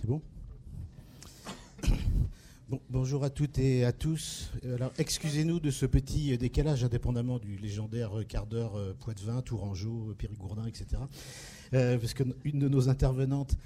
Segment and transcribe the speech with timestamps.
[0.00, 0.22] C'est bon
[2.88, 4.50] bonjour à toutes et à tous.
[4.64, 10.64] Alors, excusez-nous de ce petit décalage, indépendamment du légendaire quart d'heure euh, Poitvin, Tourangeau, Périgourdin,
[10.66, 11.02] etc.
[11.74, 13.58] Euh, parce qu'une de nos intervenantes,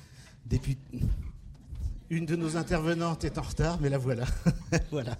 [2.10, 4.24] une de nos intervenantes est en retard, mais la voilà.
[4.91, 5.16] voilà.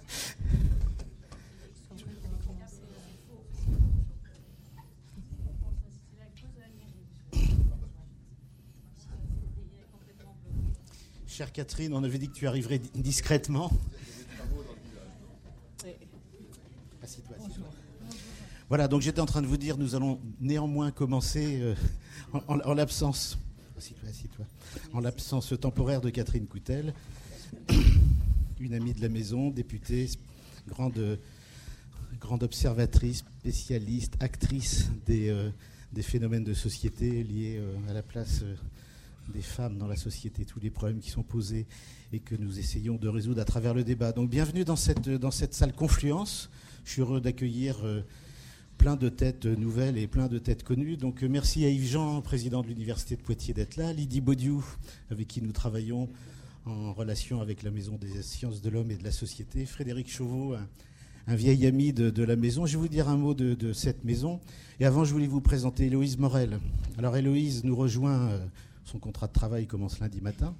[11.45, 13.71] Chère Catherine, on avait dit que tu arriverais discrètement.
[18.67, 21.75] Voilà, donc j'étais en train de vous dire, nous allons néanmoins commencer euh,
[22.47, 23.37] en, l'absence,
[24.91, 26.95] en l'absence temporaire de Catherine Coutel,
[28.59, 30.09] une amie de la maison, députée,
[30.67, 31.19] grande,
[32.19, 35.51] grande observatrice, spécialiste, actrice des, euh,
[35.93, 38.43] des phénomènes de société liés euh, à la place
[39.33, 41.65] des femmes dans la société, tous les problèmes qui sont posés
[42.13, 44.11] et que nous essayons de résoudre à travers le débat.
[44.11, 46.49] Donc bienvenue dans cette, dans cette salle Confluence.
[46.83, 48.01] Je suis heureux d'accueillir euh,
[48.77, 50.97] plein de têtes nouvelles et plein de têtes connues.
[50.97, 53.91] Donc euh, merci à Yves Jean, président de l'Université de Poitiers, d'être là.
[53.93, 54.63] Lydie Baudiou,
[55.09, 56.09] avec qui nous travaillons
[56.65, 59.65] en relation avec la Maison des sciences de l'homme et de la société.
[59.65, 60.55] Frédéric Chauveau,
[61.27, 62.65] un, vieil ami de, la maison.
[62.65, 64.39] Je vais vous dire un mot de, de, cette maison.
[64.79, 66.59] Et avant, je voulais vous présenter Héloïse Morel.
[66.97, 68.39] Alors Héloïse nous rejoint...
[68.85, 70.55] Son contrat de travail commence lundi matin.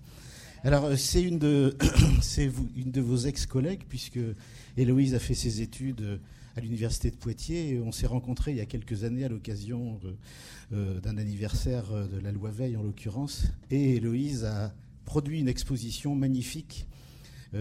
[0.64, 1.76] Alors, euh, c'est une de,
[3.02, 4.20] vos ex-collègues, puisque
[4.78, 6.18] Héloïse a fait ses études euh,
[6.56, 7.80] à l'université de Poitiers.
[7.86, 10.00] On s'est rencontrés il y a quelques années à l'occasion
[10.74, 13.46] euh, d'un anniversaire de la loi Veil, en l'occurrence.
[13.70, 14.74] Et Héloïse a
[15.06, 16.88] produit une exposition magnifique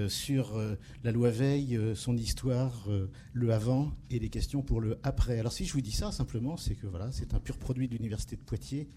[0.08, 0.60] sur
[1.04, 2.88] la loi Veil, son histoire,
[3.32, 5.38] le avant et les questions pour le après.
[5.38, 7.92] Alors, si je vous dis ça, simplement, c'est que voilà, c'est un pur produit de
[7.92, 8.88] l'université de Poitiers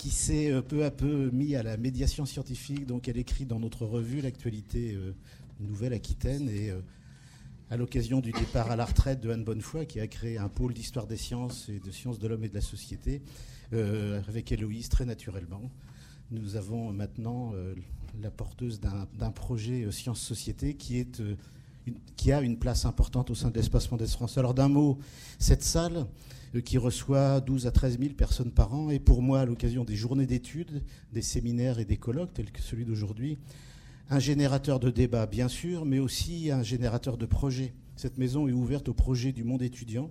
[0.00, 2.86] qui s'est euh, peu à peu mis à la médiation scientifique.
[2.86, 5.12] Donc elle écrit dans notre revue l'actualité euh,
[5.60, 6.80] Nouvelle-Aquitaine et euh,
[7.68, 10.72] à l'occasion du départ à la retraite de Anne Bonnefoy, qui a créé un pôle
[10.72, 13.22] d'histoire des sciences et de sciences de l'homme et de la société,
[13.72, 15.70] avec Héloïse très naturellement.
[16.32, 17.52] Nous avons maintenant
[18.20, 24.08] la porteuse d'un projet Sciences-Société qui, a une place importante au sein de l'espace Mendès
[24.08, 24.36] France.
[24.36, 24.98] Alors d'un mot,
[25.38, 26.04] cette salle, euh,
[26.58, 28.90] qui reçoit 12 à 13 000 personnes par an.
[28.90, 32.60] Et pour moi, à l'occasion des journées d'études, des séminaires et des colloques tels que
[32.60, 33.38] celui d'aujourd'hui,
[34.08, 37.74] un générateur de débats, bien sûr, mais aussi un générateur de projets.
[37.94, 40.10] Cette maison est ouverte aux projets du monde étudiant,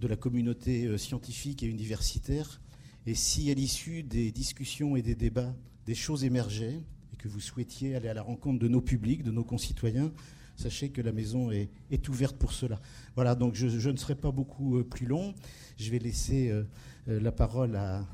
[0.00, 2.60] de la communauté euh, scientifique et universitaire.
[3.06, 5.54] Et si à l'issue des discussions et des débats,
[5.86, 6.80] des choses émergeaient,
[7.12, 10.10] et que vous souhaitiez aller à la rencontre de nos publics, de nos concitoyens,
[10.56, 12.80] sachez que la maison est, ouverte pour cela.
[13.14, 15.34] Voilà, donc je, ne serai pas beaucoup euh, plus long.
[15.76, 16.64] Je vais laisser euh,
[17.08, 18.04] euh, la parole à,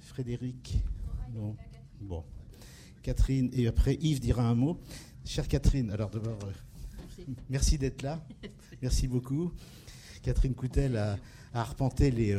[0.00, 0.78] Frédéric.
[2.00, 2.24] Bon.
[3.02, 4.78] Catherine, et après Yves dira un mot.
[5.24, 6.38] Chère Catherine, alors d'abord,
[7.48, 8.24] merci, d'être là.
[8.82, 9.52] Merci beaucoup.
[10.22, 11.16] Catherine Coutel a,
[11.54, 12.36] arpenté les,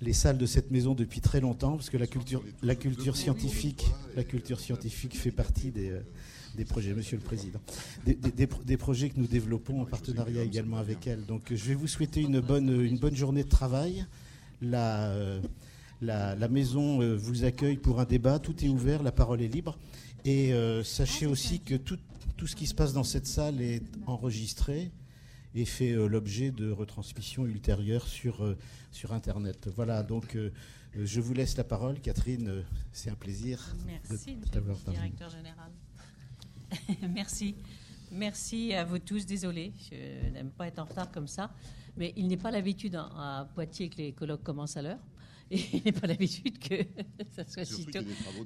[0.00, 3.84] les salles de cette maison depuis très longtemps, parce que la culture, la culture scientifique,
[4.14, 5.98] la culture scientifique fait partie des,
[6.56, 7.60] des projets, Monsieur le Président,
[8.04, 11.24] des, projets que nous développons en partenariat également avec elle.
[11.26, 14.06] Donc je vais vous souhaiter une bonne, une bonne journée de travail.
[14.62, 15.40] La, euh,
[16.00, 19.78] la, maison euh, vous accueille pour un débat, tout est ouvert, la parole est libre.
[20.24, 21.98] Et euh, sachez aussi que tout,
[22.36, 24.90] tout ce qui se passe dans cette salle est enregistré
[25.54, 28.56] et fait l'objet de retransmissions ultérieures sur,
[28.90, 29.68] sur Internet.
[29.76, 30.36] Voilà, donc
[31.00, 32.00] je vous laisse la parole.
[32.00, 35.70] Catherine, c'est un plaisir Merci, de t'avoir directeur général.
[37.14, 37.54] Merci.
[38.10, 39.26] Merci à vous tous.
[39.26, 41.50] Désolée, je n'aime pas être en retard comme ça.
[41.96, 45.00] Mais il n'est pas l'habitude à Poitiers que les colloques commencent à l'heure.
[45.50, 46.74] Et il n'est pas l'habitude que
[47.30, 48.00] ça soit si tôt.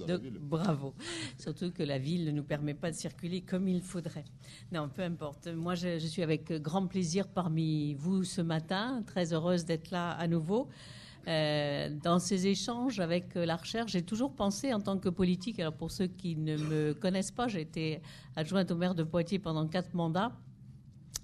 [0.07, 0.95] Donc, bravo.
[1.39, 4.25] Surtout que la ville ne nous permet pas de circuler comme il faudrait.
[4.73, 5.49] Non, peu importe.
[5.49, 9.03] Moi, je suis avec grand plaisir parmi vous ce matin.
[9.07, 10.69] Très heureuse d'être là à nouveau.
[11.29, 15.61] Euh, dans ces échanges avec euh, la recherche, j'ai toujours pensé en tant que politique,
[15.61, 18.01] alors pour ceux qui ne me connaissent pas, j'ai été
[18.35, 20.33] adjointe au maire de Poitiers pendant quatre mandats,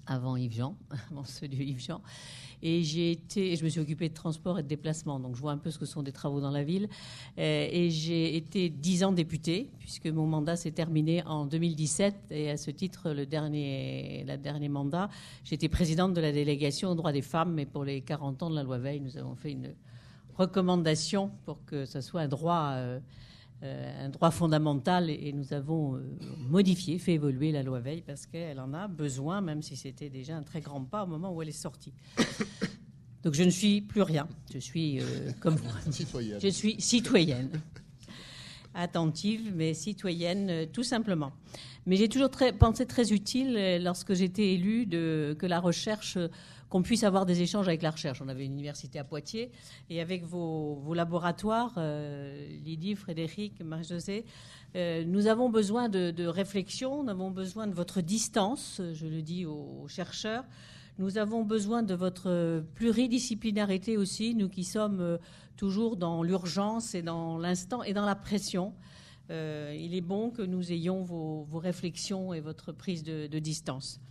[0.05, 0.77] avant Yves Jean,
[1.11, 2.01] avant ceux de Yves Jean.
[2.61, 5.51] Et j'ai été, je me suis occupée de transport et de déplacement, donc je vois
[5.51, 6.87] un peu ce que sont des travaux dans la ville.
[7.39, 12.15] Euh, et j'ai été dix ans députée, puisque mon mandat s'est terminé en 2017.
[12.29, 15.09] Et à ce titre, le dernier, la dernier mandat,
[15.43, 17.53] j'étais présidente de la délégation aux droits des femmes.
[17.53, 19.73] Mais pour les 40 ans de la loi Veil, nous avons fait une
[20.37, 22.99] recommandation pour que ce soit un droit, euh,
[23.63, 26.01] euh, un droit fondamental et, nous avons euh,
[26.49, 30.35] modifié, fait évoluer la loi Veil parce qu'elle en a besoin, même si c'était déjà
[30.35, 31.93] un très grand pas au moment où elle est sortie.
[33.23, 34.99] Donc je ne suis plus rien, je suis
[35.39, 35.91] comme vous.
[36.39, 37.49] Je suis citoyenne.
[38.75, 41.31] attentive, mais citoyenne, tout simplement.
[41.87, 42.29] Mais j'ai toujours
[42.59, 46.19] pensé très utile, lorsque j'étais élue, que la recherche
[46.75, 48.21] qu'on puisse avoir des échanges avec la recherche.
[48.21, 49.49] On avait une université à Poitiers
[49.89, 54.25] et avec vos, laboratoires, euh, Lydie, Frédéric, Marie-Josée,
[54.75, 59.45] euh, nous avons besoin de, réflexion, nous avons besoin de votre distance, je le dis
[59.45, 60.43] aux, chercheurs.
[60.99, 65.17] Nous avons besoin de votre pluridisciplinarité aussi, nous qui sommes euh,
[65.55, 68.73] toujours dans l'urgence et dans l'instant et dans la pression.
[69.29, 74.01] il est bon que nous ayons vos, réflexions et votre prise de distance.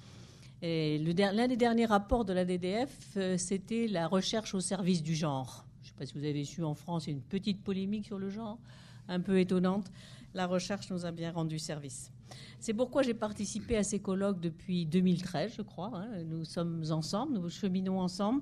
[0.64, 5.66] L'un des derniers rapports de la DDF, euh, c'était la recherche au service du genre.
[5.82, 7.62] Je ne sais pas si vous avez su, en France, il y a une petite
[7.62, 8.58] polémique sur le genre,
[9.08, 9.90] un peu étonnante.
[10.32, 12.11] La recherche nous a bien rendu service.
[12.61, 15.90] C'est pourquoi j'ai participé à ces colloques depuis 2013, je crois.
[15.93, 16.22] Hein.
[16.25, 18.40] Nous sommes ensemble, nous cheminons ensemble,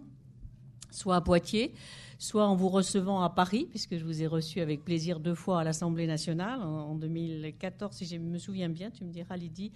[0.93, 1.75] soit à Poitiers,
[2.21, 5.63] soit en vous recevant à Paris, puisque je vous ai reçu avec plaisir deux fois
[5.63, 9.73] à l'Assemblée nationale, en 2014, si je me souviens bien, tu me diras, Lydie,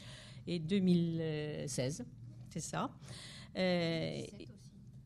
[0.47, 2.05] et 2016
[2.57, 2.91] c'est ça.
[3.59, 4.23] Euh,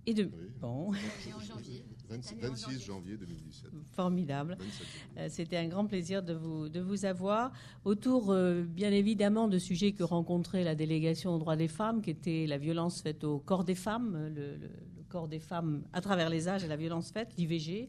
[0.07, 0.31] et de
[0.61, 0.93] bon.
[2.09, 3.71] 26 janvier 2017.
[3.93, 4.57] Formidable.
[5.17, 7.53] Euh, c'était un grand plaisir de vous, de vous avoir
[7.85, 12.11] autour, euh, bien évidemment, de sujets que rencontrait la délégation aux droits des femmes, qui
[12.11, 14.59] était la violence faite au corps des femmes, le,
[15.09, 17.89] corps des femmes à travers les âges et la violence faite, l'IVG.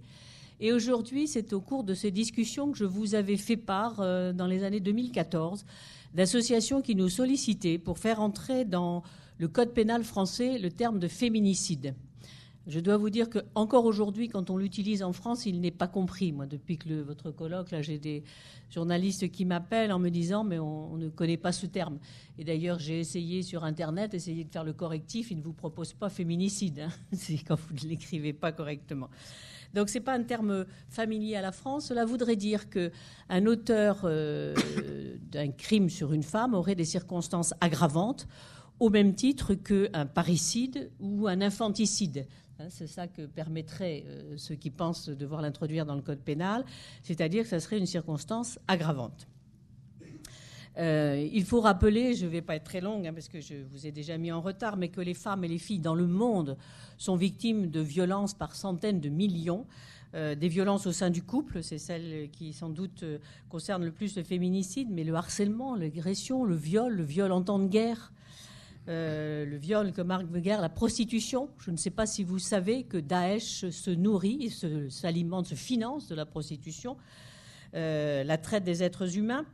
[0.59, 4.47] Et aujourd'hui, c'est au cours de ces discussions que je vous avais fait part dans
[4.47, 5.65] les années 2014
[6.13, 9.03] d'associations qui nous sollicitaient pour faire entrer dans
[9.41, 11.95] le code pénal français le terme de féminicide.
[12.67, 15.87] Je dois vous dire que encore aujourd'hui, quand on l'utilise en France, il n'est pas
[15.87, 16.31] compris.
[16.31, 18.23] Moi, depuis que votre colloque, là, j'ai des
[18.69, 21.97] journalistes qui m'appellent en me disant, mais on, ne connaît pas ce terme.
[22.37, 25.31] Et d'ailleurs, j'ai essayé sur Internet, essayé de faire le correctif.
[25.31, 26.81] Il ne vous propose pas féminicide.
[26.81, 26.89] Hein.
[27.13, 29.09] C'est quand vous ne l'écrivez pas correctement.
[29.73, 31.87] Donc, ce n'est pas un terme familier à la France.
[31.87, 34.53] Cela voudrait dire qu'un auteur euh,
[35.31, 38.27] d'un crime sur une femme aurait des circonstances aggravantes
[38.81, 42.25] au même titre qu'un parricide ou un infanticide.
[42.59, 46.65] Hein, c'est ça que permettrait euh, ceux qui pensent devoir l'introduire dans le code pénal,
[47.03, 49.27] c'est-à-dire que ça serait une circonstance aggravante.
[50.79, 53.53] Euh, il faut rappeler, je ne vais pas être très longue hein, parce que je
[53.71, 56.07] vous ai déjà mis en retard, mais que les femmes et les filles dans le
[56.07, 56.57] monde
[56.97, 59.67] sont victimes de violences par centaines de millions.
[60.15, 63.05] Euh, des violences au sein du couple, c'est celle qui sans doute
[63.47, 67.59] concerne le plus le féminicide, mais le harcèlement, l'agression, le viol, le viol en temps
[67.59, 68.11] de guerre,
[68.87, 71.49] euh, le viol que marque guerre, la prostitution.
[71.59, 74.49] Je ne sais pas si vous savez que Daesh se nourrit,
[74.89, 76.97] s'alimente, se, finance de la prostitution,
[77.75, 79.45] euh, la traite des êtres humains.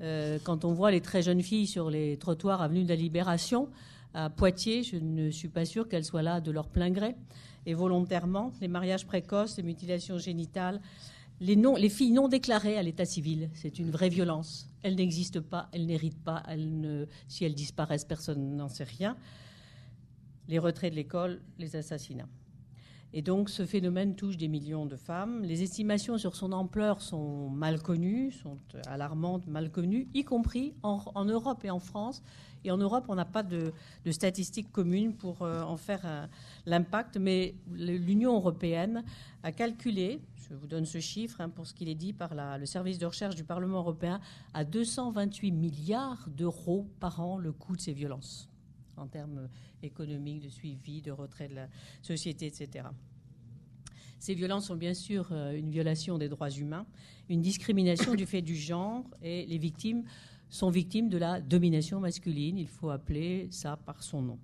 [0.00, 3.68] Euh, quand on voit les très jeunes filles sur les trottoirs avenue de la Libération
[4.14, 7.14] à Poitiers, je ne suis pas sûre qu'elles soient là de leur plein gré
[7.66, 8.52] et volontairement.
[8.60, 10.80] Les mariages précoces, les mutilations génitales,
[11.40, 14.71] les, filles non déclarées à l'état civil, c'est une vraie violence.
[14.82, 16.42] Elles n'existent pas, elles n'héritent pas,
[17.28, 19.16] si elles disparaissent, personne n'en sait rien.
[20.48, 22.28] Les retraits de l'école, les assassinats.
[23.14, 25.42] Et donc ce phénomène touche des millions de femmes.
[25.42, 31.24] Les estimations sur son ampleur sont mal connues, sont alarmantes, mal connues, y compris en,
[31.26, 32.22] Europe et en France.
[32.64, 33.72] Et en Europe, on n'a pas de,
[34.10, 36.28] statistiques communes pour euh, en faire
[36.66, 39.04] l'impact, mais l'Union européenne
[39.42, 40.20] a calculé
[40.52, 43.06] je vous donne ce chiffre hein, pour ce qu'il est dit par le service de
[43.06, 44.20] recherche du Parlement européen,
[44.52, 48.50] à 228 milliards d'euros par an le coût de ces violences,
[48.98, 49.48] en termes
[49.82, 51.68] économiques, de suivi, de retrait de la
[52.02, 52.84] société, etc.
[54.18, 56.86] Ces violences sont bien sûr euh, une violation des droits humains,
[57.30, 60.04] une discrimination du fait du genre, et les victimes
[60.52, 62.58] sont victimes de la domination masculine.
[62.58, 64.38] Il faut appeler ça par son nom.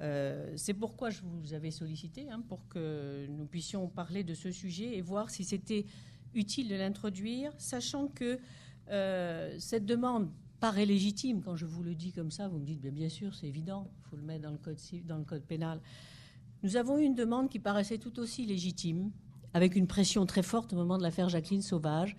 [0.00, 4.50] Euh, c'est pourquoi je vous avais sollicité, hein, pour que nous puissions parler de ce
[4.52, 5.86] sujet et voir si c'était
[6.34, 8.38] utile de l'introduire, sachant que
[8.90, 10.28] euh, cette demande
[10.60, 11.40] paraît légitime.
[11.42, 14.10] Quand je vous le dis comme ça, vous me dites bien, sûr, c'est évident, il
[14.10, 15.80] faut le mettre dans le code pénal.
[16.62, 19.10] Nous avons eu une demande qui paraissait tout aussi légitime,
[19.54, 22.16] avec une pression très forte au moment de l'affaire Jacqueline Sauvage,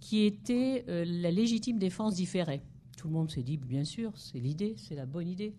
[0.00, 2.62] qui était euh, la légitime défense différée.
[2.96, 5.54] Tout le monde s'est dit, bien sûr, c'est l'idée, c'est la bonne idée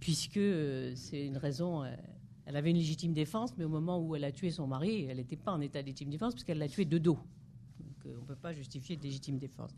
[0.00, 1.84] puisque euh, c'est une raison.
[1.84, 1.94] Euh,
[2.46, 5.18] elle avait une légitime défense, mais au moment où elle a tué son mari, elle
[5.18, 7.18] n'était pas en état de légitime défense puisqu'elle l'a tué de dos.
[7.78, 9.70] Donc euh, on ne peut pas justifier de légitime défense.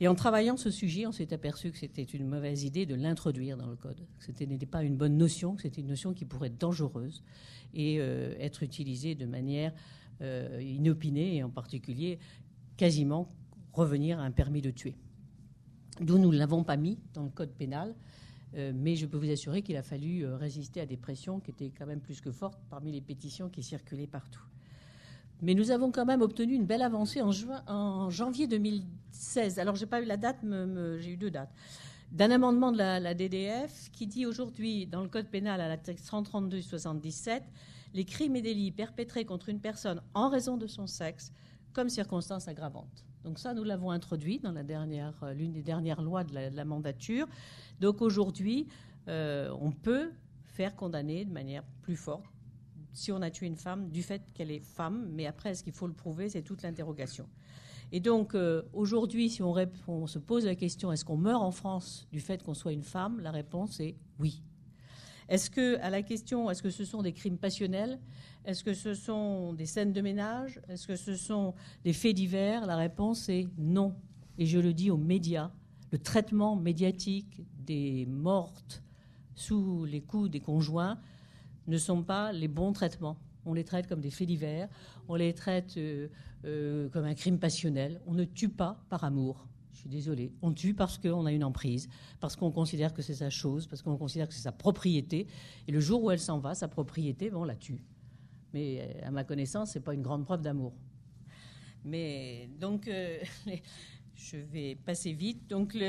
[0.00, 3.56] Et en travaillant ce sujet, on s'est aperçu que c'était une mauvaise idée de l'introduire
[3.56, 4.04] dans le code.
[4.18, 7.22] Ce n'était pas une bonne notion, que c'était une notion qui pourrait être dangereuse
[7.74, 9.72] et être utilisée de manière
[10.20, 12.18] inopinée et en particulier
[12.76, 13.32] quasiment
[13.72, 14.96] revenir à un permis de tuer.
[16.00, 17.94] D'où nous ne l'avons pas mis dans le code pénal
[18.56, 21.50] euh, mais je peux vous assurer qu'il a fallu euh, résister à des pressions qui
[21.50, 24.42] étaient quand même plus que fortes parmi les pétitions qui circulaient partout.
[25.42, 29.58] Mais nous avons quand même obtenu une belle avancée en, janvier 2016.
[29.58, 30.38] Alors, j'ai pas eu la date,
[31.00, 31.52] j'ai eu deux dates.
[32.12, 36.08] D'un amendement de la, DDF qui dit aujourd'hui, dans le Code pénal à la texte
[36.08, 37.42] 132-77,
[37.92, 41.32] les crimes et délits perpétrés contre une personne en raison de son sexe
[41.74, 43.04] comme circonstance aggravante.
[43.24, 47.26] Donc ça, nous l'avons introduit dans euh, l'une des dernières lois de la, mandature.
[47.80, 48.66] Donc aujourd'hui,
[49.08, 50.12] euh, on peut
[50.44, 52.24] faire condamner de manière plus forte
[52.94, 55.72] si on a tué une femme du fait qu'elle est femme, mais après, est-ce qu'il
[55.72, 56.28] faut le prouver?
[56.28, 57.28] C'est toute l'interrogation.
[57.90, 62.06] Et donc, euh, aujourd'hui, si on, se pose la question est-ce qu'on meurt en France
[62.12, 63.20] du fait qu'on soit une femme?
[63.20, 64.42] La réponse est oui.
[65.28, 67.98] Est-ce que, à la question, est-ce que ce sont des crimes passionnels?
[68.44, 70.60] Est-ce que ce sont des scènes de ménage?
[70.68, 71.54] Est-ce que ce sont
[71.84, 72.66] des faits divers?
[72.66, 73.94] La réponse est non.
[74.38, 75.50] Et je le dis aux médias
[75.94, 78.82] le traitement médiatique des mortes
[79.36, 80.98] sous les coups des conjoints
[81.68, 83.16] ne sont pas les bons traitements.
[83.46, 84.68] On les traite comme des faits divers,
[85.06, 86.08] on les traite euh,
[86.46, 88.00] euh, comme un crime passionnel.
[88.08, 89.46] On ne tue pas par amour.
[89.84, 90.32] Suis désolée.
[90.40, 93.82] On tue parce qu'on a une emprise, parce qu'on considère que c'est sa chose, parce
[93.82, 95.26] qu'on considère que c'est sa propriété.
[95.68, 97.82] Et le jour où elle s'en va, sa propriété, on la tue.
[98.54, 100.72] Mais euh, à ma connaissance, ce n'est pas une grande preuve d'amour.
[101.84, 102.90] Mais donc,
[104.14, 105.50] je vais passer vite.
[105.50, 105.82] Donc, c'est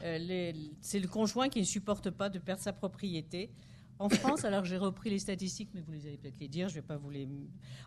[0.00, 3.52] le conjoint qui ne supporte pas de perdre sa propriété.
[4.00, 6.74] En France, alors j'ai repris les statistiques, mais vous les allez peut-être les dire, je
[6.74, 7.28] ne vais pas vous les.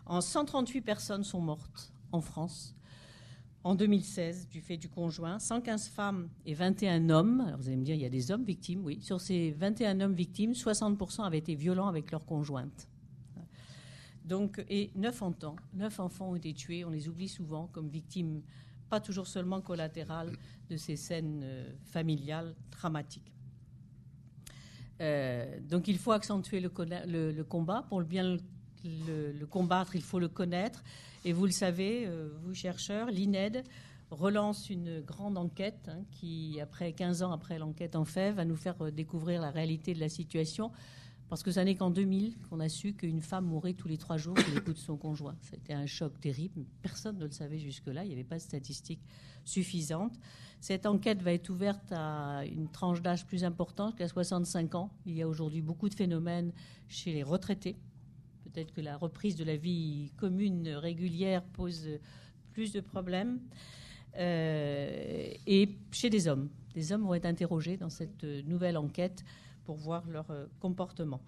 [0.06, 2.74] En 138 personnes sont mortes en France
[3.62, 7.40] en 2016 du fait du conjoint, 115 femmes et 21 hommes.
[7.40, 9.00] Alors vous allez me dire, il y a des hommes victimes, oui.
[9.02, 12.88] Sur ces 21 hommes victimes, 60% avaient été violents avec leur conjointe.
[14.24, 18.42] Donc, et 9 enfants, 9 enfants ont été tués, on les oublie souvent comme victimes,
[18.88, 20.36] pas toujours seulement collatérales
[20.68, 23.32] de ces scènes euh, familiales dramatiques.
[25.00, 27.82] Euh, donc il faut accentuer le, combat.
[27.88, 28.40] Pour bien le,
[29.50, 30.82] combattre, il faut le connaître.
[31.24, 33.62] Et vous le savez, euh, vous chercheurs, l'INED
[34.10, 38.56] relance une grande enquête hein, qui, après 15 ans après l'enquête en fait, va nous
[38.56, 40.72] faire euh, découvrir la réalité de la situation.
[41.28, 44.16] Parce que ce n'est qu'en 2000 qu'on a su qu'une femme mourait tous les trois
[44.16, 45.36] jours sous les coups de son conjoint.
[45.42, 46.64] C'était un choc terrible.
[46.82, 48.02] Personne ne le savait jusque-là.
[48.04, 49.04] Il n'y avait pas de statistiques
[49.44, 50.18] suffisantes.
[50.60, 54.90] Cette enquête va être ouverte à une tranche d'âge plus importante qu'à 65 ans.
[55.06, 56.52] Il y a aujourd'hui beaucoup de phénomènes
[56.88, 57.76] chez les retraités.
[58.52, 61.88] Peut-être que la reprise de la vie commune régulière pose
[62.52, 63.40] plus de problèmes.
[64.16, 66.48] Euh, et chez des hommes.
[66.74, 69.24] Des hommes vont être interrogés dans cette nouvelle enquête
[69.64, 71.20] pour voir leur euh, comportement.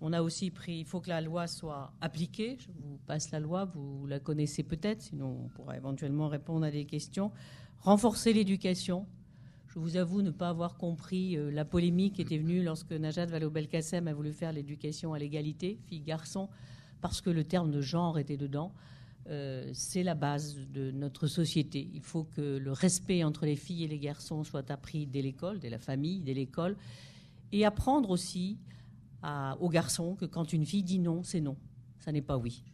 [0.00, 2.56] On a aussi pris, il faut que la loi soit appliquée.
[2.58, 6.70] Je vous passe la loi, vous la connaissez peut-être, sinon on pourra éventuellement répondre à
[6.70, 7.32] des questions.
[7.80, 9.06] Renforcer l'éducation.
[9.72, 13.26] Je vous avoue ne pas avoir compris euh, la polémique qui était venue lorsque Najat
[13.26, 16.48] Vallaud-Belkacem a voulu faire l'éducation à l'égalité, fille-garçon,
[17.00, 18.72] parce que le terme de genre était dedans.
[19.28, 21.88] Euh, c'est la base de notre société.
[21.94, 25.60] Il faut que le respect entre les filles et les garçons soit appris dès l'école,
[25.60, 26.76] dès la famille, dès l'école,
[27.52, 28.58] et apprendre aussi
[29.60, 31.56] aux garçons que quand une fille dit non, c'est non,
[31.98, 32.64] ça n'est pas oui.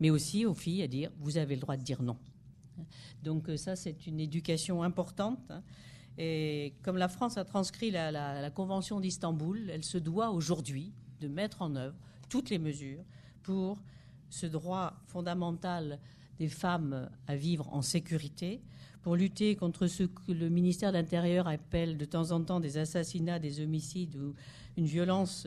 [0.00, 2.16] Mais aussi aux filles à dire vous avez le droit de dire non.
[3.22, 5.52] Donc euh, ça, c'est une éducation importante.
[6.18, 11.62] Et comme la France a transcrit la, Convention d'Istanbul, elle se doit aujourd'hui de mettre
[11.62, 11.96] en œuvre
[12.28, 13.04] toutes les mesures
[13.42, 13.82] pour
[14.30, 15.98] ce droit fondamental
[16.38, 18.60] des femmes à vivre en sécurité,
[19.02, 22.78] pour lutter contre ce que le ministère de l'Intérieur appelle de temps en temps des
[22.78, 24.34] assassinats, des homicides ou
[24.76, 25.46] une violence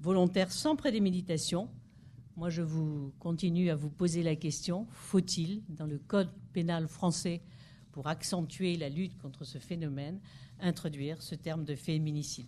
[0.00, 1.68] volontaire sans prédéméditation.
[2.36, 7.40] Moi, je vous continue à vous poser la question faut-il, dans le code pénal français,
[7.98, 10.20] pour accentuer la lutte contre ce phénomène,
[10.60, 12.46] introduire ce terme de féminicide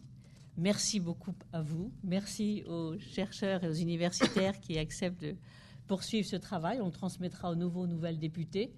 [0.56, 1.90] Merci beaucoup à vous.
[2.04, 5.34] Merci aux chercheurs et aux universitaires qui acceptent de
[5.88, 6.80] poursuivre ce travail.
[6.80, 8.72] On le transmettra aux nouveaux nouvelles députés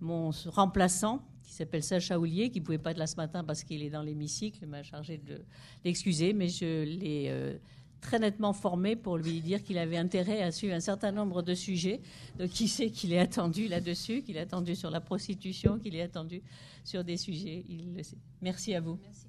[0.00, 3.64] mon remplaçant, qui s'appelle Sacha Oulier, qui ne pouvait pas être là ce matin parce
[3.64, 5.42] qu'il est dans l'hémicycle, m'a chargé de
[5.84, 7.58] l'excuser, mais je l'ai euh,
[8.00, 11.54] très nettement formé pour lui dire qu'il avait intérêt à suivre un certain nombre de
[11.54, 12.00] sujets.
[12.38, 16.02] Donc, qui sait qu'il est attendu là-dessus, qu'il est attendu sur la prostitution, qu'il est
[16.02, 16.42] attendu
[16.84, 18.18] sur des sujets, il le sait.
[18.40, 18.98] Merci à vous.
[19.02, 19.26] Merci,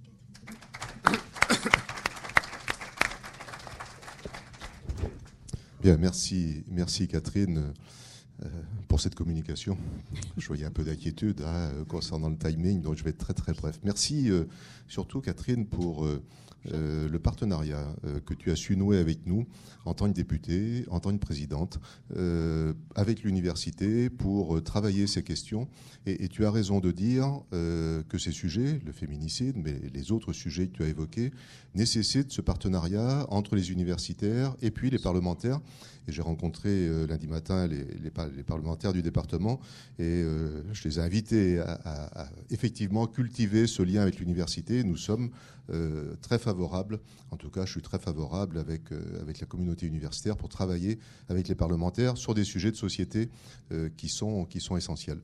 [5.81, 7.73] Bien, merci, merci Catherine.
[8.45, 8.47] Euh,
[8.87, 9.77] pour cette communication.
[10.37, 13.53] Je voyais un peu d'inquiétude hein, concernant le timing, donc je vais être très très
[13.53, 13.79] bref.
[13.83, 14.45] Merci euh,
[14.87, 16.19] surtout Catherine pour euh,
[16.65, 19.45] le partenariat que tu as su nouer avec nous
[19.85, 21.79] en tant que députée, en tant que présidente,
[22.95, 25.69] avec l'université pour travailler ces questions.
[26.05, 30.67] Et, tu as raison de dire que ces sujets, le féminicide, mais les autres sujets
[30.67, 31.31] que tu as évoqués,
[31.75, 35.61] nécessitent ce partenariat entre les universitaires et puis les parlementaires.
[36.07, 39.59] Et j'ai rencontré lundi matin les, parlementaires du département
[39.99, 40.23] et
[40.73, 44.83] je les ai invités à, à, effectivement cultiver ce lien avec l'université.
[44.83, 45.29] Nous sommes
[46.21, 48.91] très favorables, en tout cas je suis très favorable avec,
[49.21, 53.29] avec la communauté universitaire pour travailler avec les parlementaires sur des sujets de société
[53.71, 55.19] euh, qui, sont, qui sont essentiels.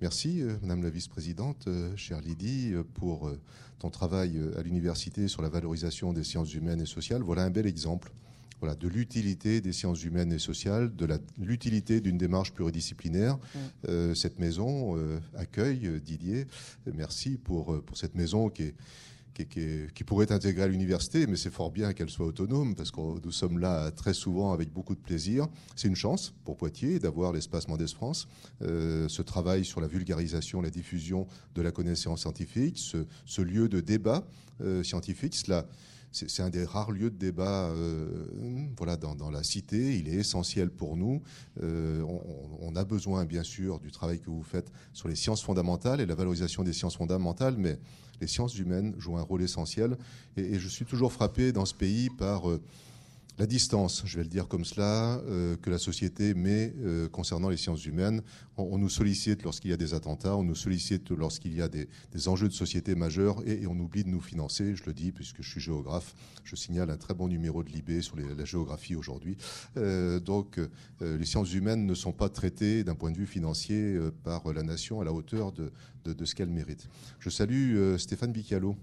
[0.00, 3.30] Merci, euh, Madame la Vice-présidente, euh, chère Lydie, pour
[3.78, 7.22] ton travail à l'université sur la valorisation des sciences humaines et sociales.
[7.22, 8.12] Voilà un bel exemple
[8.60, 13.38] voilà, de l'utilité des sciences humaines et sociales, de l'utilité d'une démarche pluridisciplinaire.
[14.14, 14.96] cette maison
[15.36, 16.46] accueille, Didier,
[16.92, 18.74] merci pour, pour cette maison qui est
[19.44, 23.32] qui, pourrait intégrer à l'université, mais c'est fort bien qu'elle soit autonome, parce que nous
[23.32, 25.46] sommes là très souvent avec beaucoup de plaisir.
[25.76, 28.28] C'est une chance pour Poitiers d'avoir l'espace Mendès France,
[28.62, 33.80] euh, ce travail sur la vulgarisation, la diffusion de la connaissance scientifique, ce, lieu de
[33.80, 34.26] débat
[34.60, 35.34] euh, scientifique.
[35.34, 35.66] Cela,
[36.12, 38.26] c'est un des rares lieux de débat euh,
[38.76, 39.98] voilà, dans, la cité.
[39.98, 41.22] Il est essentiel pour nous.
[41.60, 42.20] on,
[42.60, 46.06] on, a besoin, bien sûr, du travail que vous faites sur les sciences fondamentales et
[46.06, 47.78] la valorisation des sciences fondamentales, mais
[48.20, 49.96] les sciences humaines jouent un rôle essentiel.
[50.36, 52.60] Et, je suis toujours frappé dans ce pays par euh,
[53.38, 57.48] la distance, je vais le dire comme cela, euh, que la société met euh, concernant
[57.48, 58.22] les sciences humaines.
[58.56, 61.88] On, nous sollicite lorsqu'il y a des attentats, on nous sollicite lorsqu'il y a des,
[62.26, 64.74] enjeux de société majeurs et, on oublie de nous financer.
[64.74, 66.16] Je le dis puisque je suis géographe.
[66.42, 69.36] Je signale un très bon numéro de l'IB sur la géographie aujourd'hui.
[69.76, 70.58] Euh, donc,
[71.00, 75.00] les sciences humaines ne sont pas traitées d'un point de vue financier par la nation
[75.00, 75.70] à la hauteur de,
[76.24, 76.88] ce qu'elle mérite.
[77.20, 78.76] Je salue Stéphane Bicalo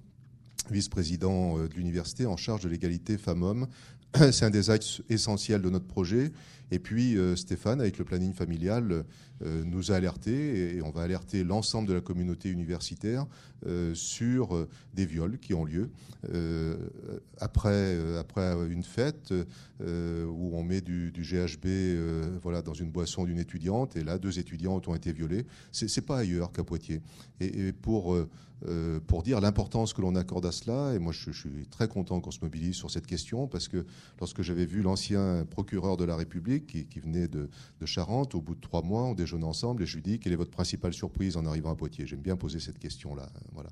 [0.71, 3.67] vice-président de l'université en charge de l'égalité femmes-hommes,
[4.31, 6.31] C'est un des axes essentiels de notre projet.
[6.71, 9.05] Et puis euh, Stéphane, avec le planning familial,
[9.41, 13.25] nous a alertés et on va alerter l'ensemble de la communauté universitaire
[13.65, 15.89] euh, sur des viols qui ont lieu
[17.39, 19.33] après, après une fête
[19.81, 24.87] où on met du, GHB voilà, dans une boisson d'une étudiante et là deux étudiantes
[24.87, 25.45] ont été violées.
[25.71, 27.01] C'est pas ailleurs qu'à Poitiers.
[27.39, 28.15] Et, pour
[29.07, 30.93] pour dire l'importance que l'on accorde à cela.
[30.93, 33.85] Et moi, je, suis très content qu'on se mobilise sur cette question parce que
[34.19, 37.49] lorsque j'avais vu l'ancien procureur de la République qui, venait de,
[37.85, 40.37] Charente, au bout de trois mois, on déjeune ensemble et je lui dis quelle est
[40.37, 42.07] votre principale surprise en arrivant à Poitiers?
[42.07, 43.27] J'aime bien poser cette question-là.
[43.53, 43.69] Voilà.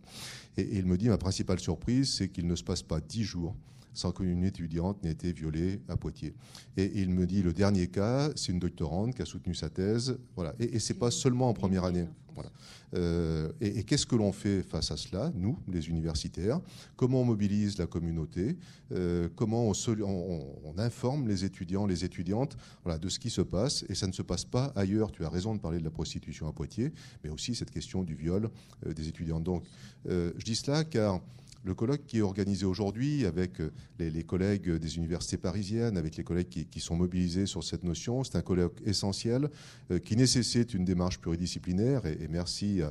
[0.58, 3.56] et il me dit ma principale surprise, c'est qu'il ne se passe pas dix jours
[3.94, 6.34] sans qu'une étudiante n'ait été violée à Poitiers.
[6.78, 10.18] Et il me dit le dernier cas, c'est une doctorante qui a soutenu sa thèse.
[10.36, 10.56] Voilà.
[10.60, 12.08] Et, et c'est pas seulement en première année.
[12.96, 16.60] Euh, et, qu'est-ce que l'on fait face à cela, nous, les universitaires?
[16.96, 18.58] Comment on mobilise la communauté?
[18.92, 23.86] Euh, Comment on, informe les étudiants, les étudiantes de ce qui se passe?
[23.90, 25.12] Et ça ne se passe pas ailleurs.
[25.12, 26.92] Tu as raison de parler de la prostitution à Poitiers,
[27.24, 28.50] mais aussi cette question du viol
[28.86, 29.40] euh, des étudiants.
[29.40, 29.64] Donc,
[30.06, 31.22] je dis cela car
[31.64, 36.24] le colloque qui est organisé aujourd'hui avec euh, les, collègues des universités parisiennes, avec les
[36.24, 39.50] collègues qui, sont mobilisés sur cette notion, c'est un colloque essentiel
[39.92, 42.06] euh, qui nécessite une démarche pluridisciplinaire.
[42.06, 42.82] Et, merci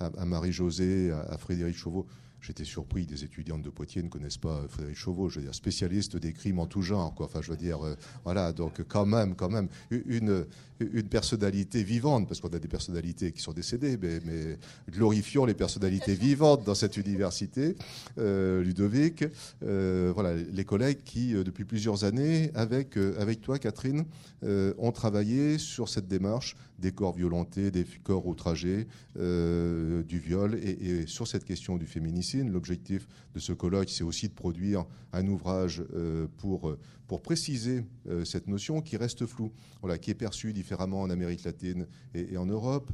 [0.00, 2.06] à, Marie-Josée, à, Frédéric Chauveau
[2.42, 6.16] J'étais surpris, des étudiantes de Poitiers ne connaissent pas Frédéric Chauveau, je veux dire, spécialiste
[6.16, 7.14] des crimes en tout genre.
[7.20, 10.44] Enfin, je veux dire, euh, voilà, donc quand même, quand même, une,
[10.92, 14.58] une personnalité vivante, parce qu'on a des personnalités qui sont décédées, mais,
[14.90, 17.76] glorifions les personnalités vivantes dans cette université,
[18.18, 19.24] euh, Ludovic,
[19.62, 24.04] euh, voilà, les collègues qui, depuis plusieurs années, avec, avec toi, Catherine,
[24.42, 31.06] ont travaillé sur cette démarche des corps violentés, des corps outragés, du viol, et, et
[31.06, 35.82] sur cette question du féminisme L'objectif de ce colloque, c'est aussi de produire un ouvrage
[35.94, 40.52] euh, pour, euh, pour préciser euh, cette notion qui reste floue, voilà, qui est perçue
[40.52, 42.90] différemment en Amérique latine et, en Europe,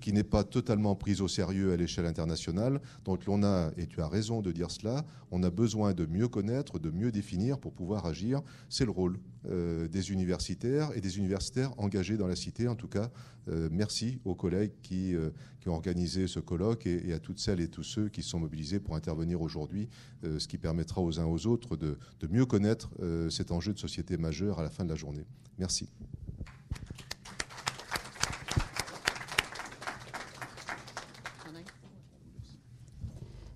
[0.00, 2.80] qui n'est pas totalement prise au sérieux à l'échelle internationale.
[3.04, 6.28] Donc on a, et tu as raison de dire cela, on a besoin de mieux
[6.28, 8.42] connaître, de mieux définir pour pouvoir agir.
[8.68, 12.68] C'est le rôle des universitaires et des universitaires engagés dans la cité.
[12.68, 13.10] En tout cas,
[13.46, 15.14] merci aux collègues qui,
[15.66, 18.96] ont organisé ce colloque et, à toutes celles et tous ceux qui sont mobilisés pour
[18.96, 19.88] intervenir aujourd'hui,
[20.24, 21.96] euh, ce qui permettra aux uns aux autres de,
[22.30, 25.26] mieux connaître euh, cet enjeu de société majeur à la fin de la journée.
[25.58, 25.88] Merci.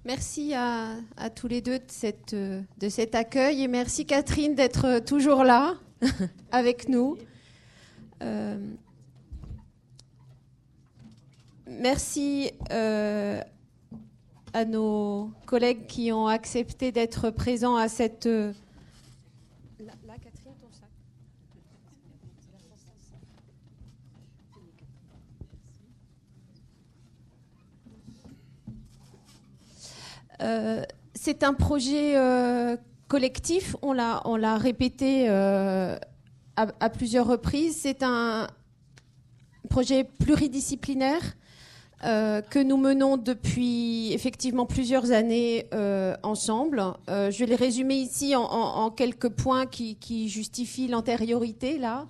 [0.06, 0.96] Merci à,
[1.34, 5.76] tous les deux de, cette, de cet accueil et merci Catherine d'être toujours là
[6.52, 7.16] avec nous.
[8.22, 8.58] Euh,
[11.66, 12.52] merci
[14.52, 18.26] à nos collègues qui ont accepté d'être présents à cette.
[18.26, 18.52] Euh,
[31.14, 32.16] c'est un projet
[33.08, 35.98] collectif, on l'a répété à,
[36.56, 37.78] à, plusieurs reprises.
[37.80, 38.48] C'est un
[39.68, 41.22] projet pluridisciplinaire
[42.04, 46.82] euh, que nous menons depuis effectivement plusieurs années euh, ensemble.
[47.08, 52.06] Euh, je vais les résumer ici en, quelques points qui, justifient l'antériorité là.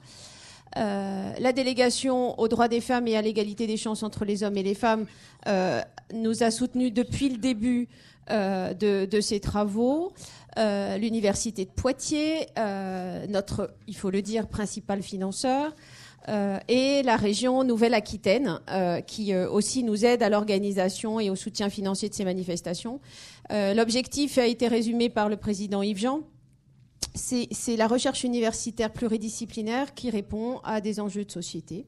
[0.75, 4.65] la délégation aux droits des femmes et à l'égalité des chances entre les hommes et
[4.65, 5.07] les femmes
[6.13, 7.89] nous a soutenus depuis le début
[8.29, 10.13] de, de, ces travaux.
[10.57, 12.47] L'université de Poitiers,
[13.29, 15.73] notre, il faut le dire, principal financeur,
[16.29, 21.37] euh, et la région Nouvelle-Aquitaine, euh, qui euh, aussi nous aide à l'organisation et au
[21.37, 23.01] soutien financier de ces manifestations.
[23.51, 26.21] L'objectif a été résumé par le président Yves Jean.
[27.15, 31.85] C'est la recherche universitaire pluridisciplinaire qui répond à des enjeux de société.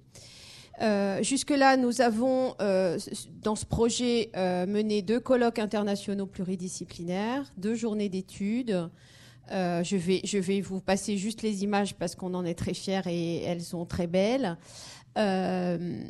[1.22, 2.54] Jusque-là, nous avons,
[3.42, 8.88] dans ce projet, mené deux colloques internationaux pluridisciplinaires, deux journées d'études,
[9.52, 12.74] euh, je, vais, je vais vous passer juste les images parce qu'on en est très
[12.74, 14.56] fiers et elles sont très belles.
[15.18, 16.00] Euh,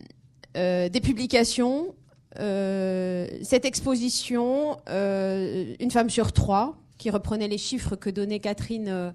[0.56, 1.94] euh, des publications,
[2.38, 9.14] cette exposition, une femme sur trois, qui reprenait les chiffres que donnait Catherine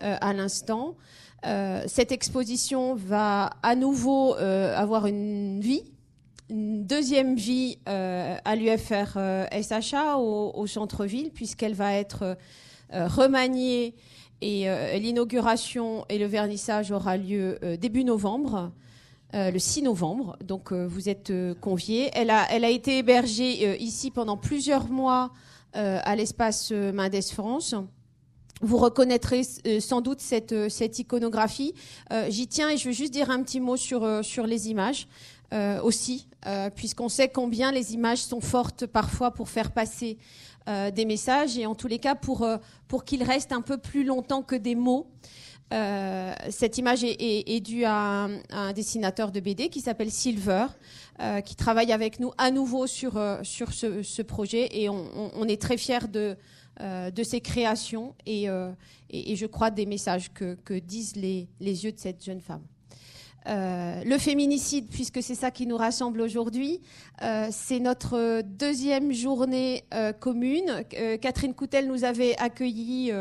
[0.00, 0.96] à l'instant.
[1.86, 5.84] cette exposition va à nouveau avoir une vie,
[6.50, 9.18] une deuxième vie à l'UFR
[9.50, 12.36] SHA au, centre-ville, puisqu'elle va être
[12.92, 13.96] euh, remaniée
[14.40, 18.70] et euh, l'inauguration et le vernissage aura lieu euh, début novembre.
[19.32, 20.36] le 6 novembre.
[20.42, 22.10] Donc vous êtes conviés.
[22.14, 25.30] Elle a, elle a été hébergée ici pendant plusieurs mois
[25.74, 27.74] à l'espace Mendes France.
[28.62, 29.42] Vous reconnaîtrez
[29.80, 31.74] sans doute cette, cette iconographie.
[32.28, 34.06] J'y tiens et je veux juste dire un petit mot sur,
[34.46, 35.08] les images
[35.82, 36.26] aussi,
[36.74, 40.16] puisqu'on sait combien les images sont fortes parfois pour faire passer
[40.68, 42.56] euh, des messages et en tous les cas pour, euh,
[43.04, 45.06] qu'ils restent un peu plus longtemps que des mots.
[45.72, 50.66] Euh, cette image est, due à un, dessinateur de BD qui s'appelle Silver,
[51.44, 56.08] qui travaille avec nous à nouveau sur, sur ce, projet et on, est très fiers
[56.08, 56.36] de,
[56.80, 58.48] de ses créations et,
[59.10, 62.62] et, je crois des messages que, disent les, yeux de cette jeune femme.
[63.48, 66.80] Euh, le féminicide, puisque c'est ça qui nous rassemble aujourd'hui,
[67.22, 70.82] euh, c'est notre deuxième journée euh, commune.
[71.20, 73.12] Catherine Coutel nous avait accueillis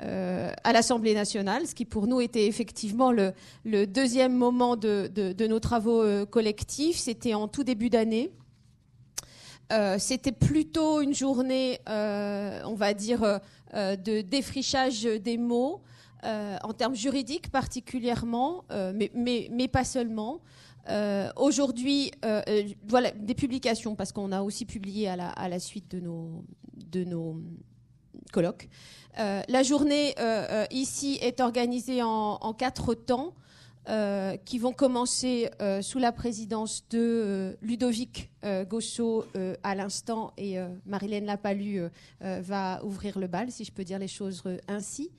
[0.00, 3.32] à l'Assemblée nationale, ce qui pour nous était effectivement le,
[3.86, 6.96] deuxième moment de, nos travaux collectifs.
[6.96, 8.30] C'était en tout début d'année.
[9.98, 13.40] C'était plutôt une journée, on va dire,
[13.74, 15.82] de défrichage des mots.
[16.26, 20.40] Euh, en termes juridiques particulièrement, euh, mais, pas seulement.
[20.88, 22.10] Euh, aujourd'hui,
[22.88, 25.16] voilà des publications parce qu'on a aussi publié à
[25.48, 27.40] la, suite de nos, de nos
[28.32, 28.68] colloques.
[29.16, 30.14] la journée
[30.70, 33.34] ici est organisée en, quatre temps.
[34.44, 38.30] Qui vont commencer sous la présidence de Ludovic
[38.68, 39.26] Gossot
[39.62, 41.82] à l'instant et Marilène Lapalu
[42.20, 45.10] va ouvrir le bal, si je peux dire les choses ainsi.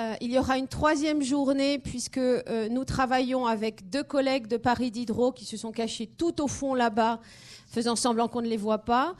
[0.00, 4.56] Euh, il y aura une troisième journée puisque euh, nous travaillons avec deux collègues de
[4.56, 7.20] Paris Diderot qui se sont cachés tout au fond là-bas,
[7.68, 9.14] faisant semblant qu'on ne les voit pas,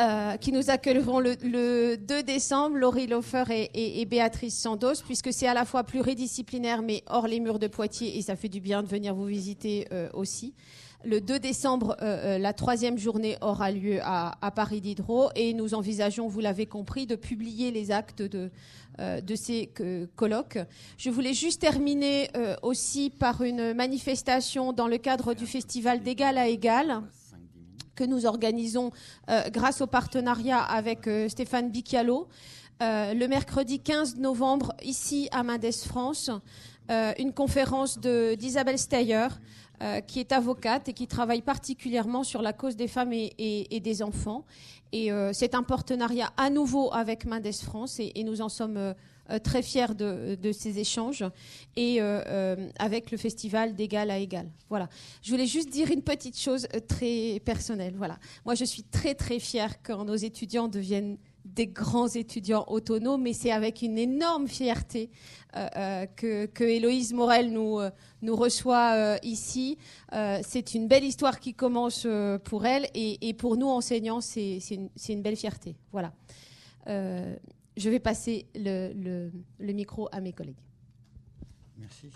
[0.00, 5.54] euh, qui nous accueilleront le, 2 décembre, Laurie Lofer et, Béatrice Sandos, puisque c'est à
[5.54, 8.88] la fois pluridisciplinaire mais hors les murs de Poitiers et ça fait du bien de
[8.88, 10.54] venir vous visiter aussi.
[11.02, 16.40] Le 2 décembre, la troisième journée aura lieu à, Paris Diderot et nous envisageons, vous
[16.40, 18.50] l'avez compris, de publier les actes de,
[19.00, 19.70] euh, ces
[20.16, 20.58] colloques.
[20.98, 26.36] Je voulais juste terminer euh, aussi par une manifestation dans le cadre du festival d'égal
[26.36, 27.02] à égal
[28.00, 28.90] que nous organisons
[29.28, 32.28] euh, grâce au partenariat avec Stéphane Bicchialo.
[32.80, 36.30] le mercredi 15 novembre, ici à Mendes France,
[37.18, 39.28] une conférence d'Isabelle Steyer,
[40.06, 44.44] qui est avocate et qui travaille particulièrement sur la cause des femmes et des enfants.
[44.92, 48.92] Et euh, c'est un partenariat à nouveau avec Mendes France et, nous en sommes euh,
[48.92, 48.94] euh,
[49.42, 51.24] très fiers de, ces échanges
[51.76, 52.00] et
[52.78, 54.50] avec le festival d'égal à égal.
[54.68, 54.88] Voilà.
[55.22, 57.94] Je voulais juste dire une petite chose très personnelle.
[57.96, 58.18] Voilà.
[58.44, 63.32] Moi, je suis très très fière quand nos étudiants deviennent des grands étudiants autonomes, mais
[63.32, 65.10] c'est avec une énorme fierté
[65.56, 67.90] euh, euh, que, que, Héloïse Morel nous, euh,
[68.22, 69.78] nous reçoit ici.
[70.42, 72.06] c'est une belle histoire qui commence
[72.44, 75.76] pour elle et, pour nous, enseignants, c'est une, une, belle fierté.
[75.92, 76.12] Voilà.
[77.76, 79.30] Je vais passer le,
[79.60, 80.60] micro à mes collègues.
[81.78, 82.10] Merci.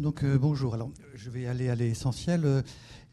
[0.00, 0.74] Donc bonjour.
[0.74, 2.62] Alors, je vais aller à l'essentiel.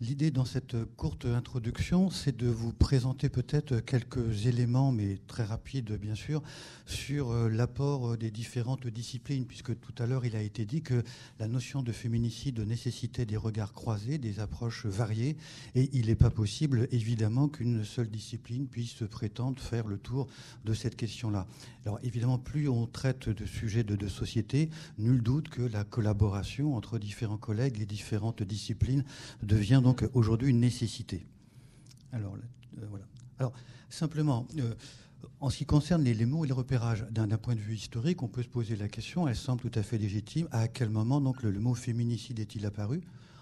[0.01, 5.91] L'idée dans cette courte introduction, c'est de vous présenter peut-être quelques éléments, mais très rapides
[5.99, 6.41] bien sûr,
[6.85, 11.03] sur euh, l'apport des différentes disciplines, puisque tout à l'heure il a été dit que
[11.37, 15.35] la notion de féminicide nécessitait des regards croisés, des approches variées,
[15.75, 20.27] et il n'est pas possible évidemment qu'une seule discipline puisse prétendre faire le tour
[20.63, 21.45] de cette question-là.
[21.85, 26.77] Alors évidemment, plus on traite de sujets de, de société, nul doute que la collaboration
[26.77, 29.03] entre différents collègues et différentes disciplines
[29.43, 31.25] devient donc aujourd'hui une nécessité.
[32.11, 33.05] Alors, euh, voilà.
[33.37, 33.53] Alors,
[33.89, 34.73] simplement, euh,
[35.39, 38.27] en ce qui concerne les, mots et les repérages, d'un point de vue historique, on
[38.27, 41.43] peut se poser la question, elle semble tout à fait légitime, à quel moment donc
[41.43, 43.01] le, mot féminicide est-il apparu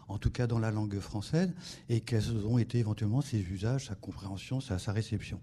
[0.09, 1.53] en tout cas dans la langue française,
[1.89, 5.41] et quels ont été éventuellement ses usages, sa compréhension, sa, réception?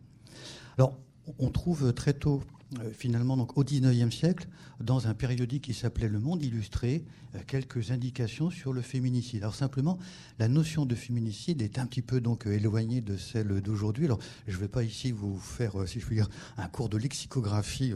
[0.78, 0.98] Alors,
[1.38, 2.42] on trouve très tôt
[2.92, 4.48] finalement, donc, au XIXe siècle,
[4.80, 9.42] dans un périodique qui s'appelait Le Monde illustré, euh, quelques indications sur le féminicide.
[9.42, 9.98] Alors simplement,
[10.38, 14.06] la notion de féminicide est un petit peu donc euh, éloignée de celle d'aujourd'hui.
[14.06, 16.96] Alors, je ne vais pas ici vous faire, si je puis dire, un cours de
[16.96, 17.92] lexicographie,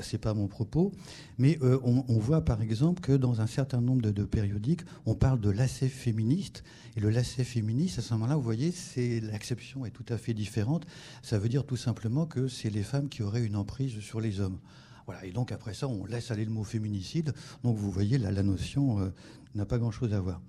[0.00, 0.92] c'est pas mon propos,
[1.38, 5.50] mais on, voit par exemple que dans un certain nombre de, périodiques, on parle de
[5.50, 6.64] lacet féministe,
[6.96, 10.34] et le lacet féministe, à ce moment-là, vous voyez, c'est l'acception est tout à fait
[10.34, 10.84] différente.
[11.22, 14.40] Ça veut dire tout simplement que c'est les femmes qui auraient une emprise sur les
[14.40, 14.58] hommes.
[15.06, 17.32] Voilà, et donc après ça, on laisse aller le mot féminicide.
[17.62, 19.10] Donc vous voyez, la, la notion euh,
[19.54, 20.40] n'a pas grand-chose à voir.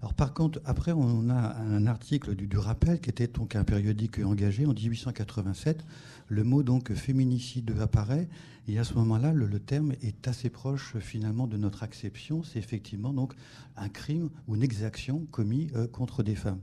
[0.00, 3.64] Alors par contre, après, on a un article du, du, Rappel, qui était donc un
[3.64, 5.84] périodique engagé en 1887.
[6.28, 8.28] Le mot donc féminicide apparaît,
[8.68, 12.42] et à ce moment-là, le, terme est assez proche finalement de notre acception.
[12.42, 13.34] C'est effectivement donc
[13.76, 16.60] un crime ou une exaction commis euh, contre des femmes.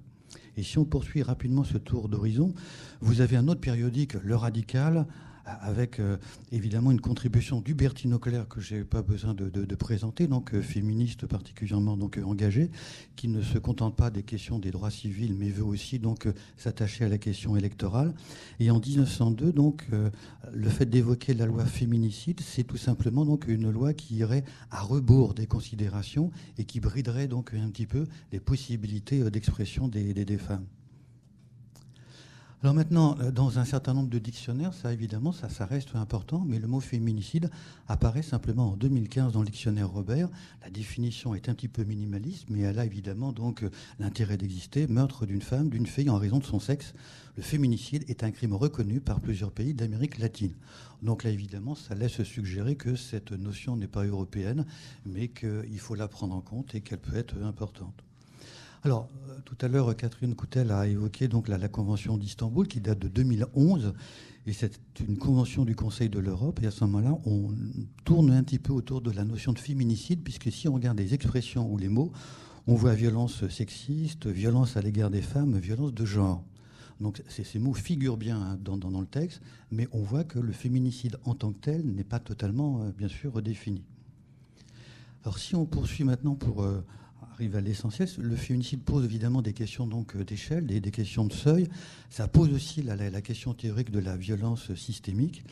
[0.57, 2.53] Et si on poursuit rapidement ce tour d'horizon,
[3.01, 5.07] vous avez un autre périodique, Le Radical,
[5.45, 6.17] avec euh,
[6.51, 11.25] évidemment une contribution d'Hubertine Auclair que je n'ai pas besoin de, présenter, donc euh, féministe
[11.25, 12.69] particulièrement donc euh, engagée,
[13.15, 16.27] qui ne se contente pas des questions des droits civils, mais veut aussi donc
[16.57, 18.13] s'attacher à la question électorale.
[18.59, 19.87] Et en 1902, donc,
[20.51, 24.81] le fait d'évoquer la loi féminicide, c'est tout simplement donc une loi qui irait à
[24.81, 30.37] rebours des considérations et qui briderait donc un petit peu les possibilités d'expression des, des
[30.37, 30.65] femmes.
[32.63, 36.59] Alors maintenant, euh, dans un certain nombre de dictionnaires, ça évidemment, ça, reste important, mais
[36.59, 37.49] le mot féminicide
[37.89, 40.29] apparaît simplement en 2015 dans le dictionnaire Robert.
[40.63, 44.87] La définition est un petit peu minimaliste, mais elle a évidemment donc euh, l'intérêt d'exister.
[44.87, 46.93] Meurtre d'une femme, d'une fille en raison de son sexe.
[47.35, 50.53] Le féminicide est un crime reconnu par plusieurs pays d'Amérique latine.
[51.01, 54.65] Donc là, évidemment, ça laisse suggérer que cette notion n'est pas européenne,
[55.05, 58.05] mais qu'il faut la prendre en compte et qu'elle peut être importante.
[58.85, 62.99] Alors, euh, tout à l'heure, Catherine Coutel a évoqué donc la, Convention d'Istanbul qui date
[62.99, 63.93] de 2011.
[64.45, 66.59] Et c'est une convention du Conseil de l'Europe.
[66.61, 67.53] Et à ce moment-là, on
[68.03, 71.13] tourne un petit peu autour de la notion de féminicide, puisque si on regarde les
[71.13, 72.11] expressions ou les mots,
[72.67, 76.43] on voit violence sexiste, violence à l'égard des femmes, violence de genre.
[76.99, 79.41] Donc ces mots figurent bien hein, dans, le texte,
[79.71, 83.07] mais on voit que le féminicide en tant que tel n'est pas totalement, euh, bien
[83.07, 83.83] sûr, redéfini.
[85.23, 86.85] Alors si on poursuit maintenant pour euh,
[87.33, 88.07] arrive à l'essentiel.
[88.19, 91.67] Le féminicide pose évidemment des questions euh, d'échelle, des, questions de seuil.
[92.09, 95.43] Ça pose aussi la, question théorique de la violence systémique.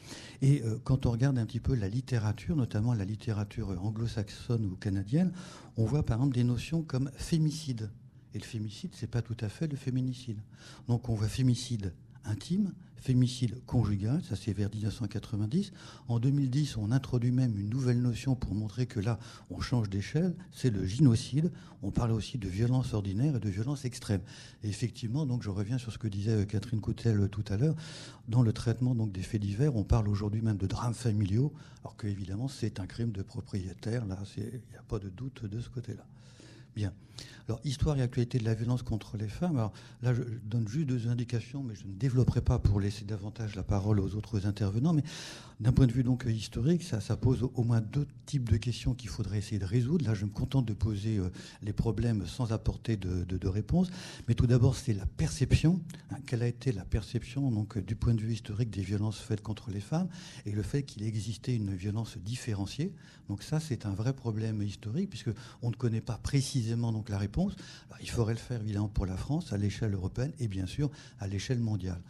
[0.42, 4.76] Et euh, quand on regarde un petit peu la littérature, notamment la littérature anglo-saxonne ou
[4.76, 5.32] canadienne,
[5.76, 7.90] on voit par exemple des notions comme fémicide.
[8.34, 10.40] Et le fémicide, c'est pas tout à fait le féminicide.
[10.88, 11.94] Donc on voit fémicide
[12.26, 15.74] intime, fémicide conjugal, ça c'est vers 1990.
[16.08, 20.36] En 2010, on introduit même une nouvelle notion pour montrer que là, on change d'échelle,
[20.52, 21.52] c'est le génocide.
[21.82, 24.22] On parle aussi de violence ordinaire et de violence extrême.
[24.64, 27.58] Et effectivement, donc je reviens sur ce que disait euh, Catherine Coutel euh, tout à
[27.58, 27.76] l'heure,
[28.28, 31.52] dans le traitement donc des faits divers, on parle aujourd'hui même de drames familiaux,
[31.84, 35.46] alors que évidemment c'est un crime de propriétaire, là, il n'y a pas de doute
[35.46, 36.06] de ce côté-là.
[36.76, 36.94] Bien.
[37.48, 39.58] Alors, histoire et actualité de la violence contre les femmes.
[39.58, 43.56] Alors là, je donne juste deux indications, mais je ne développerai pas pour laisser davantage
[43.56, 44.94] la parole aux autres intervenants.
[44.94, 45.04] Mais
[45.60, 49.10] d'un point de vue donc historique, ça, pose au moins deux types de questions qu'il
[49.10, 50.06] faudrait essayer de résoudre.
[50.06, 51.30] Là, je me contente de poser euh,
[51.62, 53.90] les problèmes sans apporter de, de, réponse.
[54.28, 55.80] Mais tout d'abord, c'est la perception.
[56.10, 59.42] Hein, quelle a été la perception donc du point de vue historique des violences faites
[59.42, 60.08] contre les femmes
[60.46, 62.94] et le fait qu'il existait une violence différenciée.
[63.30, 65.30] Donc ça, c'est un vrai problème historique puisque
[65.62, 67.31] on ne connaît pas précisément donc la réponse
[68.02, 70.90] il faudrait le faire évidemment pour la France, à l'échelle européenne et bien sûr
[71.20, 72.02] à l'échelle mondiale.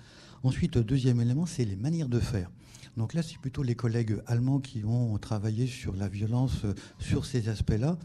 [0.43, 2.49] Ensuite, deuxième élément, c'est les manières de faire.
[2.97, 7.25] Donc là, c'est plutôt les collègues allemands qui ont travaillé sur la violence, euh, sur
[7.25, 7.97] ces aspects-là,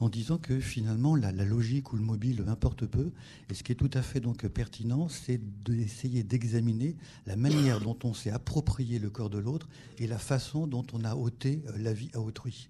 [0.00, 3.12] en disant que finalement la, logique ou le mobile importe peu.
[3.50, 7.96] Et ce qui est tout à fait donc pertinent, c'est d'essayer d'examiner la manière dont
[8.02, 11.78] on s'est approprié le corps de l'autre et la façon dont on a ôté euh,
[11.78, 12.68] la vie à autrui.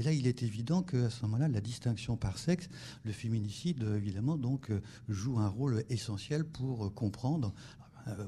[0.00, 2.70] Et là, il est évident qu'à ce moment-là, la distinction par sexe,
[3.04, 4.72] le féminicide, évidemment, donc,
[5.10, 7.52] joue un rôle essentiel pour comprendre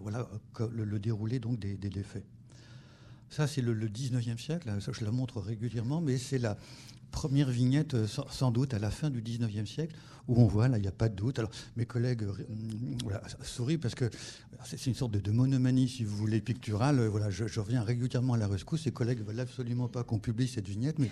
[0.03, 0.29] voilà,
[0.71, 2.27] le, déroulé donc, des, faits.
[3.31, 6.59] Ça, c'est le, 19e siècle, je la montre régulièrement, mais c'est la,
[7.12, 9.94] première vignette, euh, sans doute, à la fin du 19e siècle,
[10.29, 11.38] où on voit, là, il n'y a pas de doute.
[11.38, 12.33] Alors, mes collègues euh,
[13.03, 14.09] voilà, sourient parce que
[14.64, 17.05] c'est une sorte de, monomanie, si vous voulez, picturale.
[17.07, 18.85] Voilà, je, reviens régulièrement à la rescousse.
[18.85, 21.11] Les collègues ne veulent absolument pas qu'on publie cette vignette, mais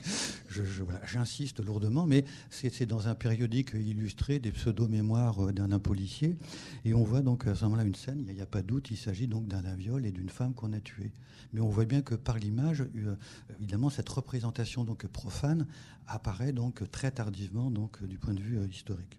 [1.06, 2.06] j'insiste lourdement.
[2.06, 6.36] Mais c'est dans un périodique illustré des pseudo-mémoires euh, d'un policier.
[6.84, 8.90] Et on voit donc à ce moment-là une scène, il n'y a, pas de doute,
[8.90, 11.12] il s'agit donc d'un viol et d'une femme qu'on a tuée.
[11.52, 12.84] Mais on voit bien que par l'image,
[13.58, 15.66] évidemment, cette représentation donc profane
[16.06, 19.18] apparaît donc très tardivement donc, du point de vue euh, historique.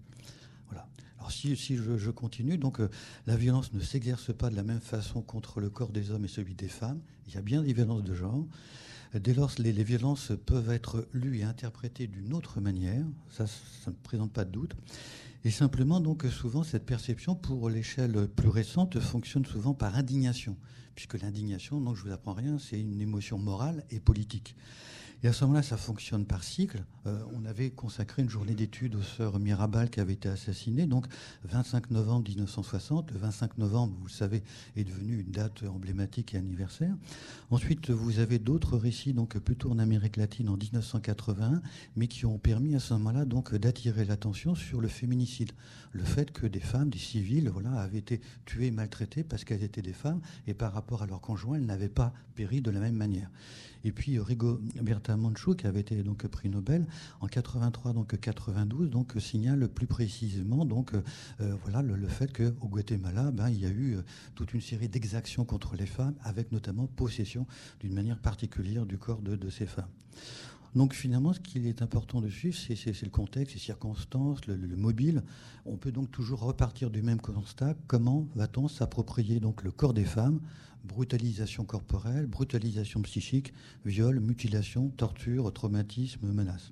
[0.68, 0.88] Voilà.
[1.18, 2.90] Alors si, si je, continue, donc euh,
[3.28, 6.30] la violence ne s'exerce pas de la même façon contre le corps des hommes et
[6.30, 7.00] celui des femmes.
[7.28, 8.46] Il y a bien des violences de genre.
[9.14, 13.92] Dès lors, les, les violences peuvent être lues et interprétées d'une autre manière, ça, ça
[13.92, 14.74] ne présente pas de doute.
[15.44, 20.56] Et simplement, donc, souvent, cette perception, pour l'échelle plus récente, fonctionne souvent par indignation,
[20.94, 24.56] puisque l'indignation, donc, je vous apprends rien, c'est une émotion morale et politique.
[25.24, 26.84] Et à ce moment-là, ça fonctionne par cycle.
[27.06, 30.88] Euh, on avait consacré une journée d'études aux sœurs Mirabal qui avaient été assassinées.
[30.88, 31.06] Donc,
[31.44, 33.12] 25 novembre 1960.
[33.12, 34.42] Le 25 novembre, vous le savez,
[34.76, 36.96] est devenu une date emblématique et anniversaire.
[37.52, 41.62] Ensuite, vous avez d'autres récits, donc plutôt en Amérique latine en 1981,
[41.96, 45.52] mais qui ont permis à ce moment-là donc d'attirer l'attention sur le féminicide,
[45.92, 49.84] le fait que des femmes, des civils, voilà, avaient été tuées, maltraitées parce qu'elles étaient
[49.84, 52.96] des femmes et par rapport à leurs conjoints, elles n'avaient pas péri de la même
[52.96, 53.30] manière.
[53.84, 56.86] Et puis Rigoberta Menchú, qui avait été donc prix Nobel
[57.20, 63.32] en 83 donc 92, donc signale plus précisément donc euh, voilà le, fait qu'au Guatemala,
[63.32, 64.02] ben, il y a eu euh,
[64.36, 67.46] toute une série d'exactions contre les femmes, avec notamment possession
[67.80, 69.90] d'une manière particulière du corps de, ces femmes.
[70.76, 74.78] Donc finalement, ce qu'il est important de suivre, c'est le contexte, les circonstances, le, le,
[74.78, 75.24] mobile.
[75.66, 77.76] On peut donc toujours repartir du même constat.
[77.88, 80.40] Comment va-t-on s'approprier donc le corps des femmes
[80.84, 83.54] brutalisation corporelle, brutalisation psychique,
[83.86, 86.72] viol, mutilation, torture, traumatisme, menace.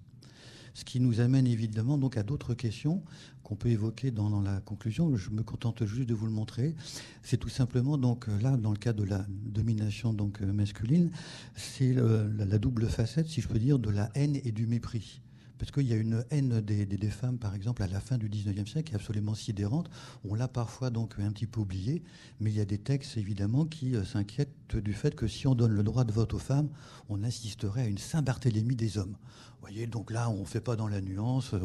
[0.73, 3.03] Ce qui nous amène évidemment donc à d'autres questions
[3.43, 5.15] qu'on peut évoquer dans, la conclusion.
[5.17, 6.75] Je me contente juste de vous le montrer.
[7.23, 11.09] C'est tout simplement donc là, dans le cas de la domination donc masculine,
[11.55, 15.21] c'est euh, la double facette, si je peux dire, de la haine et du mépris
[15.59, 18.65] parce qu'il y a une haine des, femmes, par exemple, à la fin du 19e
[18.65, 19.89] siècle, qui est absolument sidérante.
[20.23, 22.01] On l'a parfois donc un petit peu oublié,
[22.39, 25.55] mais il y a des textes, évidemment, qui euh, s'inquiètent du fait que si on
[25.55, 26.69] donne le droit de vote aux femmes,
[27.09, 29.17] on assisterait à une Saint-Barthélemy des hommes.
[29.51, 31.53] Vous voyez, donc là, on ne fait pas dans la nuance.
[31.53, 31.59] Euh,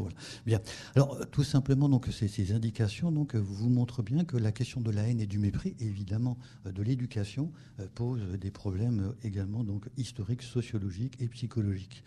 [0.44, 0.60] bien.
[0.96, 4.90] Alors, euh, tout simplement, donc, ces, indications donc, vous montrent bien que la question de
[4.90, 7.52] la haine et du mépris, évidemment de l'éducation,
[7.94, 12.02] pose des problèmes également donc, historiques, sociologiques et psychologiques.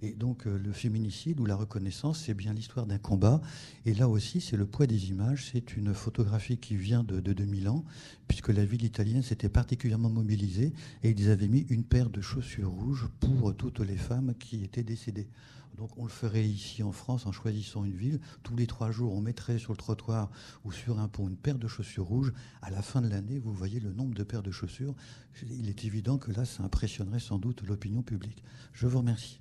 [0.00, 3.40] Et donc euh, le féminicide ou la reconnaissance, c'est bien l'histoire d'un combat.
[3.84, 5.48] Et là aussi, c'est le poids des images.
[5.52, 7.84] C'est une photographie qui vient de, 2000 ans,
[8.28, 12.70] puisque la ville italienne s'était particulièrement mobilisée et ils avaient mis une paire de chaussures
[12.70, 15.28] rouges pour toutes les femmes qui étaient décédées.
[15.76, 18.20] Donc on le ferait ici en France en choisissant une ville.
[18.42, 20.30] Tous les trois jours, on mettrait sur le trottoir
[20.64, 22.32] ou sur un pont une paire de chaussures rouges.
[22.62, 24.94] À la fin de l'année, vous voyez le nombre de paires de chaussures.
[25.48, 28.42] Il est évident que là, ça impressionnerait sans doute l'opinion publique.
[28.72, 29.40] Je vous remercie.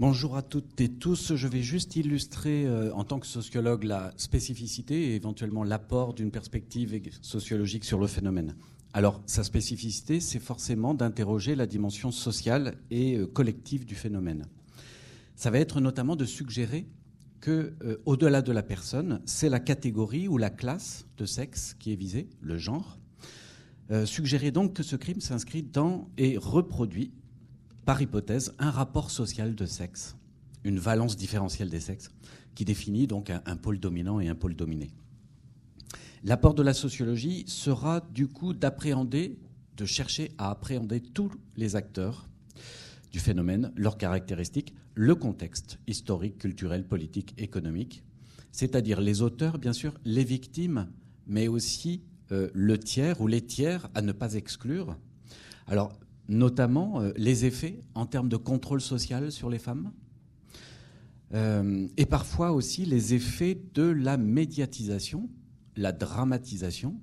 [0.00, 1.34] Bonjour à toutes et tous.
[1.34, 6.30] Je vais juste illustrer euh, en tant que sociologue la spécificité et éventuellement l'apport d'une
[6.30, 8.54] perspective sociologique sur le phénomène.
[8.92, 14.46] Alors, sa spécificité, c'est forcément d'interroger la dimension sociale et euh, collective du phénomène.
[15.34, 16.86] Ça va être notamment de suggérer
[17.40, 21.92] que, euh, au-delà de la personne, c'est la catégorie ou la classe de sexe qui
[21.92, 22.98] est visée, le genre,
[23.90, 27.12] euh, suggérer donc que ce crime s'inscrit dans et reproduit,
[27.86, 30.16] par hypothèse, un rapport social de sexe,
[30.64, 32.10] une valence différentielle des sexes,
[32.54, 34.90] qui définit donc un, pôle dominant et un pôle dominé.
[36.24, 39.38] L'apport de la sociologie sera du coup d'appréhender,
[39.76, 42.28] de chercher à appréhender tous les acteurs
[43.10, 48.02] du phénomène, leurs caractéristiques, le contexte historique, culturel, politique, économique,
[48.52, 50.88] c'est-à-dire les auteurs, bien sûr, les victimes,
[51.26, 54.96] mais aussi euh, le tiers ou les tiers à ne pas exclure.
[55.66, 55.98] Alors,
[56.28, 59.92] notamment euh, les effets en termes de contrôle social sur les femmes,
[61.34, 65.28] euh, et parfois aussi les effets de la médiatisation,
[65.76, 66.98] la dramatisation,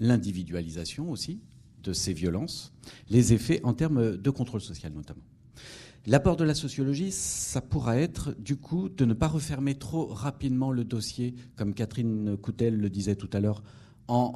[0.00, 1.40] l'individualisation aussi
[1.82, 2.72] de ces violences,
[3.08, 5.24] les effets en termes de contrôle social notamment.
[6.06, 10.72] L'apport de la sociologie, ça pourra être du coup de ne pas refermer trop rapidement
[10.72, 13.62] le dossier, comme Catherine Coutel le disait tout à l'heure,
[14.12, 14.34] en,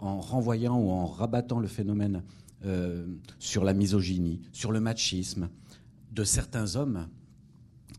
[0.00, 2.22] en, renvoyant ou en rabattant le phénomène
[2.64, 3.06] euh,
[3.38, 5.48] sur la misogynie, sur le machisme
[6.12, 7.08] de certains hommes,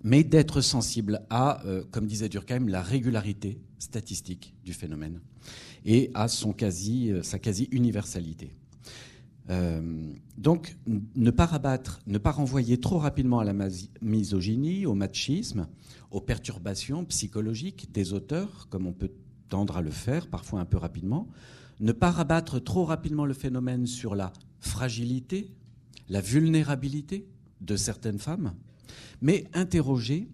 [0.03, 5.19] mais d'être sensible à, euh, comme disait Durkheim, la régularité statistique du phénomène
[5.83, 8.51] et à son quasi, euh, sa quasi-universalité.
[10.37, 10.77] donc,
[11.15, 13.55] ne pas rabattre, ne pas renvoyer trop rapidement à la
[13.99, 15.67] misogynie, au machisme,
[16.11, 19.09] aux perturbations psychologiques des auteurs, comme on peut
[19.49, 21.27] tendre à le faire, parfois un peu rapidement,
[21.79, 25.51] ne pas rabattre trop rapidement le phénomène sur la fragilité,
[26.09, 27.27] la vulnérabilité
[27.61, 28.53] de certaines femmes,
[29.21, 30.29] mais interroger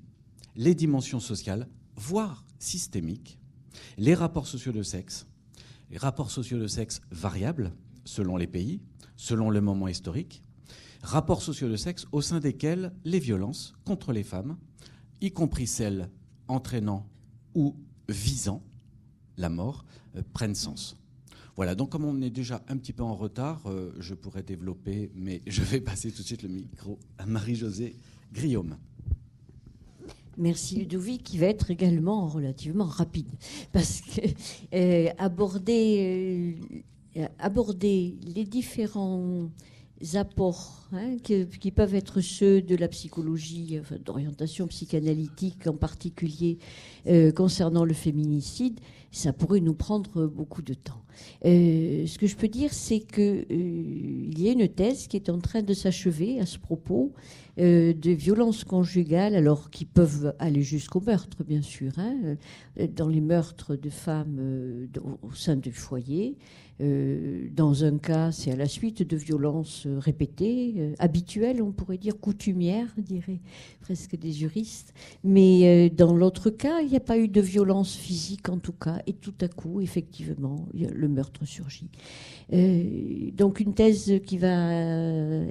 [0.55, 3.39] les dimensions sociales, voire systémiques,
[3.97, 5.28] les rapports sociaux de sexe,
[5.91, 7.74] les rapports sociaux de sexe variables
[8.05, 8.82] selon les pays,
[9.18, 10.41] selon le moment historique,
[11.01, 14.57] rapports sociaux de sexe au sein desquels les violences contre les femmes,
[15.22, 16.09] y compris celles
[16.47, 17.07] entraînant
[17.53, 17.76] ou
[18.09, 18.63] visant
[19.38, 20.97] la mort, euh, prennent sens.
[21.55, 25.11] Voilà, donc comme on est déjà un petit peu en retard, euh, je pourrais développer,
[25.15, 27.95] mais je vais passer tout de suite le micro à Marie-Josée
[28.33, 28.75] Guillaume.
[30.38, 33.29] Merci Ludovic, qui va être également relativement rapide,
[33.71, 34.21] parce que
[34.73, 36.57] euh, aborder,
[38.36, 39.49] les différents
[40.15, 46.57] apports hein, qui, peuvent être ceux de la psychologie, d'orientation psychanalytique en particulier
[47.33, 48.81] concernant le féminicide,
[49.16, 51.01] ça pourrait nous prendre beaucoup de temps.
[51.45, 55.30] Euh, ce que je peux dire, c'est qu'il euh, y a une thèse qui est
[55.30, 57.13] en train de s'achever à ce propos
[57.57, 62.36] euh, de violences conjugales, alors qui peuvent aller jusqu'au meurtre, bien sûr, hein,
[62.93, 64.89] dans les meurtres de femmes
[65.22, 66.36] au sein du foyer,
[66.82, 71.97] euh, dans un cas, c'est à la suite de violences répétées, euh, habituelles, on pourrait
[71.97, 73.39] dire, coutumières, dirait
[73.80, 74.93] presque des juristes.
[75.24, 78.74] Mais euh, dans l'autre cas, il n'y a pas eu de violence physique en tout
[78.74, 79.01] cas.
[79.08, 81.89] Et tout à coup, effectivement, le meurtre surgit.
[82.51, 84.74] donc une thèse qui va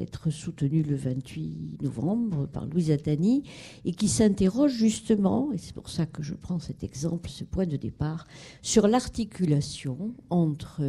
[0.00, 3.44] être soutenue le 28 novembre par Louise Attani
[3.84, 7.66] et qui s'interroge justement, et c'est pour ça que je prends cet exemple, ce point
[7.66, 8.26] de départ,
[8.62, 10.82] sur l'articulation entre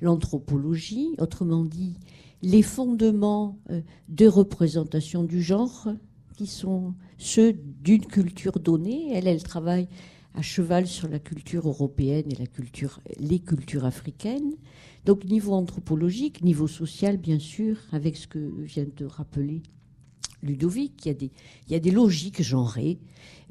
[0.00, 1.96] l'anthropologie, autrement dit
[2.42, 5.88] les fondements euh, de représentation du genre,
[6.36, 9.10] qui sont ceux d'une culture donnée.
[9.12, 9.88] Elle, elle travaille
[10.34, 12.36] à cheval sur la culture européenne et
[13.18, 14.54] les cultures africaines.
[15.04, 19.62] Donc niveau anthropologique, niveau social, bien sûr, avec ce que vient de rappeler
[20.42, 21.30] Ludovic, il
[21.68, 22.98] y a des, logiques genrées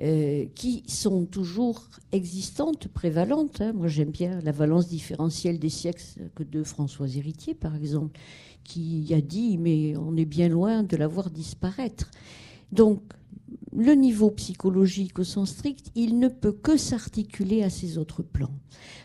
[0.02, 3.62] euh, qui sont toujours existantes, prévalentes.
[3.62, 3.72] Hein.
[3.74, 6.04] Moi, j'aime bien la valence différentielle des siècles
[6.36, 8.20] que de François Héritier, par exemple,
[8.64, 12.12] qui a dit mais on est bien loin de la voir disparaître.
[12.72, 13.02] Donc,
[13.76, 18.54] le niveau psychologique au sens strict, il ne peut que s'articuler à ces autres plans.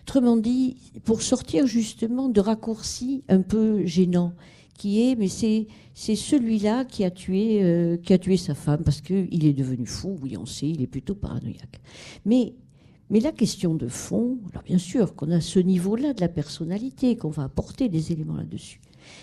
[0.02, 4.32] Autrement dit, pour sortir justement de raccourcis un peu gênants
[4.76, 8.82] qui est, mais c'est c'est celui-là qui a tué euh, qui a tué sa femme
[8.84, 10.18] parce qu'il est devenu fou.
[10.20, 11.80] Oui, on sait, il est plutôt paranoïaque.
[12.24, 12.54] Mais
[13.08, 17.16] mais la question de fond, alors bien sûr qu'on a ce niveau-là de la personnalité,
[17.16, 18.80] qu'on va apporter des éléments là-dessus.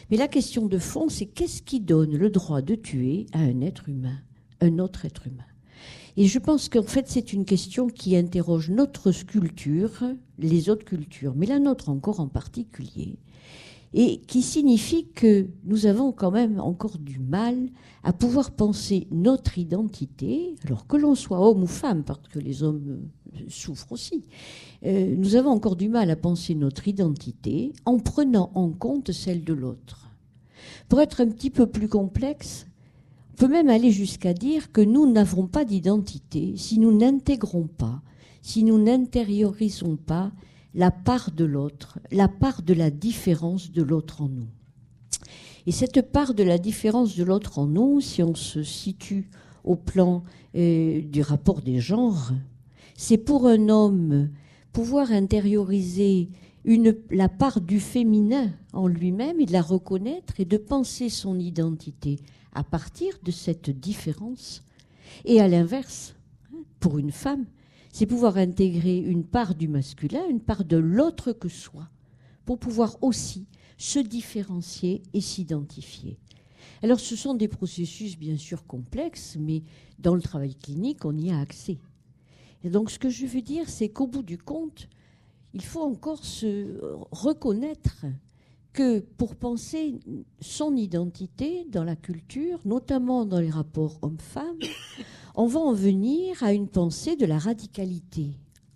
[0.09, 3.61] Mais la question de fond, c'est qu'est-ce qui donne le droit de tuer à un
[3.61, 4.17] être humain,
[4.63, 5.43] un autre être humain
[6.15, 10.03] et je pense qu'en fait, c'est une question qui interroge notre culture,
[10.37, 13.17] les autres cultures, mais la nôtre encore en particulier
[13.95, 17.69] et qui signifie que nous avons quand même encore du mal
[18.03, 22.63] à pouvoir penser notre identité, alors que l'on soit homme ou femme, parce que les
[22.63, 23.01] hommes
[23.35, 24.23] euh, souffrent aussi,
[24.83, 29.43] euh, nous avons encore du mal à penser notre identité en prenant en compte celle
[29.43, 30.09] de l'autre.
[30.89, 32.65] Pour être un petit peu plus complexe,
[33.37, 38.01] peut même aller jusqu'à dire que nous n'avons pas d'identité si nous n'intégrons pas,
[38.41, 40.31] si nous n'intériorisons pas
[40.75, 44.47] la part de l'autre, la part de la différence de l'autre en nous.
[45.65, 49.29] Et cette part de la différence de l'autre en nous, si on se situe
[49.63, 50.23] au plan
[50.55, 52.31] euh, du rapport des genres,
[52.95, 54.29] c'est pour un homme
[54.71, 56.29] pouvoir intérioriser
[57.11, 62.19] la part du féminin en lui-même et de la reconnaître et de penser son identité
[62.53, 64.63] à partir de cette différence.
[65.25, 66.15] Et à l'inverse,
[66.53, 67.45] hein, pour une femme,
[67.91, 71.89] c'est pouvoir intégrer une part du masculin, une part de l'autre que soi,
[72.45, 73.47] pour pouvoir aussi
[73.77, 76.17] se différencier et s'identifier.
[76.81, 79.63] Alors ce sont des processus bien sûr complexes, mais
[79.99, 81.77] dans le travail clinique, on y a accès.
[82.63, 84.87] Et donc ce que je veux dire, c'est qu'au bout du compte,
[85.53, 86.79] il faut encore se
[87.11, 88.05] reconnaître
[88.73, 89.99] que pour penser
[90.41, 94.59] son identité dans la culture, notamment dans les rapports hommes-femmes,
[95.35, 98.31] on va en venir à une pensée de la radicalité.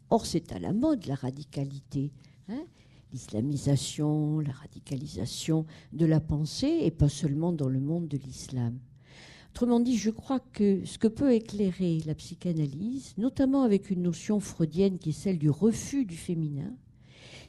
[0.09, 2.11] Or, c'est à la mode, la radicalité.
[2.49, 2.63] Hein.
[3.11, 8.79] l'islamisation, la radicalisation de la pensée, et pas seulement dans le monde de l'islam.
[9.51, 14.39] Autrement dit, je crois que ce que peut éclairer la psychanalyse, notamment avec une notion
[14.39, 16.71] freudienne qui est celle du refus du féminin,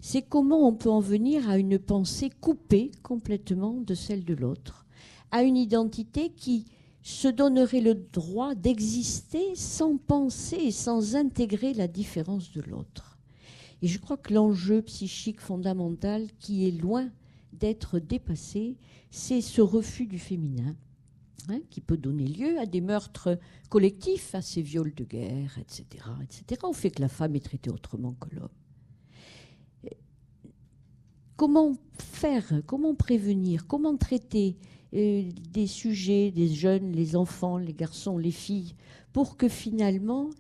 [0.01, 4.87] c'est comment on peut en venir à une pensée coupée complètement de celle de l'autre,
[5.31, 6.67] à une identité qui
[7.03, 13.19] se donnerait le droit d'exister sans penser et sans intégrer la différence de l'autre.
[13.83, 17.09] Et je crois que l'enjeu psychique fondamental qui est loin
[17.53, 18.77] d'être dépassé,
[19.11, 20.77] c'est ce refus du féminin,
[21.49, 23.39] hein, qui peut donner lieu à des meurtres
[23.69, 27.71] collectifs, à ces viols de guerre, etc., etc., au fait que la femme est traitée
[27.71, 28.49] autrement que l'homme.
[31.39, 34.57] Comment faire, comment prévenir, comment traiter
[34.93, 35.23] euh,
[35.53, 38.75] des sujets, des jeunes, les enfants, les garçons, les filles,
[39.13, 40.31] pour que finalement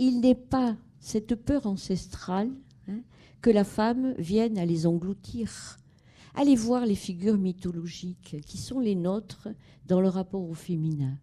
[0.00, 2.50] il n'ait pas cette peur ancestrale
[2.88, 3.02] hein,
[3.40, 5.78] que la femme vienne à les engloutir.
[6.34, 9.46] Allez voir les figures mythologiques qui sont les nôtres
[9.86, 11.20] dans le rapport au féminin,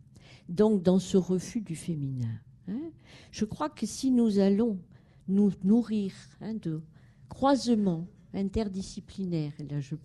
[0.48, 2.40] donc dans ce refus du féminin.
[2.70, 2.90] Hein.
[3.32, 4.80] Je crois que si nous allons
[5.28, 6.82] nous nourrir hein, de
[7.28, 9.54] croisements interdisciplinaire.
[9.70, 9.96] là, je,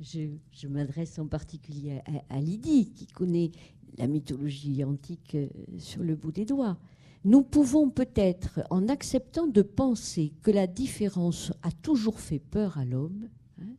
[0.00, 3.50] je, m'adresse en particulier à, Lydie, qui connaît
[3.98, 6.78] la mythologie antique euh, sur le bout des doigts.
[7.24, 12.84] Nous pouvons peut-être, en acceptant de penser que la différence a toujours fait peur à
[12.84, 13.28] l'homme,
[13.60, 13.74] hein,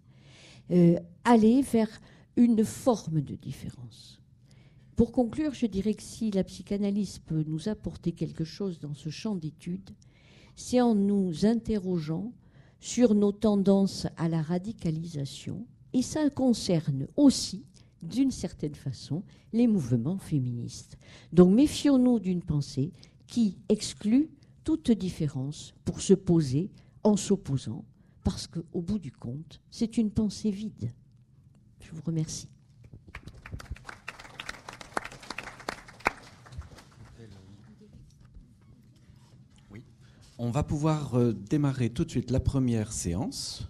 [0.71, 1.89] euh, aller vers
[2.37, 4.21] une forme de différence.
[4.95, 9.09] Pour conclure, je dirais que si la psychanalyse peut nous apporter quelque chose dans ce
[9.09, 9.91] champ d'études,
[10.55, 12.31] c'est en nous interrogeant
[12.79, 17.65] sur nos tendances à la radicalisation, et ça concerne aussi,
[18.01, 19.23] d'une certaine façon,
[19.53, 20.97] les mouvements féministes.
[21.31, 22.91] Donc méfions-nous d'une pensée
[23.27, 24.29] qui exclut
[24.63, 26.71] toute différence pour se poser
[27.03, 27.85] en s'opposant,
[28.23, 30.91] parce qu'au bout du compte, c'est une pensée vide.
[31.79, 32.49] Je vous remercie.
[40.37, 43.69] On va pouvoir euh, démarrer tout de suite la première séance.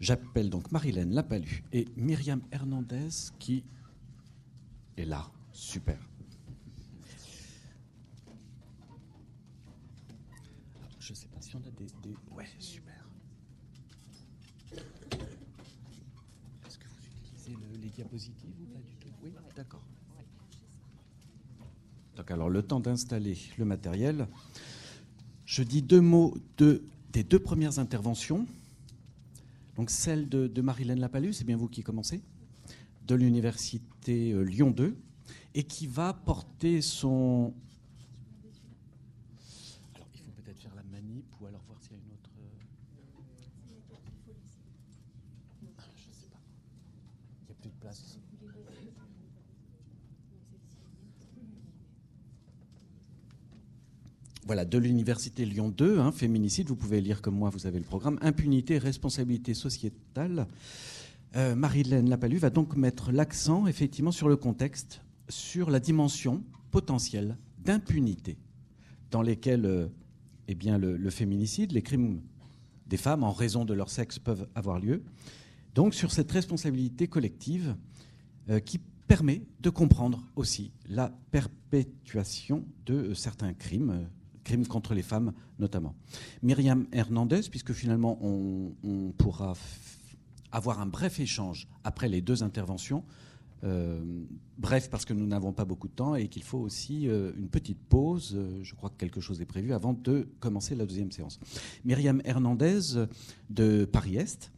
[0.00, 3.08] J'appelle donc Marilène Lapalu et Myriam Hernandez
[3.38, 3.62] qui
[4.96, 5.30] est là.
[5.52, 5.96] Super.
[10.98, 12.16] Je ne sais pas si on a des, des...
[12.34, 13.06] Ouais, super.
[16.66, 19.08] Est-ce que vous utilisez les diapositives ou pas du tout?
[19.22, 19.84] Oui, d'accord.
[22.16, 24.26] Donc alors le temps d'installer le matériel.
[25.50, 28.46] Je dis deux mots de, des deux premières interventions.
[29.74, 32.22] Donc celle de, Marilène Lapalu, c'est bien vous qui commencez,
[33.08, 34.94] de l'université euh, Lyon 2,
[35.56, 37.52] et qui va porter son,
[54.50, 57.84] voilà, de l'université Lyon 2, hein, féminicide, vous pouvez lire comme moi, vous avez le
[57.84, 60.48] programme, impunité, responsabilité sociétale.
[61.36, 66.42] Euh, Marie-Hélène Lapalu va donc mettre l'accent effectivement sur le contexte, sur la dimension
[66.72, 68.38] potentielle d'impunité
[69.12, 69.86] dans lesquelles euh,
[70.48, 72.20] eh bien, le, féminicide, les crimes
[72.88, 75.04] des femmes en raison de leur sexe peuvent avoir lieu.
[75.76, 77.76] Donc sur cette responsabilité collective
[78.48, 84.08] euh, qui permet de comprendre aussi la perpétuation de certains crimes
[84.44, 85.94] crimes contre les femmes notamment.
[86.42, 89.54] Myriam Hernandez, puisque finalement on, pourra
[90.52, 93.04] avoir un bref échange après les deux interventions.
[93.62, 94.02] Euh,
[94.56, 97.48] bref, parce que nous n'avons pas beaucoup de temps et qu'il faut aussi euh, une
[97.48, 98.32] petite pause.
[98.34, 101.38] Euh, je crois que quelque chose est prévu avant de commencer la deuxième séance.
[101.84, 103.06] Myriam Hernandez
[103.50, 104.50] de Paris-Est,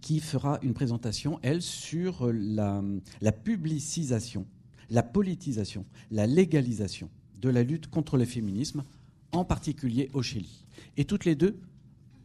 [0.00, 2.82] qui fera une présentation, elle, sur la,
[3.20, 4.46] la publicisation,
[4.88, 7.10] la politisation, la légalisation
[7.40, 8.84] de la lutte contre le féminisme,
[9.32, 10.64] en particulier au Chili.
[10.96, 11.58] Et toutes les deux,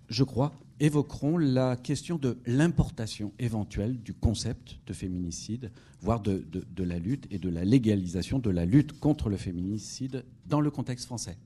[0.10, 6.44] je crois, évoqueront la question de l'importation éventuelle du concept de féminicide, voire de,
[6.78, 11.06] la lutte et de la légalisation de la lutte contre le féminicide dans le contexte
[11.06, 11.38] français.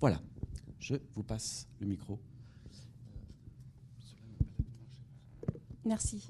[0.00, 0.20] Voilà,
[0.78, 2.18] je vous passe le micro.
[5.84, 6.22] Merci.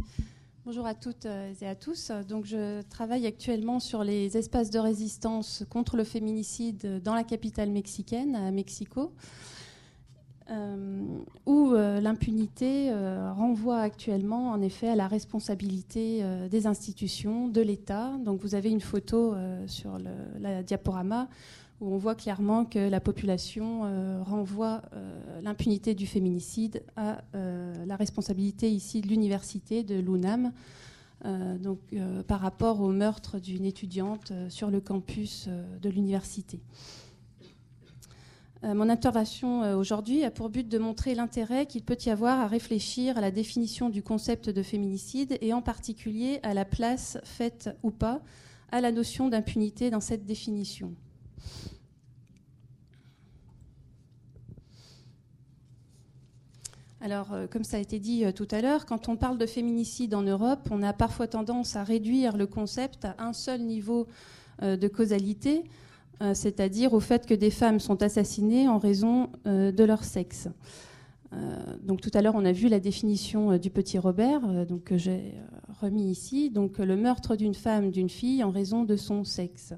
[0.67, 2.11] Bonjour à toutes euh, et à tous.
[2.27, 7.69] Donc, je travaille actuellement sur les espaces de résistance contre le féminicide dans la capitale
[7.69, 9.13] mexicaine, à Mexico,
[10.51, 11.03] euh,
[11.45, 12.91] où euh, l'impunité
[13.35, 18.17] renvoie actuellement, en effet, à la responsabilité des institutions, de l'État.
[18.25, 19.35] Donc, vous avez une photo
[19.67, 19.99] sur
[20.41, 21.29] la diaporama
[21.81, 23.83] où on voit clairement que la population
[24.25, 24.83] renvoie
[25.43, 30.53] l'impunité du féminicide à la responsabilité ici de l'université de l'UNAM,
[32.27, 35.49] par rapport au meurtre d'une étudiante sur le campus
[35.83, 36.61] de l'université.
[38.65, 42.41] Euh, mon intervention euh, aujourd'hui a pour but de montrer l'intérêt qu'il peut y avoir
[42.41, 47.19] à réfléchir à la définition du concept de féminicide et en particulier à la place
[47.25, 48.23] faite ou pas
[48.73, 50.95] à la notion d'impunité dans cette définition.
[57.01, 60.15] Alors, euh, comme ça a été dit tout à l'heure, quand on parle de féminicide
[60.15, 64.07] en Europe, on a parfois tendance à réduire le concept à un seul niveau
[64.63, 65.65] de causalité,
[66.23, 70.49] euh, c'est-à-dire au fait que des femmes sont assassinées en raison euh, de leur sexe.
[71.33, 74.41] Euh, donc tout à l'heure, on a vu la définition du petit Robert,
[74.85, 75.35] que j'ai
[75.81, 76.51] remis ici.
[76.51, 79.75] Donc le meurtre d'une femme, d'une fille en raison de son sexe.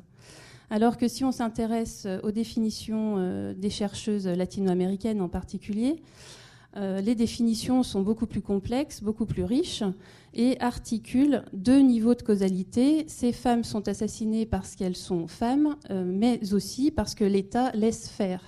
[0.70, 6.02] Alors que si on s'intéresse aux définitions des chercheuses latino-américaines en particulier,
[6.76, 9.82] euh, les définitions sont beaucoup plus complexes, beaucoup plus riches
[10.34, 13.06] et articulent deux niveaux de causalité.
[13.08, 18.08] Ces femmes sont assassinées parce qu'elles sont femmes, euh, mais aussi parce que l'État laisse
[18.08, 18.42] faire.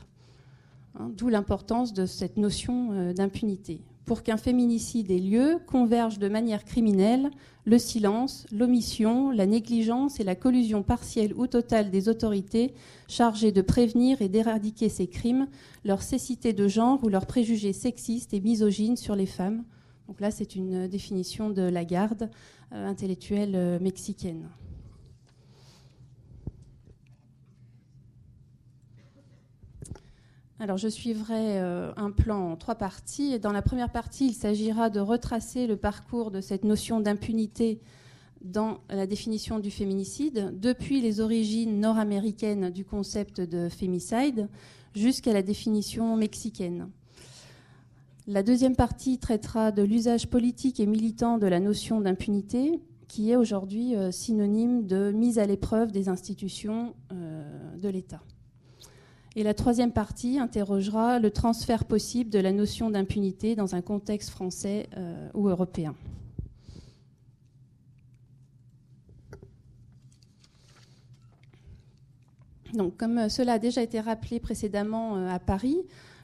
[0.99, 6.31] Hein, d'où l'importance de cette notion euh, d'impunité pour qu'un féminicide ait lieu, convergent de
[6.31, 7.31] manière criminelle
[7.67, 12.73] le silence, l'omission, la négligence et la collusion partielle ou totale des autorités
[13.07, 15.47] chargées de prévenir et d'éradiquer ces crimes,
[15.85, 19.63] leur cécité de genre ou leurs préjugés sexistes et misogynes sur les femmes.
[20.09, 22.31] Donc là, c'est une définition de la garde
[22.73, 24.49] euh, intellectuelle euh, mexicaine.
[30.61, 33.39] Alors, je suivrai euh, un plan en trois parties.
[33.39, 37.81] dans la première partie, il s'agira de retracer le parcours de cette notion d'impunité
[38.43, 44.49] dans la définition du féminicide, depuis les origines nord-américaines du concept de fémicide
[44.95, 46.89] jusqu'à la définition mexicaine.
[48.27, 53.37] La deuxième partie traitera de l'usage politique et militant de la notion d'impunité, qui est
[53.37, 58.21] aujourd'hui euh, synonyme de mise à l'épreuve des institutions euh, de l'État.
[59.39, 64.31] Et la troisième partie interrogera le transfert possible de la notion d'impunité dans un contexte
[64.31, 65.95] français euh, ou européen.
[72.75, 75.79] Donc, comme cela a déjà été rappelé précédemment euh, à Paris,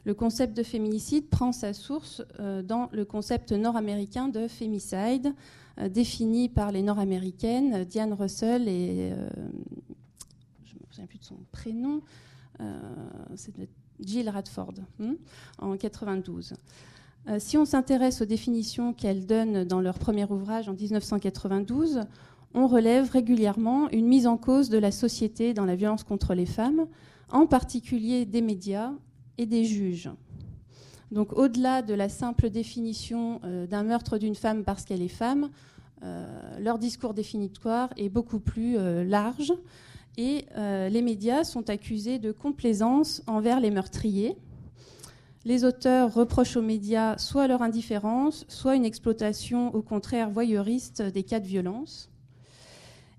[0.04, 5.32] le concept de féminicide prend sa source euh, dans le concept nord-américain de femicide,
[5.88, 9.12] défini par les nord-américaines Diane Russell et
[10.64, 12.02] je ne me souviens plus de son prénom,
[12.60, 12.72] euh,
[13.36, 13.54] c'est
[14.00, 15.14] Jill Radford, hein,
[15.58, 16.54] en 92.
[17.28, 22.00] Euh, si on s'intéresse aux définitions qu'elles donnent dans leur premier ouvrage en 1992,
[22.54, 26.46] on relève régulièrement une mise en cause de la société dans la violence contre les
[26.46, 26.86] femmes,
[27.30, 28.92] en particulier des médias
[29.38, 30.10] et des juges.
[31.10, 35.50] Donc au-delà de la simple définition euh, d'un meurtre d'une femme parce qu'elle est femme,
[36.60, 38.76] leur discours définitoire est beaucoup plus
[39.06, 39.54] large
[40.16, 44.36] et euh, les médias sont accusés de complaisance envers les meurtriers.
[45.44, 51.22] Les auteurs reprochent aux médias soit leur indifférence, soit une exploitation au contraire voyeuriste des
[51.22, 52.10] cas de violence.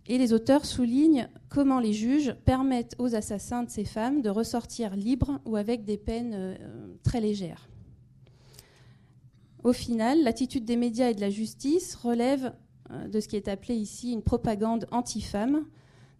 [0.07, 4.95] Et les auteurs soulignent comment les juges permettent aux assassins de ces femmes de ressortir
[4.95, 6.55] libres ou avec des peines euh,
[7.03, 7.67] très légères.
[9.63, 12.53] Au final, l'attitude des médias et de la justice relève
[12.91, 15.65] euh, de ce qui est appelé ici une propagande anti-femme,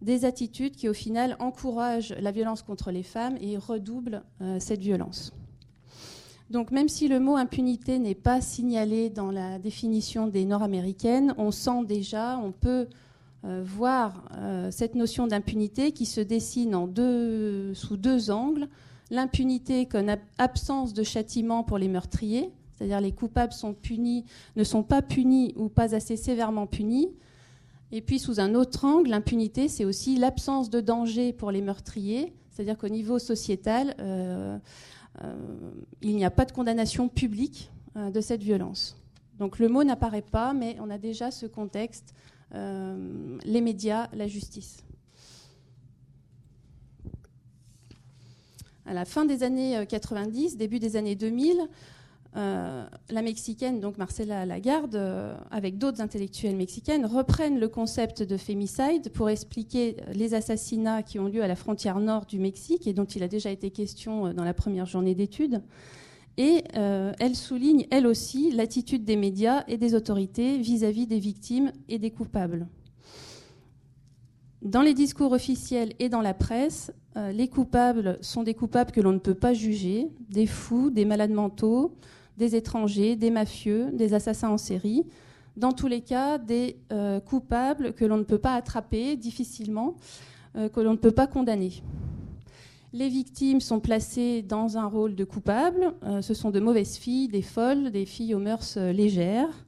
[0.02, 4.80] des attitudes qui au final encouragent la violence contre les femmes et redoublent euh, cette
[4.80, 5.32] violence.
[6.50, 11.50] Donc même si le mot impunité n'est pas signalé dans la définition des nord-américaines, on
[11.50, 12.86] sent déjà, on peut
[13.44, 16.72] euh, voir euh, cette notion d'impunité qui se dessine
[17.74, 18.68] sous deux angles.
[19.10, 23.52] L'impunité comme absence de châtiment pour les meurtriers, c'est-à-dire les coupables
[24.56, 27.08] ne sont pas punis ou pas assez sévèrement punis,
[27.92, 32.32] et puis, sous un autre angle, l'impunité, c'est aussi l'absence de danger pour les meurtriers,
[32.50, 34.58] c'est-à-dire qu'au niveau sociétal, euh,
[35.22, 35.34] euh,
[36.02, 38.96] il n'y a pas de condamnation publique euh, de cette violence.
[39.38, 42.14] Donc le mot n'apparaît pas, mais on a déjà ce contexte,
[42.52, 44.82] les médias, la justice.
[48.86, 51.68] À la fin des années 90, début des années 2000,
[52.36, 58.36] euh, la mexicaine, donc Marcela Lagarde, euh, avec d'autres intellectuelles mexicaines, reprennent le concept de
[58.36, 62.92] fémicide pour expliquer les assassinats qui ont lieu à la frontière nord du Mexique et
[62.92, 65.62] dont il a déjà été question euh, dans la première journée d'études.
[66.38, 71.18] Et elle souligne, elle aussi, l'attitude des médias et des autorités vis à -vis des
[71.18, 72.68] victimes et des coupables.
[74.66, 79.00] Dans les discours officiels et dans la presse, euh, les coupables sont des coupables que
[79.00, 81.94] l'on ne peut pas juger, des fous, des malades mentaux,
[82.36, 85.04] des étrangers, des mafieux, des assassins en série.
[85.56, 89.96] Dans tous les cas, des euh, coupables que l'on ne peut pas attraper difficilement,
[90.56, 91.82] euh, que l'on ne peut pas condamner.
[92.92, 95.92] Les victimes sont placées dans un rôle de coupables.
[96.22, 99.66] ce sont de mauvaises filles, des folles, des filles aux mœurs légères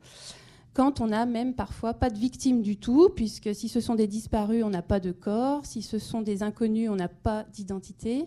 [0.79, 4.07] quand on n'a même parfois pas de victimes du tout, puisque si ce sont des
[4.07, 8.23] disparus, on n'a pas de corps, si ce sont des inconnus, on n'a pas d'identité,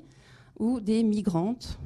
[0.59, 1.79] ou des migrantes.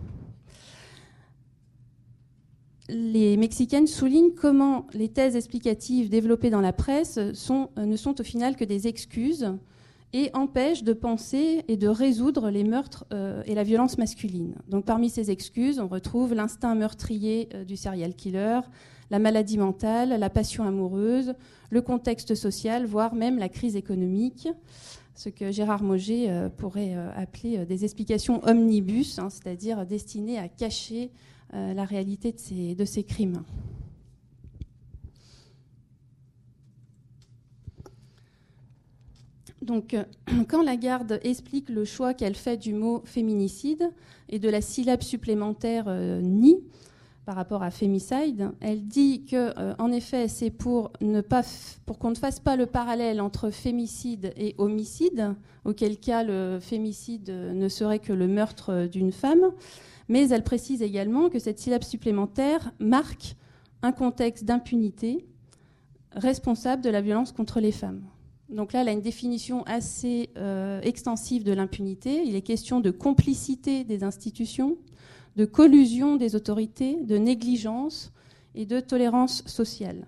[2.88, 8.24] Les Mexicaines soulignent comment les thèses explicatives développées dans la presse euh, ne sont au
[8.24, 9.52] final que des excuses
[10.16, 14.56] et empêchent de penser et de résoudre les meurtres euh, et la violence masculine.
[14.70, 18.62] Donc parmi ces excuses, on retrouve l'instinct meurtrier euh, du serial killer,
[19.12, 21.34] la maladie mentale, la passion amoureuse,
[21.70, 24.48] le contexte social, voire même la crise économique,
[25.16, 31.12] ce que Gérard euh, pourrait appeler des explications omnibus, hein, c'est-à-dire destinées à cacher
[31.54, 33.44] la réalité de ces, crimes.
[39.62, 39.96] Donc,
[40.50, 43.90] quand la garde explique le choix qu'elle fait du mot féminicide
[44.30, 45.86] et de la syllabe supplémentaire
[46.22, 46.62] ni,
[47.26, 48.52] par rapport à Femicide.
[48.62, 50.92] Elle dit que, euh, en effet, c'est pour
[51.86, 55.36] pour qu'on ne fasse pas le parallèle entre fémicide et homicide,
[55.66, 59.52] auquel cas le fémicide ne serait que le meurtre d'une femme.
[60.08, 63.36] Mais elle précise également que cette syllabe supplémentaire marque
[63.82, 65.26] un contexte d'impunité
[66.12, 68.04] responsable de la violence contre les femmes.
[68.50, 72.24] Donc là, elle a une définition assez euh, extensive de l'impunité.
[72.26, 74.78] Il est question de complicité des institutions,
[75.36, 78.14] de collusion des autorités, de négligence
[78.54, 80.06] et de tolérance sociale.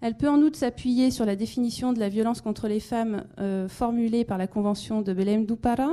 [0.00, 3.68] Elle peut en outre s'appuyer sur la définition de la violence contre les femmes euh,
[3.68, 5.90] formulée par la Convention de Belém do Pará,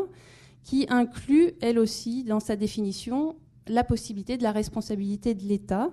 [0.64, 3.36] qui inclut, elle aussi, dans sa définition,
[3.68, 5.92] la possibilité de la responsabilité de l'État,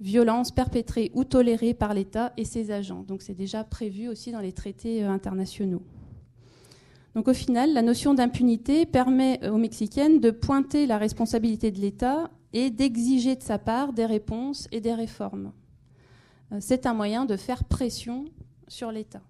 [0.00, 3.04] violence perpétrée ou tolérée par l'État et ses agents.
[3.06, 5.82] Donc c'est déjà prévu aussi dans les traités euh, internationaux.
[7.14, 12.30] Donc au final, la notion d'impunité permet aux Mexicaines de pointer la responsabilité de l'État
[12.52, 15.52] et d'exiger de sa part des réponses et des réformes.
[16.52, 18.26] Euh, c'est un moyen de faire pression
[18.68, 19.22] sur l'État.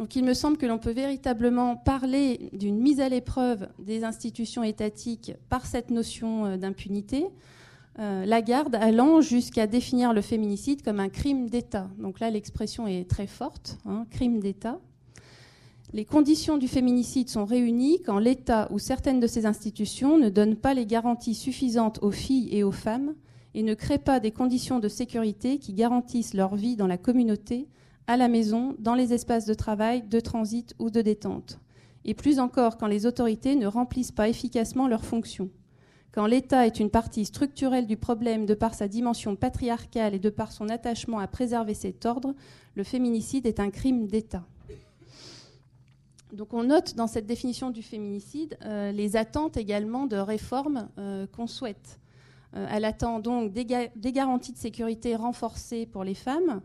[0.00, 4.62] Donc il me semble que l'on peut véritablement parler d'une mise à l'épreuve des institutions
[4.62, 7.26] étatiques par cette notion euh, d'impunité,
[7.98, 11.90] euh, Lagarde allant jusqu'à définir le féminicide comme un crime d'État.
[11.98, 14.80] Donc là, l'expression est très forte, hein, crime d'État.
[15.92, 20.56] Les conditions du féminicide sont réunies quand l'État ou certaines de ses institutions ne donnent
[20.56, 23.14] pas les garanties suffisantes aux filles et aux femmes
[23.52, 27.68] et ne créent pas des conditions de sécurité qui garantissent leur vie dans la communauté,
[28.10, 31.60] à la maison, dans les espaces de travail, de transit ou de détente.
[32.04, 35.48] Et plus encore quand les autorités ne remplissent pas efficacement leurs fonctions.
[36.10, 40.28] Quand l'État est une partie structurelle du problème de par sa dimension patriarcale et de
[40.28, 42.34] par son attachement à préserver cet ordre,
[42.74, 44.42] le féminicide est un crime d'État.
[46.32, 51.28] Donc on note dans cette définition du féminicide euh, les attentes également de réformes euh,
[51.28, 52.00] qu'on souhaite.
[52.56, 56.60] Euh, elle attend donc des, des, garanties de sécurité renforcées pour les femmes,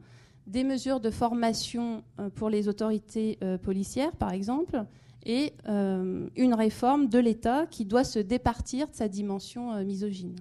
[0.47, 2.03] des mesures de formation
[2.35, 4.85] pour les autorités policières par exemple,
[5.25, 10.35] et euh, une réforme de l'État qui doit se départir de sa dimension euh, misogyne.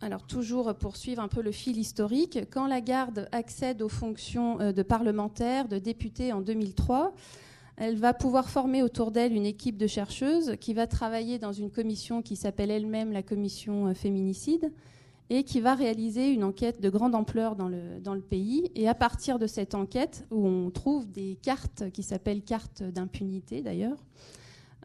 [0.00, 4.60] Alors toujours pour suivre un peu le fil historique, quand la garde accède aux fonctions
[4.60, 7.14] euh, de parlementaire, de député en 2003,
[7.76, 11.70] elle va pouvoir former autour d'elle une équipe de chercheuses qui va travailler dans une
[11.70, 14.72] commission qui s'appelle elle-même la commission féminicide
[15.30, 18.70] et qui va réaliser une enquête de grande ampleur dans le, dans le pays.
[18.74, 23.62] Et à partir de cette enquête, où on trouve des cartes qui s'appellent cartes d'impunité
[23.62, 23.98] d'ailleurs,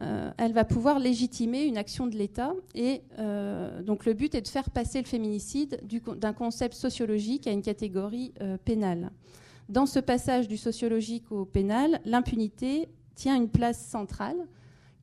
[0.01, 2.53] euh, elle va pouvoir légitimer une action de l'État.
[2.73, 5.81] Et euh, donc le but est de faire passer le féminicide
[6.17, 9.11] d'un concept sociologique à une catégorie euh, pénale.
[9.69, 14.47] Dans ce passage du sociologique au pénal, l'impunité tient une place centrale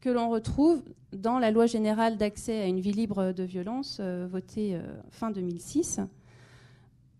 [0.01, 4.27] que l'on retrouve dans la loi générale d'accès à une vie libre de violence euh,
[4.29, 6.01] votée euh, fin 2006.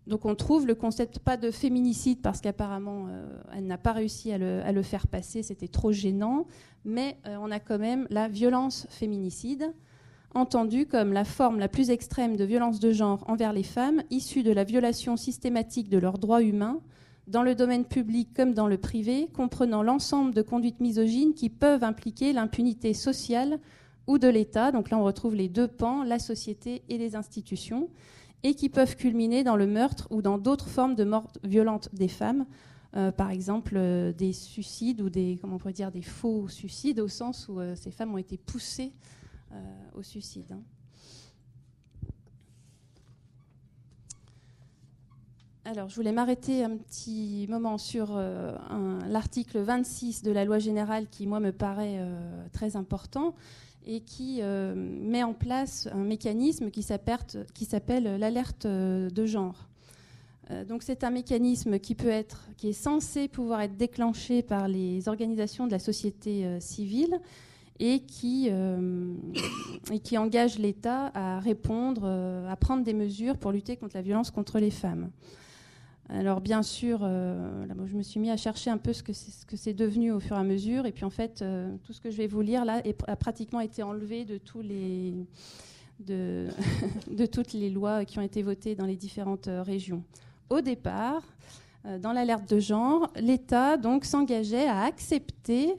[0.07, 3.25] Donc on trouve le concept pas de féminicide parce qu'apparemment euh,
[3.55, 6.47] elle n'a pas réussi à le, faire passer, c'était trop gênant,
[6.83, 9.73] mais on a quand même la violence féminicide,
[10.33, 14.43] entendue comme la forme la plus extrême de violence de genre envers les femmes, issue
[14.43, 16.81] de la violation systématique de leurs droits humains
[17.27, 21.83] dans le domaine public comme dans le privé, comprenant l'ensemble de conduites misogynes qui peuvent
[21.83, 23.59] impliquer l'impunité sociale
[24.07, 24.71] ou de l'État.
[24.71, 27.89] Donc là, on retrouve les deux pans, la société et les institutions,
[28.43, 32.07] et qui peuvent culminer dans le meurtre ou dans d'autres formes de mort violente des
[32.07, 32.45] femmes.
[32.95, 37.09] Euh, par exemple, euh, des suicides ou des, comment pourrait dire, des faux suicides, au
[37.09, 38.93] sens où ces femmes ont été poussées
[39.95, 40.51] au suicide.
[40.51, 40.61] Hein.
[45.69, 48.55] Alors, je voulais m'arrêter un petit moment sur euh,
[49.09, 53.35] l'article 26 de la loi générale qui, moi, me paraît euh, très important
[53.85, 59.67] et qui euh, met en place un mécanisme qui s'appelle l'alerte de genre.
[60.69, 65.09] donc, c'est un mécanisme qui peut être, qui est censé pouvoir être déclenché par les
[65.09, 67.19] organisations de la société civile
[67.79, 68.49] et qui,
[69.91, 72.05] et qui engage l'État à répondre,
[72.49, 75.09] à prendre des mesures pour lutter contre la violence contre les femmes.
[76.09, 79.73] Alors bien sûr, euh, je me suis mis à chercher un peu ce que c'est
[79.73, 82.17] devenu au fur et à mesure, et puis en fait, euh, tout ce que je
[82.17, 84.25] vais vous lire là a pratiquement été enlevé
[85.99, 86.47] de,
[87.25, 90.03] toutes les lois qui ont été votées dans les différentes euh, régions.
[90.49, 91.23] Au départ,
[92.01, 95.75] dans l'alerte de genre, l'État donc s'engageait à accepter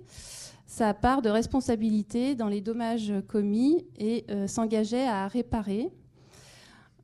[0.67, 5.91] sa part de responsabilité dans les dommages commis et s'engageait à réparer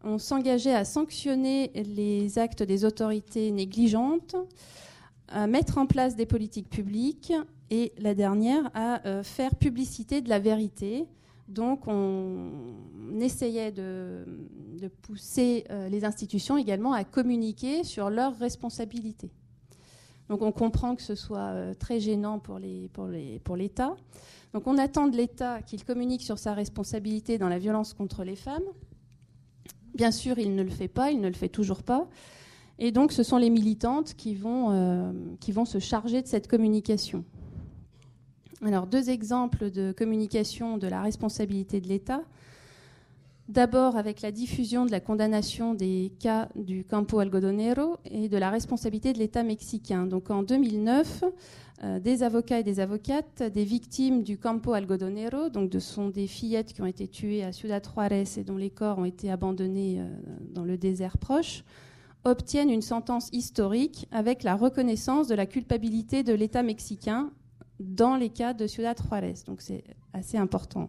[0.05, 4.37] on s'engageait à sanctionner les actes des autorités négligentes,
[5.29, 7.33] à mettre en place des politiques publiques
[7.71, 11.07] et la dernière, à euh, faire publicité de la vérité.
[11.49, 12.51] Donc on
[13.19, 14.25] essayait de,
[15.03, 19.31] pousser euh, les institutions également à communiquer sur leurs responsabilités.
[20.29, 23.97] Donc on comprend que ce soit euh, très gênant pour l'État.
[24.53, 28.37] Donc on attend de l'État qu'il communique sur sa responsabilité dans la violence contre les
[28.37, 28.63] femmes.
[29.95, 32.09] Bien sûr, il ne le fait pas, il ne le fait toujours pas.
[32.79, 36.49] Et donc, ce sont les militantes qui vont, euh, qui vont se charger de cette
[36.49, 37.25] communication.
[38.63, 42.23] Alors, deux exemples de communication de la responsabilité de l'État.
[43.49, 48.49] D'abord avec la diffusion de la condamnation des cas du Campo Algodonero et de la
[48.49, 50.07] responsabilité de l'État mexicain.
[50.07, 51.25] Donc en 2009,
[51.83, 56.29] euh, des avocats et des avocates, des victimes du Campo Algodonero, donc de sont des
[56.29, 59.97] fillettes qui ont été tuées à Ciudad Juárez et dont les corps ont été abandonnés
[59.99, 60.07] euh,
[60.53, 61.65] dans le désert proche,
[62.23, 67.33] obtiennent une sentence historique avec la reconnaissance de la culpabilité de l'État mexicain
[67.81, 69.35] dans les cas de Ciudad Juárez.
[69.47, 70.89] Donc c'est assez important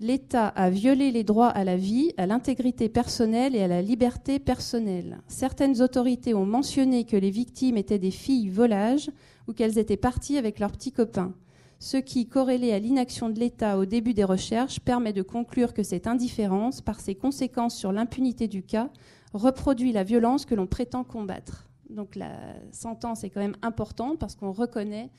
[0.00, 4.38] l'État a violé les droits à la vie, à l'intégrité personnelle et à la liberté
[4.38, 5.18] personnelle.
[5.28, 9.10] Certaines autorités ont mentionné que les victimes étaient des filles volages
[9.48, 11.34] ou qu'elles étaient parties avec leurs petits copains.
[11.78, 15.82] Ce qui, corrélé à l'inaction de l'État au début des recherches, permet de conclure que
[15.82, 18.90] cette indifférence, par ses conséquences sur l'impunité du cas,
[19.34, 21.68] reproduit la violence que l'on prétend combattre.
[21.90, 25.10] Donc la sentence est quand même importante parce qu'on reconnaît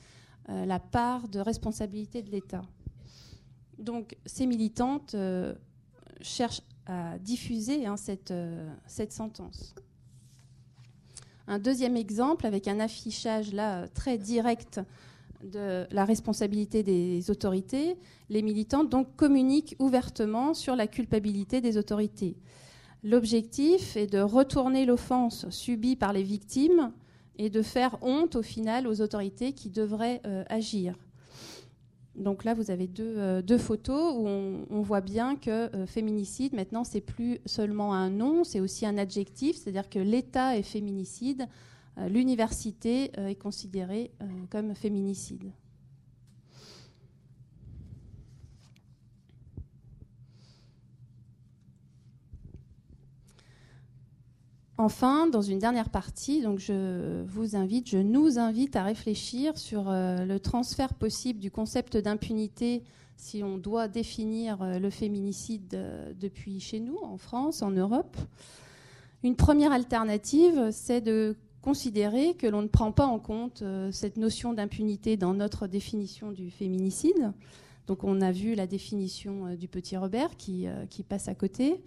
[0.49, 2.63] euh, la part de responsabilité de l'État.
[3.77, 5.53] Donc ces militantes euh,
[6.21, 7.95] cherchent à diffuser hein,
[8.31, 9.75] euh, cette, sentence.
[11.47, 14.81] Un deuxième exemple avec un affichage là très direct
[15.43, 17.95] de la responsabilité des autorités,
[18.29, 22.35] les militantes donc communiquent ouvertement sur la culpabilité des autorités.
[23.03, 26.91] L'objectif est de retourner l'offense subie par les victimes
[27.37, 30.95] et de faire honte au final aux autorités qui devraient euh, agir.
[32.17, 36.83] Donc là, vous avez deux, euh, photos où on, voit bien que euh, féminicide, maintenant,
[36.83, 41.47] c'est plus seulement un nom, c'est aussi un adjectif, c'est-à-dire que l'État est féminicide,
[41.99, 44.11] euh, l'université est considérée
[44.49, 45.51] comme féminicide.
[54.79, 59.89] Enfin, dans une dernière partie, donc je vous invite, je nous invite à réfléchir sur
[59.89, 62.83] euh, le transfert possible du concept d'impunité
[63.15, 68.15] si on doit définir euh, le féminicide euh, depuis chez nous, en France, en Europe.
[69.23, 74.53] Une première alternative, c'est de considérer que l'on ne prend pas en compte cette notion
[74.53, 77.33] d'impunité dans notre définition du féminicide.
[77.87, 81.81] Donc on a vu la définition du petit Robert qui, qui passe à côté.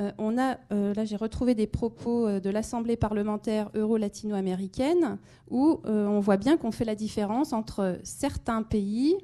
[0.00, 5.18] Euh, on a, euh, là j'ai retrouvé des propos euh, de l'Assemblée parlementaire euro-latino-américaine
[5.50, 9.16] où on voit bien qu'on fait la différence entre certains pays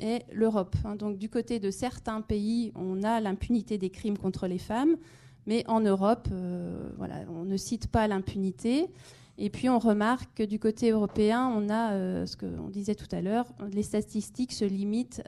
[0.00, 0.76] et l'Europe.
[0.84, 0.96] Hein.
[0.96, 4.96] Donc du côté de certains pays, on a l'impunité des crimes contre les femmes,
[5.46, 6.28] mais en Europe,
[6.96, 8.88] voilà, on ne cite pas l'impunité.
[9.38, 13.22] Et puis on remarque que du côté européen, on a ce qu'on disait tout à
[13.22, 15.22] l'heure, les statistiques se limitent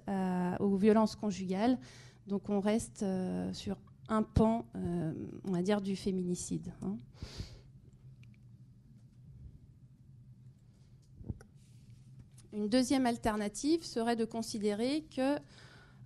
[0.59, 1.79] aux violences conjugales.
[2.27, 3.05] Donc on reste
[3.53, 3.77] sur
[4.11, 5.13] un pan, euh,
[5.45, 6.73] on va dire, du féminicide.
[6.83, 6.97] Hein.
[12.53, 15.37] Une deuxième alternative serait de considérer que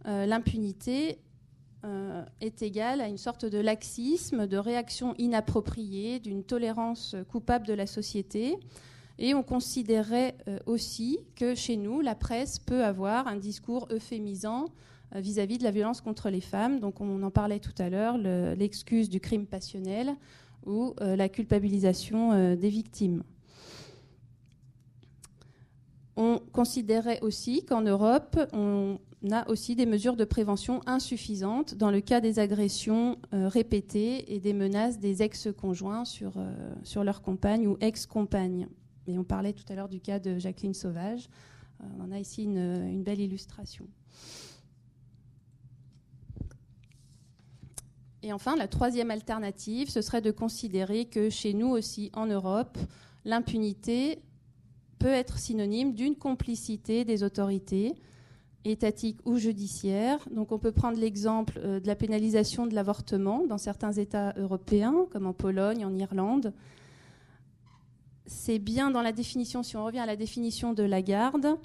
[0.05, 1.19] l'impunité
[2.43, 7.87] est égale à une sorte de laxisme, de réaction inappropriée, d'une tolérance coupable de la
[7.87, 8.59] société.
[9.19, 10.37] Et on considérait
[10.67, 14.67] aussi que chez nous, la presse peut avoir un discours euphémisant
[15.15, 16.81] vis-à-vis de la violence contre les femmes.
[16.81, 20.15] Donc on en parlait tout à l'heure, l'excuse du crime passionnel
[20.67, 23.23] ou la culpabilisation des victimes.
[26.17, 28.99] On considérait aussi qu'en Europe, on
[29.33, 34.39] a aussi des mesures de prévention insuffisantes dans le cas des agressions euh, répétées et
[34.39, 36.53] des menaces des ex-conjoints sur, euh,
[36.83, 38.69] sur leur compagne ou ex-compagne.
[39.07, 41.29] Et on parlait tout à l'heure du cas de Jacqueline Sauvage.
[41.81, 43.87] Euh, on a ici une belle illustration.
[48.25, 52.79] Et enfin, la troisième alternative, ce serait de considérer que chez nous aussi, en Europe,
[53.27, 54.23] l'impunité
[54.99, 57.95] peut être synonyme d'une complicité des autorités
[58.65, 60.27] étatiques ou judiciaires.
[60.31, 65.05] Donc on peut prendre l'exemple euh, de la pénalisation de l'avortement dans certains États européens,
[65.11, 66.55] comme en Pologne, en Irlande.
[68.25, 71.59] C'est bien dans la définition, si on revient à la définition de la garde,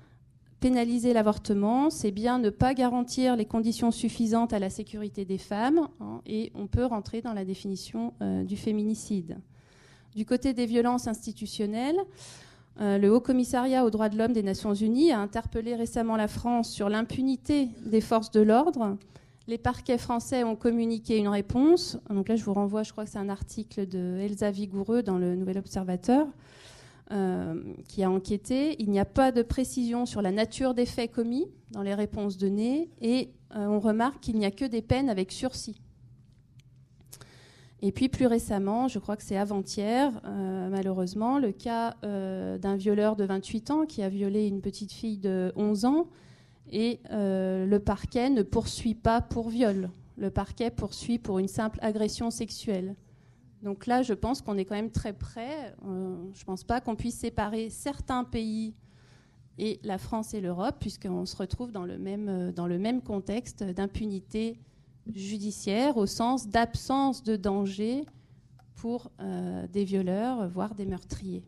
[0.60, 5.88] pénaliser l'avortement, c'est bien ne pas garantir les conditions suffisantes à la sécurité des femmes,
[5.99, 9.38] hein, et on peut rentrer dans la définition euh, du féminicide.
[10.16, 11.99] Du côté des violences institutionnelles,
[12.82, 16.28] euh, le Haut Commissariat aux droits de l'homme des Nations Unies a interpellé récemment la
[16.28, 18.97] France sur l'impunité des forces de l'ordre.
[19.47, 21.97] Les parquets français ont communiqué une réponse.
[22.10, 25.18] Donc là, je vous renvoie, je crois que c'est un article de Elsa Vigoureux dans
[25.18, 26.28] le Nouvel Observateur
[27.88, 28.76] qui a enquêté.
[28.80, 32.38] Il n'y a pas de précision sur la nature des faits commis dans les réponses
[32.38, 35.82] données et euh, on remarque qu'il n'y a que des peines avec sursis.
[37.82, 42.76] Et puis plus récemment, je crois que c'est avant-hier, euh, malheureusement, le cas euh, d'un
[42.76, 46.07] violeur de 28 ans qui a violé une petite fille de 11 ans
[46.72, 49.89] et euh, le parquet ne poursuit pas pour viol.
[50.18, 52.95] Le parquet poursuit pour une simple agression sexuelle.
[53.62, 55.76] Donc là, je pense qu'on est quand même très près.
[55.84, 58.74] je ne pense pas qu'on puisse séparer certains pays
[59.57, 63.64] et la France et l'Europe, puisqu'on se retrouve dans le même, dans le même contexte
[63.64, 64.57] d'impunité
[65.14, 68.05] judiciaire au sens d'absence de danger
[68.76, 71.43] pour euh, des violeurs, voire des meurtriers.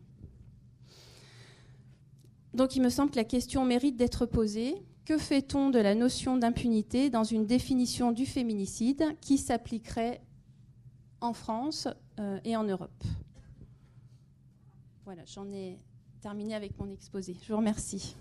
[2.53, 4.75] Donc il me semble que la question mérite d'être posée.
[5.05, 10.21] Que fait-on de la notion d'impunité dans une définition du féminicide qui s'appliquerait
[11.21, 11.93] en France euh,
[12.43, 13.03] et en Europe
[15.05, 15.77] Voilà, j'en ai
[16.21, 17.35] terminé avec mon exposé.
[17.41, 18.15] Je vous remercie.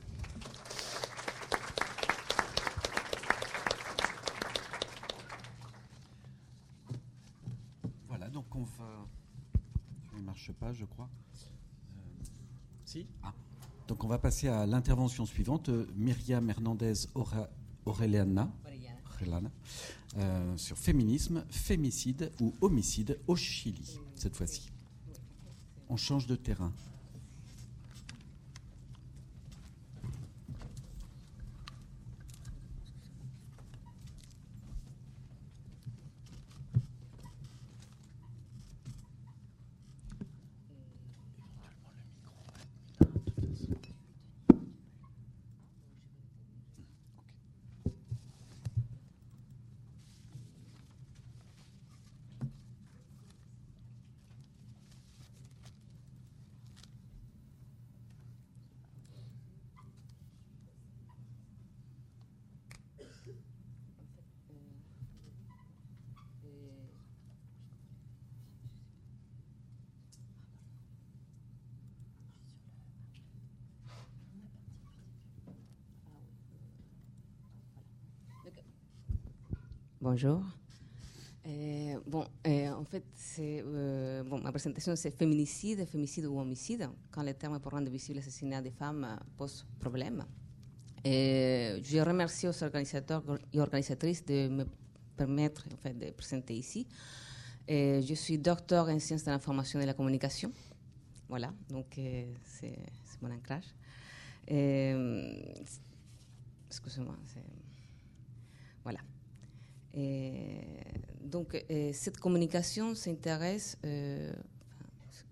[8.55, 9.07] on va.
[10.11, 11.09] Ça ne marche pas, je crois.
[11.95, 12.25] Euh,
[12.85, 13.33] si ah.
[13.89, 15.69] Donc on va passer à l'intervention suivante.
[15.69, 17.07] Euh, Myriam Hernandez
[17.85, 18.51] Aureliana,
[20.17, 24.71] euh, sur féminisme, fémicide ou homicide au Chili, cette fois-ci.
[25.89, 26.73] On change de terrain.
[80.03, 80.43] Bonjour.
[81.45, 83.05] Eh, bon, eh, en fait,
[84.43, 88.71] ma présentation, c'est féminicide, fémicide ou homicide, quand le terme pour rendre visible l'assassinat des
[88.71, 90.25] femmes euh, pose problème.
[91.05, 93.23] Et je remercie aux organisateurs
[93.53, 94.65] et organisatrices de me
[95.19, 96.87] permettre en fait, de présenter ici.
[97.69, 100.51] Je suis docteur en sciences de l'information et de la communication.
[101.29, 102.01] Voilà, donc
[102.45, 102.79] c'est
[103.21, 103.75] mon ancrage.
[106.69, 107.17] Excusez-moi.
[108.83, 109.01] Voilà.
[109.95, 110.33] Et
[111.23, 113.77] donc, euh, cette communication s'intéresse.
[113.85, 114.33] Euh,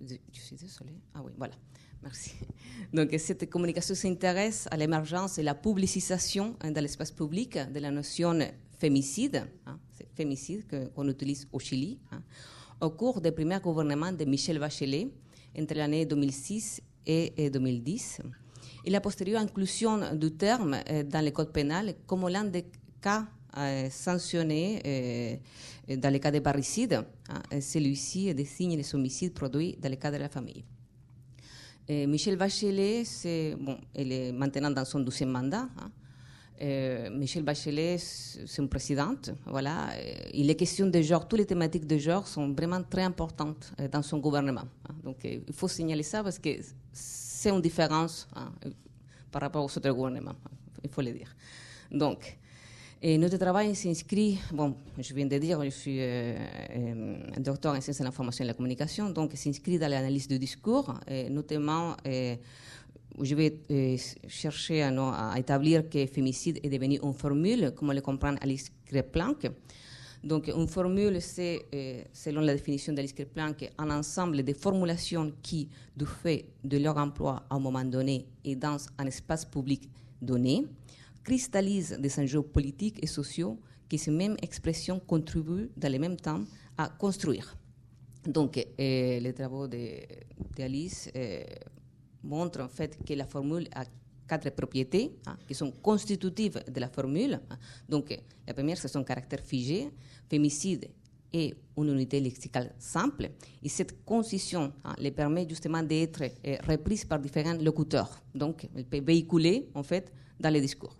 [0.00, 0.98] je suis désolée.
[1.14, 1.54] Ah oui, voilà.
[2.02, 2.32] Merci.
[2.92, 7.90] Donc, cette communication s'intéresse à l'émergence et la publicisation hein, dans l'espace public de la
[7.90, 8.38] notion
[8.78, 12.22] fémicide, hein, c'est fémicide qu'on utilise au Chili, hein,
[12.80, 15.08] au cours des premiers gouvernements de Michel Bachelet
[15.58, 18.20] entre l'année 2006 et 2010,
[18.84, 22.66] et la postérieure inclusion du terme euh, dans le code pénal comme l'un des
[23.00, 23.26] cas
[23.90, 25.40] sanctionnés
[25.88, 27.04] dans le cas des parricides.
[27.28, 30.64] Hein, celui-ci désigne les homicides produits dans le cas de la famille.
[31.88, 33.04] Michel Bachelet,
[33.58, 35.68] bon, elle est maintenant dans son douzième mandat.
[35.78, 35.90] Hein.
[36.60, 39.30] Euh, Michel Bachelet, c'est une présidente.
[39.46, 39.90] Voilà.
[40.34, 44.02] Il est question de genre, toutes les thématiques de genre sont vraiment très importantes dans
[44.02, 44.64] son gouvernement.
[44.88, 44.94] Hein.
[45.04, 46.50] Donc, il faut signaler ça parce que
[46.92, 48.50] c'est une différence hein,
[49.30, 50.34] par rapport aux autres gouvernements.
[50.82, 51.34] Il faut le dire.
[51.90, 52.36] Donc,
[53.00, 56.00] et notre travail s'inscrit, bon, je viens de dire, je suis
[57.38, 60.94] docteur en sciences de l'information et de la communication, donc s'inscrit dans l'analyse du discours,
[61.30, 61.96] notamment
[63.20, 63.60] je vais
[64.26, 69.50] chercher à, établir que fémicide est devenu une formule, comme le comprend Alice Kreplank.
[70.22, 71.66] Donc, une formule, c'est,
[72.12, 77.44] selon la définition d'Alice Kreplank, un ensemble de formulations qui, du fait de leur emploi
[77.48, 79.88] à un moment donné et dans un espace public
[80.20, 80.66] donné,
[81.28, 83.58] cristallisent des enjeux politiques et sociaux
[83.90, 86.42] que ces mêmes expressions contribuent dans le même temps
[86.78, 87.54] à construire.
[88.26, 89.66] Donc, euh, les travaux
[90.56, 91.10] d'Alice
[92.22, 93.84] montre en fait que la formule a
[94.26, 97.40] quatre propriétés hein, qui sont constitutives de la formule.
[97.88, 98.16] Donc,
[98.46, 99.90] la première, c'est son caractère figé.
[100.30, 100.88] Fémicide
[101.32, 103.30] est une unité lexicale simple.
[103.62, 108.22] Et cette concision hein, le permet justement d'être euh, reprise par différents locuteurs.
[108.34, 110.10] Donc, elle peut véhiculer, en fait,
[110.40, 110.96] dans les discours.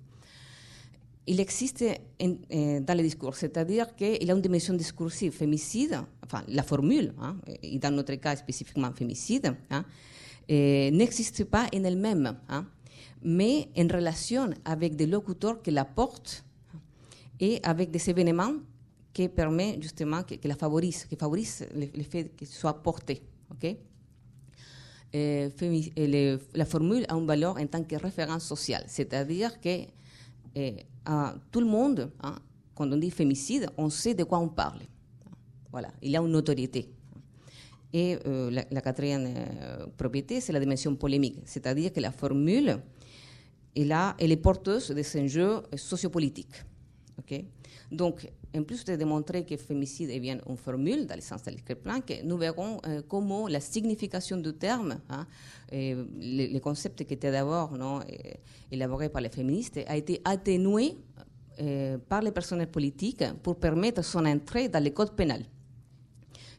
[1.31, 5.33] Il existe euh, dans les discours, c'est-à-dire qu'il a une dimension discursive.
[5.33, 7.13] Fémicide, enfin, la formule,
[7.63, 9.55] et dans notre cas spécifiquement fémicide,
[10.49, 12.65] n'existe pas en elle-même, hein,
[13.23, 16.45] mais en relation avec des locuteurs qui la portent
[17.39, 18.55] et avec des événements
[19.13, 23.23] qui permettent justement, qui, la favorisent, qui favorisent le, fait qu'elle soit portée.
[23.51, 23.77] ok?
[25.15, 29.87] Euh, la formule a une valeur en tant que référence sociale, c'est-à-dire que
[31.09, 32.37] euh, tout le monde, hein,
[32.75, 34.81] quand on dit fémicide, on sait de quoi on parle.
[35.71, 36.91] Voilà, il y a une notoriété.
[37.93, 42.79] Et euh, la, quatrième euh, propriété, c'est la dimension polémique, c'est-à-dire que la formule,
[43.75, 46.65] elle, elle est porteuse des enjeux sociopolitiques.
[47.19, 47.45] ok?
[47.91, 51.51] Donc, en plus de démontrer que fémicide est bien une formule, dans le sens de
[51.53, 55.27] que nous verrons euh, comment la signification du terme, hein,
[55.71, 57.71] le, concept qui était d'abord
[58.71, 60.97] élaboré par les féministes, a été atténué
[62.09, 65.45] par les personnels politiques pour permettre son entrée dans le code pénal.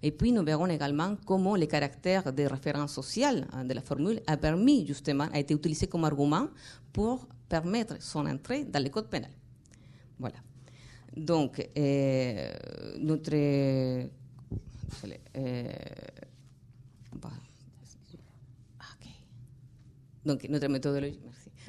[0.01, 4.21] Et puis nous verrons également comment le caractère de référence sociale hein, de la formule
[4.27, 6.47] a permis justement, a été utilisé comme argument
[6.93, 9.31] pour permettre son entrée dans le code pénal.
[10.17, 10.37] Voilà.
[11.15, 12.49] Donc, euh,
[12.99, 13.31] notre.
[13.35, 14.03] Euh,
[20.25, 21.19] donc, notre méthodologie.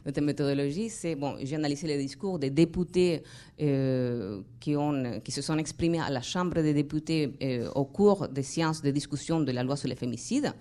[0.04, 3.22] Notre méthodologie, c'est, bon, j'ai analysé les discours des députés
[3.60, 7.34] euh, qui, ont, qui se sont exprimés à la Chambre des députés
[7.74, 10.54] au cours des séances de discussion de la loi sur les fémicides.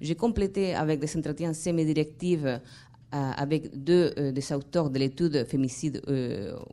[0.00, 2.58] J'ai complété avec des entretiens semi-directifs euh,
[3.10, 6.02] avec deux des auteurs de l'étude fémicide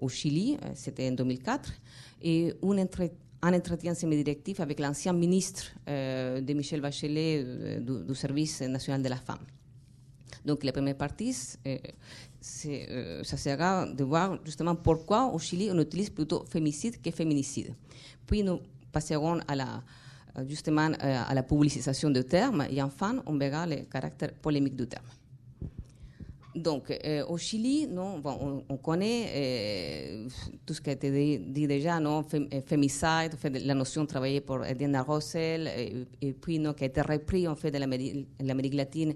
[0.01, 1.71] au Chili, c'était en 2004,
[2.21, 2.53] et
[3.41, 9.39] un, entretien semi-directif avec l'ancien ministre de Michel Bachelet du, Service national de la femme.
[10.45, 11.35] Donc la première partie,
[11.65, 11.77] euh,
[12.67, 17.73] euh, ça sera de voir justement pourquoi au Chili on utilise plutôt fémicide que féminicide.
[18.27, 18.59] Puis nous
[18.91, 19.83] passerons à la,
[20.47, 24.87] justement euh, à la publicisation du terme et enfin on verra le caractère polémique du
[24.87, 25.05] terme.
[26.55, 28.21] Donc, au Chili, non,
[28.69, 30.25] on, connaît
[30.65, 32.23] tout ce qui a été dit, déjà, non,
[32.65, 37.55] fémicide, la notion travaillée par Diana Rossel, et, puis non, qui a été repris en
[37.55, 39.15] fait de l'Amérique latine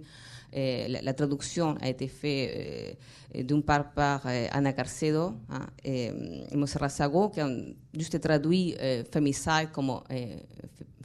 [0.54, 2.98] la, traduction a été faite
[3.36, 6.12] d'une part par Anna Carcedo hein, et,
[6.56, 8.76] Monserrat Sago, qui ont juste traduit
[9.12, 10.02] fémicide comme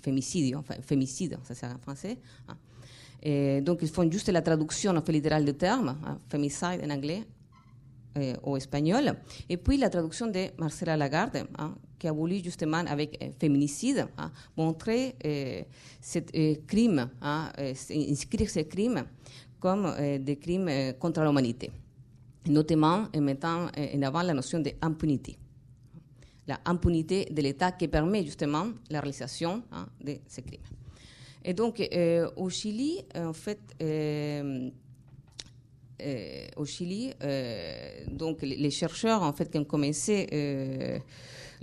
[0.05, 2.19] fémicide, enfin, fémicide, ça c'est en français.
[2.49, 2.57] Hein.
[3.25, 7.23] Et donc ils font juste la traduction fait, littérale du terme, hein, fémicide en anglais
[8.45, 9.17] ou espagnol.
[9.49, 11.47] Et puis la traduction de Marcela Lagarde,
[11.99, 14.07] qui a voulu justement avec féminicide
[14.57, 15.17] montrer
[16.01, 16.21] ce
[16.67, 19.05] crime, inscrire ce crime
[19.65, 21.71] comme euh, des crimes euh, contre l'humanité,
[22.47, 25.39] notamment en mettant euh, en avant la notion d'impunité.
[26.47, 30.61] La impunité de l'État qui permet justement la réalisation hein, de ces crimes.
[31.45, 31.83] Et donc,
[32.37, 33.61] au Chili, en fait,
[36.57, 37.13] au Chili,
[38.09, 40.27] donc les chercheurs en fait qui ont commencé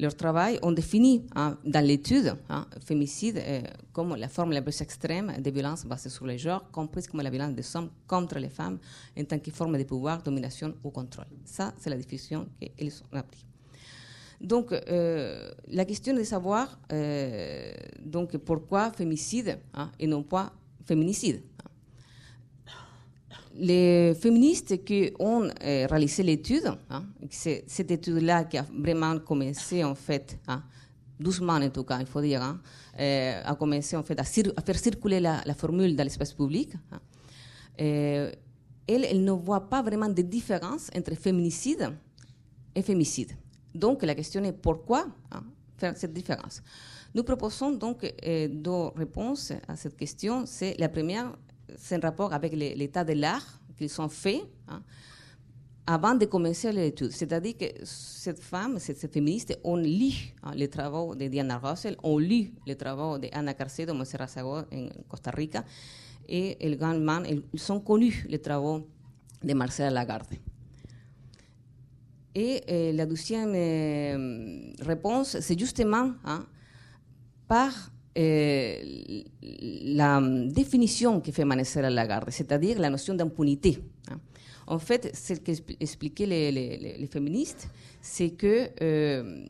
[0.02, 3.62] leur travail ont défini hein, dans l'étude hein, fémicide euh,
[3.94, 7.30] comme la forme la plus extrême de violence basée sur les genres, comprise comme la
[7.30, 8.80] violence des hommes contre les femmes
[9.18, 11.28] en tant que forme de pouvoir, domination ou contrôle.
[11.46, 13.51] Ça, c'est la définition qu'ils ont appris.
[14.42, 16.80] Donc, la question est de savoir
[18.04, 20.52] donc, pourquoi fémicide hein, et non pas
[20.86, 21.42] féminicide
[23.56, 29.84] les féministes qui ont euh, réalisé l'étude, hein, c'est cette étude-là qui a vraiment commencé
[29.84, 30.64] en fait, hein,
[31.20, 32.60] doucement en tout cas, il faut dire,
[33.00, 36.74] euh, a commencé en fait à, faire circuler la, formule dans l'espace public.
[37.80, 38.32] Euh,
[38.88, 41.90] elle, elle, ne voit pas vraiment de différence entre féminicide
[42.76, 43.32] et fémicide.
[43.74, 45.08] Donc la question est pourquoi
[45.78, 46.62] faire cette différence.
[47.14, 50.46] Nous proposons donc deux réponses à cette question.
[50.78, 51.34] La première,
[51.78, 54.82] c'est en rapport avec l'état de l'art qu'ils sont faits hein,
[55.88, 57.12] avant de commencer l'étude.
[57.12, 60.12] C'est-à-dire que cette femme, cette, féministe, ont lu
[60.44, 64.60] hein, les travaux de Diana Russell, ont lu les travaux de Ana Carcedo, Monserrat Sago
[64.60, 65.64] en Costa Rica,
[66.28, 68.88] et également, ils sont connus les travaux
[69.44, 70.36] de Marcela Lagarde.
[72.34, 76.46] Et euh, la deuxième euh, réponse, c'est justement hein,
[77.48, 78.76] par euh,
[79.42, 83.80] la définition que fait Manesera Lagarde, c'est-à-dire la notion d'impunité.
[84.10, 84.20] Hein.
[84.68, 87.70] En fait, ce qu'expliquaient les, les, féministes,
[88.02, 89.46] c'est que euh,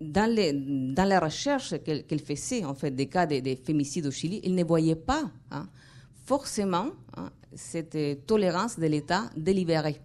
[0.00, 4.10] dans, les, dans, la recherche qu'elle faisait en fait, des cas de, de, féminicides au
[4.10, 5.68] Chili, elle ne voyait pas hein,
[6.24, 6.90] forcément
[7.54, 10.00] cette tolérance de l'État délibéré.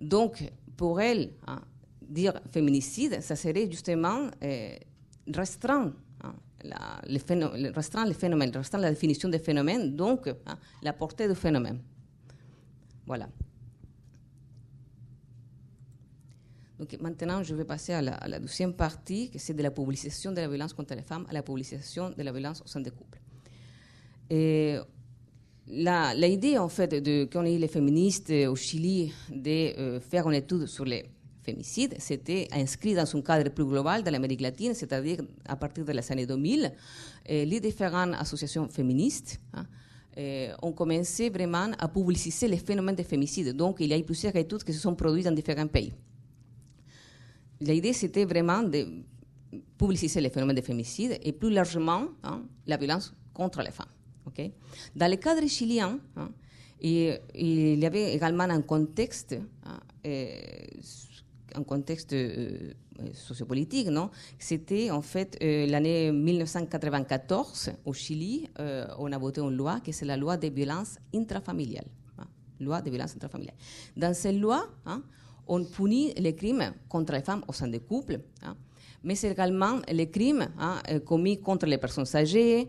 [0.00, 1.30] Donc, pour elle,
[2.02, 4.76] dire féminicide, ça serait justement euh,
[5.34, 5.92] restreint
[6.22, 10.92] hein, la, le phénomène, restreint le phénomène, restreint la définition des phénomènes, donc hein, la
[10.92, 11.80] portée du phénomène.
[13.06, 13.28] Voilà.
[16.78, 20.40] Donc maintenant, je vais passer à la, deuxième partie, qui c'est de la publication de
[20.40, 23.20] la violence contre les femmes à la publication de la violence au sein des couples.
[25.68, 30.66] L'idée, en fait, de, qu'on ait les féministes au Chili de euh, faire une étude
[30.66, 31.04] sur les
[31.42, 35.92] fémicide, c'était inscrit dans un cadre plus global de l'Amérique latine, c'est-à-dire à partir de
[35.92, 36.72] les années 2000,
[37.28, 39.64] les différentes associations féministes hein,
[40.60, 43.56] ont commencé vraiment à publiciser les phénomènes de fémicide.
[43.56, 45.92] Donc, il y a eu plusieurs études qui se sont produites dans différents pays.
[47.60, 48.86] L'idée, c'était vraiment de
[49.78, 53.95] publiciser les phénomènes de fémicide et plus largement hein, la violence contre les femmes.
[54.94, 55.98] Dans le cadre chilien,
[56.80, 59.36] il, y avait également un contexte
[61.56, 62.72] un contexte euh,
[63.12, 68.48] sociopolitique, non C'était en fait euh, l'année 1994 au Chili,
[68.98, 71.88] on a voté une loi qui c'est la loi des violences intrafamiliales.
[72.18, 72.26] Hein,
[72.60, 73.56] loi des violences intrafamiliales.
[73.96, 75.02] Dans cette loi, hein,
[75.46, 78.20] on punit les crimes contre les femmes au sein des couples.
[79.02, 80.48] Mais c'est également les crimes
[81.04, 82.68] commis contre les personnes âgées,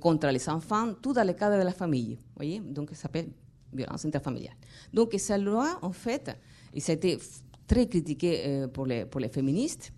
[0.00, 2.18] contre les enfants, tout dans le cadre de la famille.
[2.62, 3.28] Donc, ça s'appelle
[3.72, 4.56] violence intrafamiliale.
[4.92, 6.30] Donc, cette loi, en fait,
[6.74, 7.18] et ça a été
[7.66, 9.92] très critiqué euh, pour, les, féministes,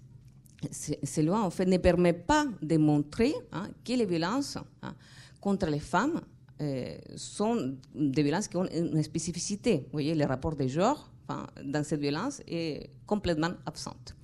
[0.70, 4.94] ces lois, en fait, ne permet pas de montrer hein, que les violences hein,
[5.40, 6.20] contre les femmes
[6.60, 9.78] euh, sont des violences qui ont une spécificité.
[9.78, 11.10] Vous voyez, le rapport de genre
[11.64, 14.16] dans cette violence est complètement absente.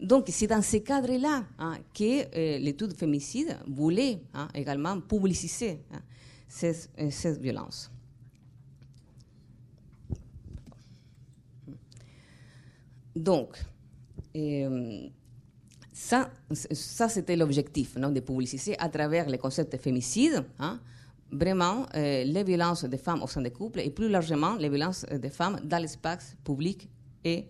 [0.00, 4.20] Donc, c'est dans ce cadre-là hein, que euh, l'étude fémicide voulait
[4.54, 5.80] également publiciser
[6.46, 6.74] ces,
[7.10, 7.90] ces violences.
[13.14, 13.56] Donc,
[14.36, 15.08] euh,
[15.92, 16.28] ça,
[17.08, 20.78] c'était l'objectif, de publiciser à travers le concept de fémicide, hein,
[21.32, 25.06] vraiment euh, les violences des femmes au sein des couples et plus largement les violences
[25.06, 26.86] des femmes dans l'espace public
[27.24, 27.48] et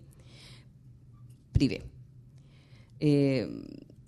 [1.53, 1.83] privé.
[3.01, 3.45] Et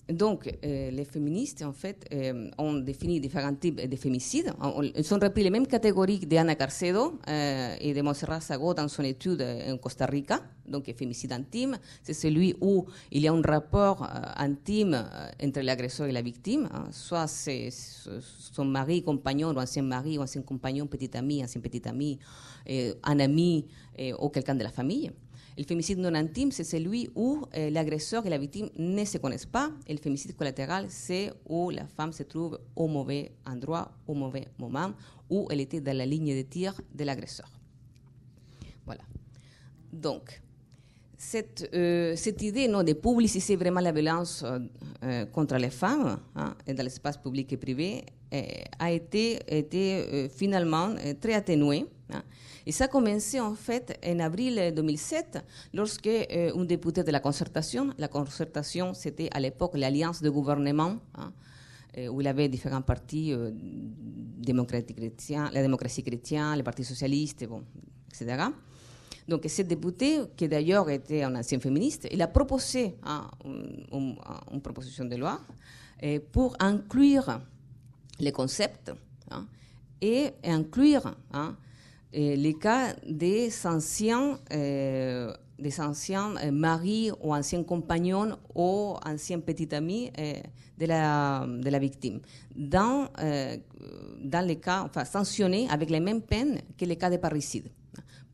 [0.09, 4.55] donc, euh, les féministes, en fait, euh, ont défini différents types de féminicides.
[4.97, 9.03] Ils ont repris les mêmes catégories d'Anna Carcedo euh, et de Montserrat Sago dans son
[9.03, 10.41] étude en Costa Rica.
[10.67, 15.05] Donc, féminicide intime, c'est celui où il y a un rapport intime
[15.43, 16.69] entre l'agresseur et la victime.
[16.73, 16.87] Hein.
[16.91, 21.87] Soit c'est son mari, compagnon, ou ancien mari, ou ancien compagnon, petit ami, ancien petit
[21.87, 22.19] ami,
[23.03, 23.67] un ami
[24.19, 25.11] ou quelqu'un de la famille.
[25.59, 29.45] Le féminicide non intime, c'est celui où euh, l'agresseur et la victime ne se connaissent
[29.45, 29.71] pas.
[29.89, 34.47] Et le féminicide collatéral, c'est où la femme se trouve au mauvais endroit, au mauvais
[34.57, 34.93] moment,
[35.29, 37.51] où elle était dans la ligne de tir de l'agresseur.
[38.87, 39.03] Voilà.
[39.93, 40.41] Donc,
[41.17, 44.45] cette, euh, cette, idée non, de publiciser vraiment la violence
[45.03, 48.05] euh, contre les femmes hein, dans l'espace public et privé
[48.79, 51.87] a été, été finalement très atténuée.
[52.67, 55.45] Et ça a commencé en fait en avril 2007,
[55.75, 61.33] lorsque un député de la concertation, la concertation c'était à l'époque l'alliance de gouvernement, hein,
[61.99, 63.51] euh, où il y avait différents partis, euh,
[64.47, 64.53] la
[65.63, 67.65] démocratie chrétienne, le Parti socialiste, bon,
[68.11, 68.45] etc.
[69.27, 73.31] Donc, ce député, qui d'ailleurs était un ancien féministe, il a proposé hein,
[73.93, 74.17] une,
[74.63, 75.41] proposition de loi
[76.01, 77.41] eh, pour inclure
[78.21, 78.93] les concepts
[80.01, 81.39] et inclure eh,
[82.13, 90.11] les cas des anciens, euh, des euh, maris ou anciens compagnons ou anciens petits amis
[90.19, 90.35] euh,
[90.79, 92.21] de, la, victime,
[92.55, 93.09] dans,
[94.23, 97.69] dans les cas, enfin, sanctionnés avec les mêmes peines que les cas de parricide.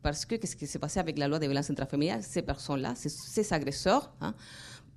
[0.01, 2.21] Parce que qu'est-ce qui s'est passé avec la loi de violence intrafamiliale?
[2.21, 4.35] Ces personnes-là, ces, agresseurs, hein,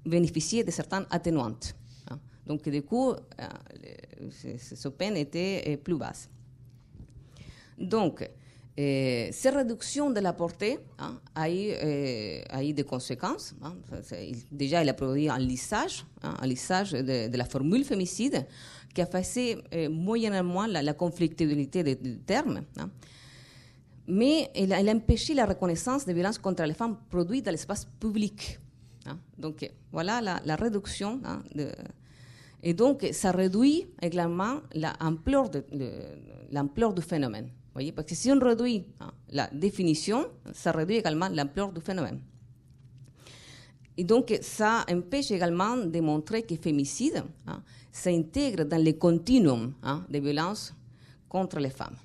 [0.05, 1.75] bénéficiaient de certaines atténuantes.
[2.11, 2.19] Hein.
[2.47, 3.15] Donc, du coup,
[4.31, 6.29] ces peines étaient plus basses.
[7.79, 8.29] Donc,
[8.79, 10.79] euh, cette réduction de la portée
[11.35, 13.53] a, eu, euh, a, eu, des conséquences.
[13.61, 13.75] Hein.
[14.53, 18.47] déjà, il a produit un lissage, un lissage de, la formule fémicide
[18.95, 22.63] qui a fait euh, moyennement la, la conflictualité des, termes.
[24.07, 28.61] Mais il a, empêché la reconnaissance des violences contre les femmes produites dans l'espace public.
[29.37, 31.21] Donc, voilà la, réduction.
[31.53, 31.73] De,
[32.63, 35.51] et donc, ça réduit également l'ampleur
[36.95, 37.51] du phénomène
[37.95, 38.85] parce que si on réduit
[39.31, 42.21] la définition, ça réduit également l'ampleur du phénomène.
[43.97, 50.05] Et donc, ça empêche également de montrer que fémicide hein, s'intègre dans le continuum hein,
[50.09, 50.73] des violences
[51.29, 51.97] contre les femmes.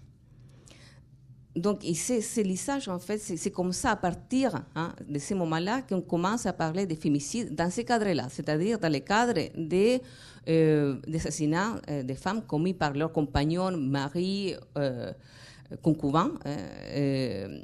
[1.56, 4.64] Donc, ce lissage, en fait, c'est comme ça, à partir
[5.08, 9.00] de ce moment-là, qu'on commence à parler de fémicide dans ce cadre-là, c'est-à-dire dans le
[9.00, 10.02] cadre des,
[10.50, 15.14] euh, assassinats euh, de femmes commis par leurs compagnons, maris, euh,
[15.82, 17.60] concubins euh,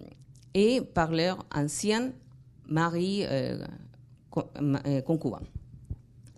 [0.53, 2.11] et par leur ancien
[2.67, 3.65] mari euh,
[4.37, 5.41] euh, concubin.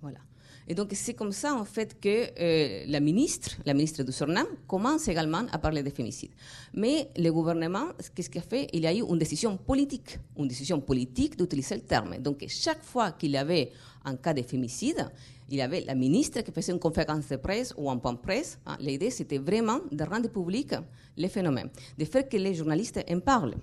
[0.01, 0.19] Voilà.
[0.67, 5.07] Et donc c'est comme ça en fait que la ministre, la ministre du Suriname, commence
[5.07, 6.31] également à parler de fémicide.
[6.73, 8.67] Mais le gouvernement, qu'est-ce qu'il a fait?
[8.73, 12.17] Il a eu une décision politique, une décision politique d'utiliser le terme.
[12.19, 13.71] Donc chaque fois qu'il y avait
[14.05, 15.09] un cas de fémicide,
[15.51, 18.19] il y avait la ministre qui faisait une conférence de presse ou un point de
[18.19, 18.57] presse.
[18.65, 18.77] Hein.
[18.79, 20.73] L'idée, c'était vraiment de rendre public
[21.17, 23.55] les phénomènes, de faire que les journalistes en parlent.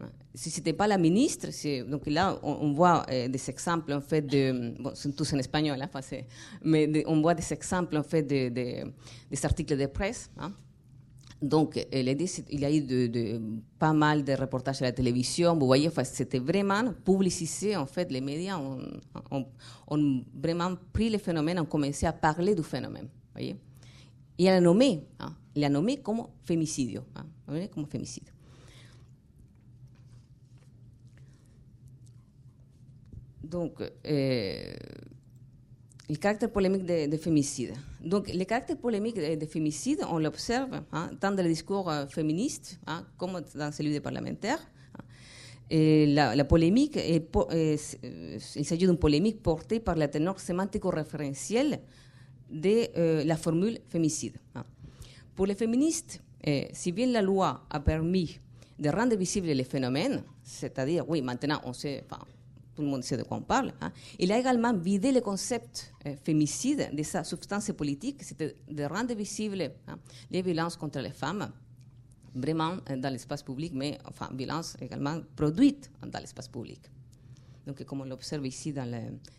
[0.00, 0.10] Hein.
[0.34, 1.48] Si ce n'était pas la ministre,
[1.84, 4.74] donc là, on, voit euh, des exemples en fait de.
[4.82, 6.00] Bon, sont tous en espagnol, hein,
[6.64, 10.30] mais on voit des exemples en fait de, des articles de presse.
[10.38, 10.52] Hein,
[11.40, 13.40] donc, il y a eu
[13.78, 15.56] pas mal de reportages à la télévision.
[15.56, 17.76] Vous voyez, c'était vraiment publicisé.
[17.76, 19.46] En fait, les médias ont,
[20.34, 23.08] vraiment pris le phénomène, ont commencé à parler du phénomène.
[24.38, 27.02] Et a nommé, hein, il a nommé comme fémicide.
[27.14, 28.30] Hein, comme fémicide.
[33.44, 34.74] Donc, euh,
[36.08, 37.74] le caractère polémique des de féminicides.
[38.00, 42.06] Donc, le caractère polémique des de féminicides, on l'observe hein, tant dans le discours euh,
[42.06, 44.60] féministe hein, comme dans celui des parlementaires.
[45.68, 47.28] Et la, polémique, est,
[48.54, 51.80] il s'agit d'une polémique portée par la teneur sémantico-référentielle
[52.48, 54.36] de euh, la formule féminicide.
[55.34, 58.38] Pour les féministes, eh, si bien la loi a permis
[58.78, 62.04] de rendre visibles les phénomènes, c'est-à-dire, oui, maintenant on sait,
[62.76, 63.72] tout le monde sait de quoi on parle.
[63.80, 63.90] Hein.
[64.18, 69.14] Il a également vidé le concept euh, fémicide de sa substance politique, c'était de rendre
[69.14, 69.98] visibles hein,
[70.30, 71.50] les violences contre les femmes,
[72.34, 76.80] vraiment euh, dans l'espace public, mais enfin, violences également produites dans l'espace public.
[77.66, 78.72] Donc, comme on l'observe ici,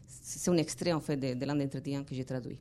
[0.08, 2.60] c'est un extrait en fait de, l'un des que j'ai traduit.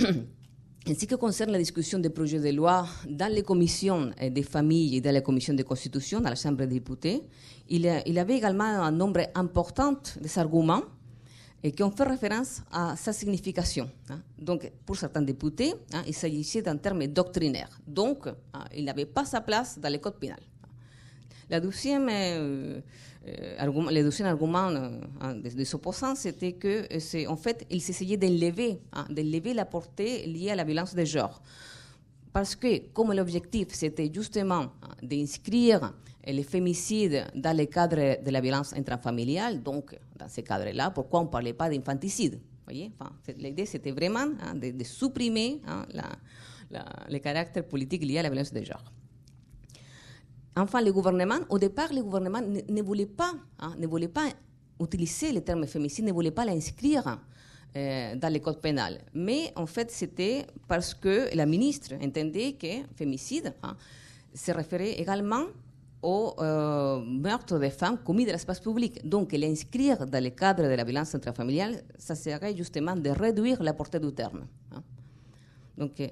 [0.00, 0.14] Hein.
[0.88, 4.96] En ce qui concerne la discussion des projets de loi dans les commissions des familles
[4.96, 7.22] et dans la commission de constitution, dans la Chambre des députés,
[7.68, 10.82] il, y avait également un nombre important d'arguments
[11.62, 13.90] et qui ont fait référence à sa signification.
[14.08, 14.20] Hein.
[14.38, 17.68] Donc, pour certains députés, hein, il s'agissait d'un terme doctrinaire.
[17.86, 20.40] Donc, hein, il n'avait pas sa place dans le code pénal.
[21.50, 22.80] La deuxième, euh,
[23.26, 28.80] le deuxième argument euh, des, opposants, c'était que, c'est, en fait, il s'essayait d'enlever,
[29.10, 31.42] d'enlever la portée liée à la violence de genre.
[32.32, 34.66] Parce que, comme l'objectif, c'était justement
[35.02, 35.92] d'inscrire
[36.26, 41.24] les féminicides dans le cadre de la violence intrafamiliale, donc dans ce cadre-là, pourquoi on
[41.24, 42.38] ne parlait pas d'infanticide
[42.68, 48.30] enfin, L'idée, c'était vraiment hein, de, supprimer hein, la, le caractère politique lié à la
[48.30, 48.84] violence de genre.
[50.56, 50.92] Enfin, le
[51.48, 54.28] au départ, le gouvernement ne, voulait pas, hein, ne pas
[54.80, 57.18] utiliser le terme féminicide, ne voulait pas l'inscrire
[57.76, 58.98] euh, dans le code pénal.
[59.14, 63.54] Mais en fait, c'était parce que la ministre entendait que fémicide
[64.34, 65.44] se référait également
[66.02, 69.06] au euh, meurtre des femmes commis dans l'espace public.
[69.06, 73.74] Donc, l'inscrire dans le cadre de la violence intrafamiliale, ça serait justement de réduire la
[73.74, 74.46] portée du terme.
[74.74, 74.82] Hein.
[75.76, 76.08] Donc, euh,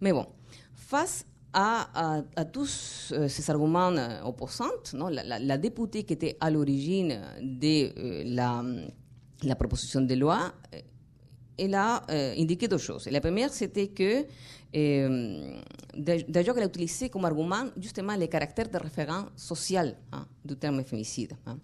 [0.00, 0.26] mais bon,
[0.74, 2.22] face à,
[2.52, 4.70] tous euh, ces arguments euh, opposants,
[5.10, 8.82] la, députée qui était à l'origine de euh,
[9.42, 10.52] la, proposition de loi,
[11.56, 12.02] elle a
[12.38, 13.08] indiqué deux choses.
[13.10, 14.24] La première, c'était que,
[15.96, 20.84] d'ailleurs, elle a utilisé comme argument justement le caractère de référent social hein, du terme
[20.84, 21.32] fémicide.
[21.46, 21.58] Hein,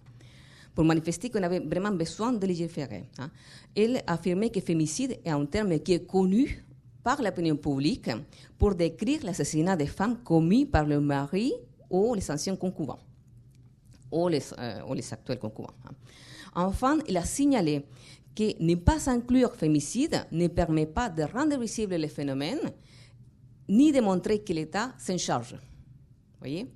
[0.73, 3.05] pour manifester qu'on avait vraiment besoin de légiférer.
[3.17, 3.31] Hein.
[3.73, 6.64] Elle affirmait que fémicide est un terme qui est connu
[7.05, 8.09] par l'opinion publique
[8.57, 11.53] pour décrire l'assassinat des femmes commis par le mari
[11.87, 12.97] ou les anciens concubins,
[14.11, 15.75] ou les, euh, actuels concubins.
[15.85, 15.93] Hein.
[16.55, 17.85] Enfin, il a signalé
[18.35, 22.71] que ne pas inclure fémicide ne permet pas de rendre visible le phénomène,
[23.69, 25.55] ni de montrer que l'État s'en charge.
[26.39, 26.67] voyez?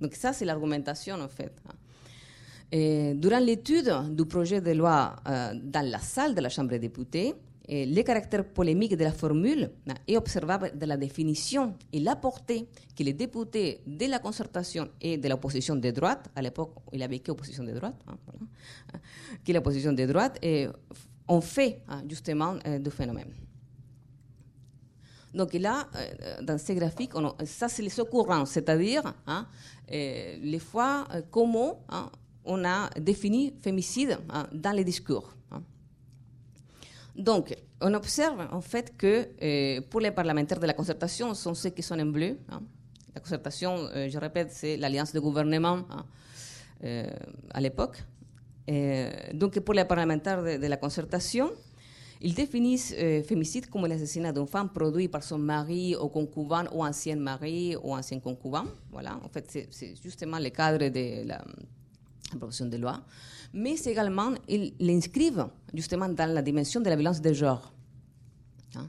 [0.00, 1.52] Donc ça, c'est l'argumentation, en fait.
[1.68, 3.14] Hein.
[3.14, 7.34] Durant l'étude du projet de loi euh, dans la salle de la Chambre des députés,
[7.68, 9.70] le caractère polémique de la formule
[10.06, 12.66] est observable de la définition et la portée
[12.96, 17.18] que les députés de la concertation et de l'opposition de droite, à l'époque il avait
[17.18, 18.16] que opposition de droite, hein,
[18.94, 18.98] hein,
[19.44, 20.40] que l'opposition de droite
[21.28, 23.32] ont fait hein, justement euh, du phénomène.
[25.34, 25.86] Donc là,
[26.42, 27.12] dans ces graphiques,
[27.44, 31.84] ça c'est les courants, c'est-à-dire euh, les fois comment
[32.44, 34.18] on a défini fémicide
[34.52, 35.34] dans les discours.
[37.18, 41.70] Donc, on observe en fait que euh, pour les parlementaires de la concertation, sont ceux
[41.70, 42.38] qui sont en bleu.
[42.48, 42.62] Hein.
[43.12, 46.06] La concertation, euh, je répète, c'est l'alliance de gouvernement hein,
[46.84, 47.10] euh,
[47.50, 47.98] à l'époque.
[49.34, 51.50] donc, pour les parlementaires de, la concertation,
[52.20, 52.94] ils définissent
[53.26, 57.94] fémicide comme l'assassinat d'une femme produit par son mari ou concubin ou ancien mari ou
[57.94, 58.66] ancien concubin.
[58.92, 61.42] Voilà, en fait, c'est justement le cadre de la
[62.30, 63.00] proposition de loi
[63.52, 67.72] mais également, ils l'inscrivent justement dans la dimension de la violence de genre.
[68.76, 68.88] Hein?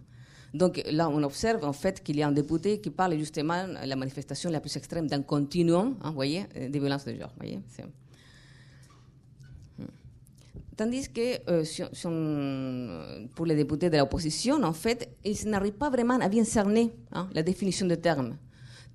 [0.53, 3.87] Donc là, on observe en fait qu'il y a un député qui parle justement de
[3.87, 7.33] la manifestation la plus extrême d'un continuum, hein, voyez, euh, de violence de genre.
[7.37, 7.57] Voyez,
[9.77, 9.85] hmm.
[10.75, 16.27] Tandis que euh, pour les députés de l'opposition, en fait, ils n'arrivent pas vraiment à
[16.29, 18.35] bien cerner hein, la définition de terme.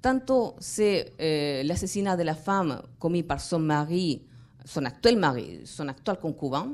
[0.03, 4.20] Tantôt c'est euh, l'assassinat de la femme commis par son mari
[4.65, 6.73] son actuel mari, son actuel concubin,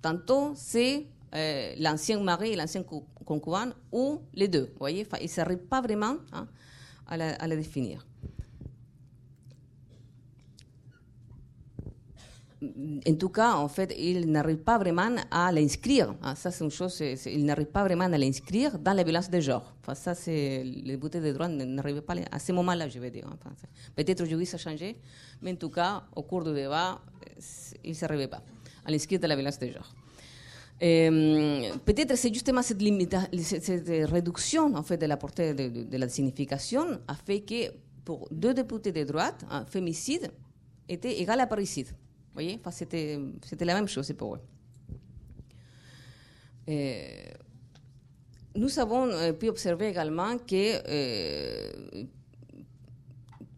[0.00, 2.84] tantôt c'est euh, l'ancien mari et l'ancien
[3.24, 4.64] concubin ou les deux.
[4.72, 6.46] Vous voyez, il ne s'arrive pas vraiment hein,
[7.06, 8.06] à, la, à, la, définir.
[13.08, 16.14] En tout cas, en fait, il n'arrive pas vraiment à l'inscrire.
[16.22, 16.34] Hein.
[16.36, 19.74] Ça, c'est une chose, il n'arrive pas vraiment à l'inscrire dans la violence de genre.
[19.80, 23.26] Enfin, ça, c'est les bouteilles de droit n'arrivaient pas à ce moment-là, je vais dire.
[23.26, 23.50] Enfin,
[23.96, 24.96] Peut-être aujourd'hui ça a changé,
[25.40, 27.00] mais en tout cas, au cours du débat,
[27.82, 28.42] il ne s'arrivait pas
[28.84, 29.92] à l'inscrire dans la violence de genre.
[30.78, 32.80] Peut-être c'est justement cette,
[33.40, 37.72] cette, réduction en fait, de la portée de, la signification a fait que
[38.04, 40.30] pour deux députés de droite, un fémicide
[40.88, 41.88] était égal à parricide.
[42.32, 44.40] Vous voyez enfin, c'était, c'était la même chose pour eux.
[46.68, 47.24] Euh,
[48.54, 52.08] nous avons euh, pu observer également que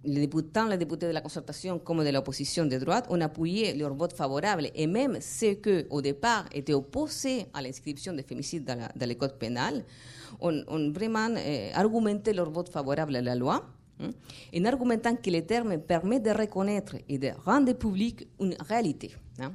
[0.04, 3.74] les députés, tant les députés de la concertation comme de l'opposition de droite ont appuyé
[3.74, 8.64] leur vote favorable et même ceux qui, au départ, étaient opposés à l'inscription des féminicides
[8.64, 9.84] dans, le code pénal
[10.40, 13.64] ont, vraiment euh, argumenté leur vote favorable à la loi
[14.00, 14.10] hein,
[14.56, 19.14] en argumentant que le terme permet de reconnaître et de rendre public une réalité.
[19.40, 19.52] Hein.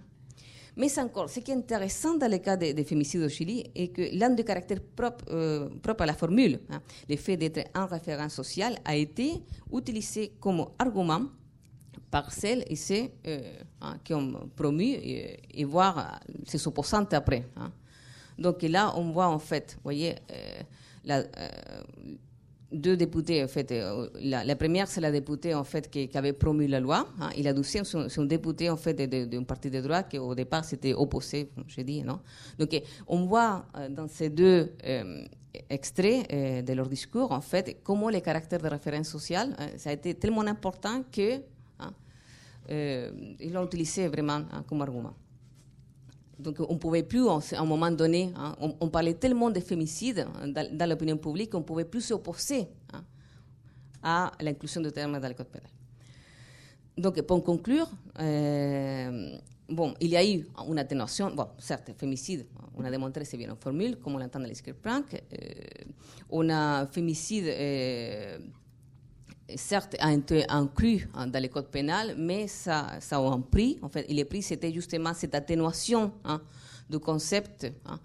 [0.80, 3.90] Mais encore, ce qui est intéressant dans le cas des de féminicides au Chili est
[3.90, 5.68] que l'un des caractères propres, euh,
[6.00, 9.44] à la formule, hein, le fait d'être un référent social, a été
[9.74, 11.24] utilisé comme argument
[12.10, 13.42] par celles et ceux euh,
[13.82, 17.46] hein, qui ont promu et, et voir ses opposantes après.
[17.58, 17.72] Hein.
[18.38, 20.62] Donc là, on voit en fait, vous voyez, euh,
[21.04, 21.24] la,
[22.72, 23.72] deux députés, en fait.
[23.72, 27.08] Euh, la, première, c'est la députée, en fait, qui, avait promu la loi.
[27.20, 30.36] Hein, et la deuxième, c'est un député, en fait, d'un parti de droite qui, au
[30.36, 32.20] départ, s'était opposé, comme je dis, non?
[32.58, 32.70] Donc,
[33.08, 35.24] on voit euh, dans ces deux euh,
[35.70, 36.30] extraits
[36.66, 40.42] de leur discours, en fait, comment les caractères de référence sociale, ça a été tellement
[40.42, 41.42] important que
[41.80, 41.92] hein,
[43.52, 45.16] l'ont utilisé vraiment hein, comme argument.
[46.40, 50.26] Donc on ne pouvait plus, à un moment donné, hein, on, parlait tellement de fémicide
[50.42, 53.04] hein, dans, l'opinion publique qu'on ne pouvait plus s'opposer hein,
[54.02, 55.70] à l'inclusion de termes dans le code pénal.
[56.98, 57.90] Donc pour conclure,
[58.20, 59.38] euh,
[60.00, 62.46] il y a eu une atténuation, bon, certes, fémicide,
[62.78, 65.06] on a démontré c'est bien en formule, comme on l'entend dans les euh,
[66.30, 67.46] on a fémicide...
[67.48, 68.40] Euh,
[69.56, 73.78] certes, a été inclus hein, dans le code pénal, mais ça, ça a un prix.
[73.82, 76.42] En fait, le prix, c'était justement cette atténuation hein,
[76.90, 78.00] du concept hein,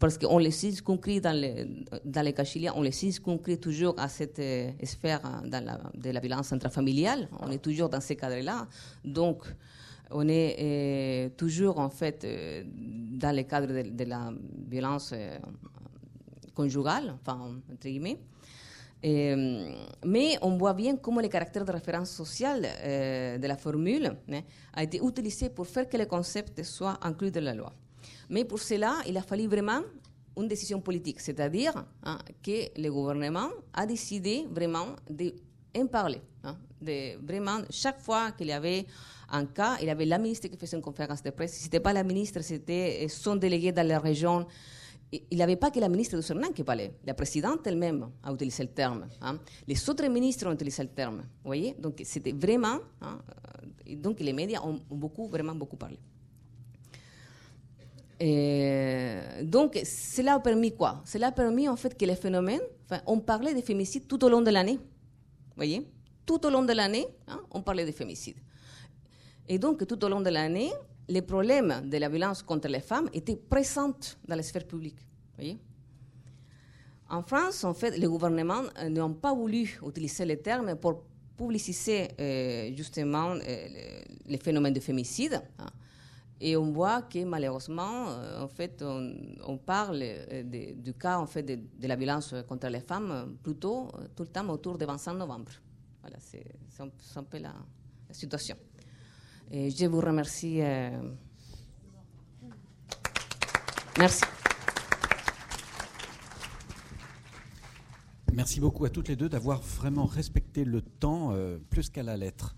[0.00, 1.66] parce qu'on les circonscrit dans les,
[2.04, 6.52] dans les cas chiliens, on les circonscrit toujours à cette euh, sphère de la violence
[6.52, 7.28] intrafamiliale.
[7.38, 8.66] On est toujours dans ces cadres-là.
[9.04, 9.44] Donc,
[10.10, 14.32] on est euh, toujours en fait euh, dans le cadre de, la
[14.68, 15.14] violence
[16.54, 17.38] conjugale, enfin,
[17.70, 18.18] entre guillemets.
[19.02, 24.40] Mais on voit bien comment le caractère de référence sociale de la formule hein,
[24.74, 27.72] a été utilisé pour faire que le concept soit inclus dans la loi.
[28.28, 29.80] Mais pour cela, il a fallu vraiment
[30.36, 31.72] une décision politique, c'est-à-dire
[32.04, 36.20] hein, que le gouvernement a décidé vraiment d'en parler.
[36.44, 36.56] Hein,
[37.22, 38.86] vraiment, chaque fois qu'il y avait
[39.30, 41.52] un cas, il y avait la ministre qui faisait une conférence de presse.
[41.54, 44.46] Si ce n'était pas la ministre, c'était son délégué dans la région.
[45.12, 46.94] Il n'y avait pas que la ministre de Suriname qui parlait.
[47.04, 49.08] La présidente elle-même a utilisé le terme.
[49.20, 49.38] Hein.
[49.66, 51.24] Les autres ministres ont utilisé le terme.
[51.44, 52.78] Voyez Donc, c'était vraiment.
[53.96, 55.98] donc, les médias ont beaucoup, vraiment beaucoup parlé.
[58.20, 61.02] Et donc, cela a permis quoi?
[61.04, 64.28] Cela a permis en fait que les phénomènes, enfin, on parlait des féminicides tout au
[64.28, 64.76] long de l'année.
[64.76, 65.90] Vous voyez?
[66.24, 68.36] Tout au long de l'année, hein, on parlait des féminicides.
[69.48, 70.70] Et donc, tout au long de l'année,
[71.10, 74.98] les problèmes de la violence contre les femmes étaient présents dans la sphère publique.
[77.08, 81.02] En France, en fait, les gouvernements euh, n'ont pas voulu utiliser les termes pour
[81.36, 85.42] publiciser euh, justement euh, les phénomènes de féminicide.
[85.58, 85.66] Hein.
[86.40, 88.06] Et on voit que malheureusement,
[88.38, 90.02] en fait, on, parle
[90.82, 94.78] du cas en fait, de, la violence contre les femmes plutôt tout le temps autour
[94.78, 95.52] du 25 novembre.
[96.00, 96.46] Voilà, c'est
[96.78, 97.52] un, peu la,
[98.10, 98.56] situation.
[99.52, 100.60] Et je vous remercie.
[103.98, 104.22] Merci.
[108.32, 111.34] Merci beaucoup à toutes les deux d'avoir vraiment respecté le temps
[111.68, 112.54] plus qu'à la lettre.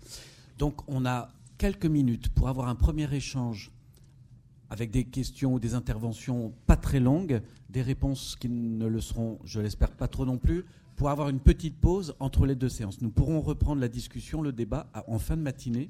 [0.59, 3.71] Donc on a quelques minutes pour avoir un premier échange
[4.69, 9.39] avec des questions ou des interventions pas très longues, des réponses qui ne le seront,
[9.45, 10.63] je l'espère, pas trop non plus,
[10.95, 13.01] pour avoir une petite pause entre les deux séances.
[13.01, 15.89] Nous pourrons reprendre la discussion, le débat en fin de matinée,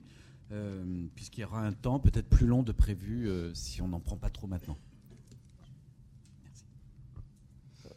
[0.54, 0.84] euh,
[1.16, 4.18] puisqu'il y aura un temps peut-être plus long de prévu euh, si on n'en prend
[4.18, 4.78] pas trop maintenant.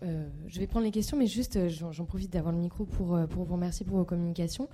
[0.03, 3.45] Euh, je vais prendre les questions, mais juste, j'en profite d'avoir le micro pour, vous
[3.45, 4.69] remercier pour vos communications.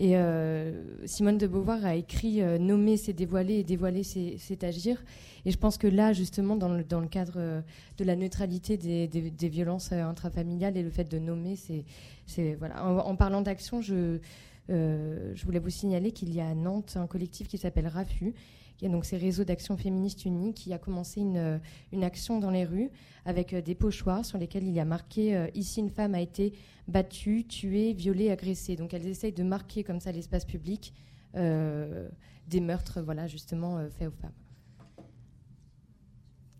[0.00, 0.72] Et euh,
[1.04, 5.04] Simone de Beauvoir a écrit euh, Nommer, c'est dévoiler et dévoiler, c'est agir.
[5.44, 7.60] Et je pense que là, justement, dans le, cadre euh,
[7.98, 12.54] de la neutralité des, violences intrafamiliales et le fait de nommer, c'est.
[12.58, 12.82] Voilà.
[12.82, 14.20] En, parlant d'action, je,
[14.68, 18.34] je voulais vous signaler qu'il y a à Nantes un collectif qui s'appelle RAFU
[18.82, 21.58] y a donc ces réseaux d'action féministe unis qui a commencé une, euh,
[21.92, 22.90] une, action dans les rues
[23.24, 26.20] avec euh, des pochoirs sur lesquels il y a marqué euh, Ici une femme a
[26.20, 26.54] été
[26.88, 28.76] battue, tuée, violée, agressée.
[28.76, 30.94] Donc elles essayent de marquer comme ça l'espace public
[31.32, 34.32] des meurtres voilà, justement faits aux femmes.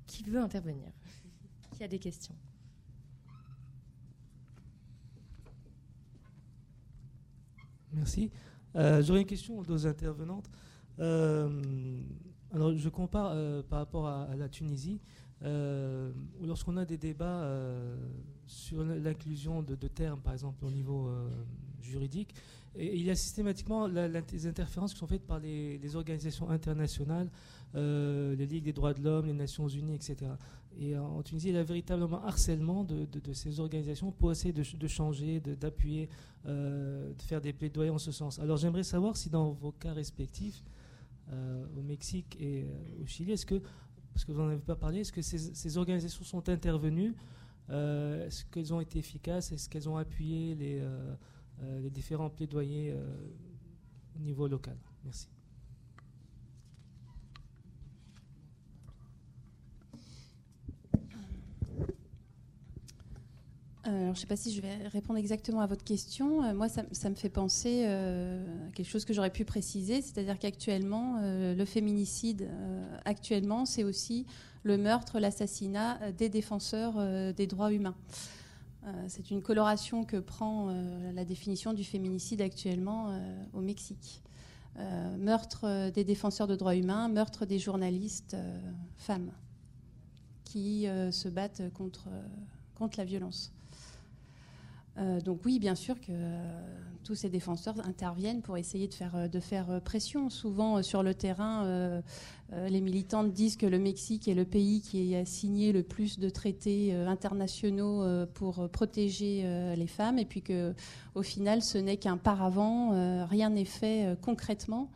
[0.06, 0.92] Qui veut intervenir?
[1.76, 2.36] Qui a des questions?
[7.92, 8.30] Merci.
[8.74, 10.48] J'aurais une question aux deux intervenantes.
[11.00, 11.48] Euh,
[12.52, 15.00] alors, je compare euh, par rapport à, la Tunisie.
[15.42, 16.12] Euh,
[16.42, 17.48] lorsqu'on a des débats
[18.46, 21.10] sur l'inclusion de, termes, par exemple, au niveau
[21.80, 22.34] juridique,
[22.78, 27.30] il y a systématiquement les interférences qui sont faites par les, organisations internationales,
[27.74, 30.32] les Ligues des droits de l'homme, les Nations Unies, etc.
[30.78, 35.40] Et en Tunisie, il y a véritablement harcèlement de, ces organisations pour essayer de, changer,
[35.40, 36.08] d'appuyer,
[36.46, 38.38] de, faire des plaidoyers en ce sens.
[38.38, 40.62] Alors j'aimerais savoir si dans vos cas respectifs,
[41.32, 43.30] euh, au Mexique et euh, au Chili.
[43.30, 43.62] Est-ce que,
[44.12, 47.14] parce que vous n'en avez pas parlé, est-ce que ces, organisations sont intervenues
[47.68, 50.82] euh, Est-ce qu'elles ont été efficaces Est-ce qu'elles ont appuyé les,
[51.82, 52.96] les différents plaidoyers
[54.16, 54.76] au niveau local?
[55.04, 55.28] Merci.
[63.82, 66.44] Alors, je ne sais pas si je vais répondre exactement à votre question.
[66.44, 70.38] Euh, moi, ça, me fait penser euh, à quelque chose que j'aurais pu préciser, c'est-à-dire
[70.38, 72.48] qu'actuellement, le féminicide,
[73.04, 74.26] actuellement, c'est aussi
[74.64, 76.94] le meurtre, l'assassinat des défenseurs
[77.32, 77.94] des droits humains.
[79.08, 80.74] c'est une coloration que prend
[81.14, 83.18] la définition du féminicide actuellement
[83.54, 84.22] au Mexique.
[85.18, 88.36] meurtre des défenseurs de droits humains, meurtre des journalistes
[88.98, 89.30] femmes
[90.44, 92.08] qui se battent contre,
[92.74, 93.52] contre la violence.
[94.98, 96.62] Euh, donc oui, bien sûr que euh,
[97.04, 100.28] tous ces défenseurs interviennent pour essayer de faire, de faire pression.
[100.28, 102.02] Souvent sur le terrain,
[102.52, 106.28] les militantes disent que le Mexique est le pays qui a signé le plus de
[106.28, 108.04] traités internationaux
[108.34, 110.74] pour protéger les femmes, et puis que
[111.14, 112.90] au final, ce n'est qu'un paravent,
[113.26, 114.90] rien n'est fait concrètement.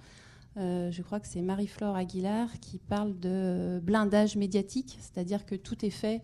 [0.57, 5.91] je crois que c'est Marie-Flore Aguilar qui parle de blindage médiatique, c'est-à-dire que tout est
[5.91, 6.21] fait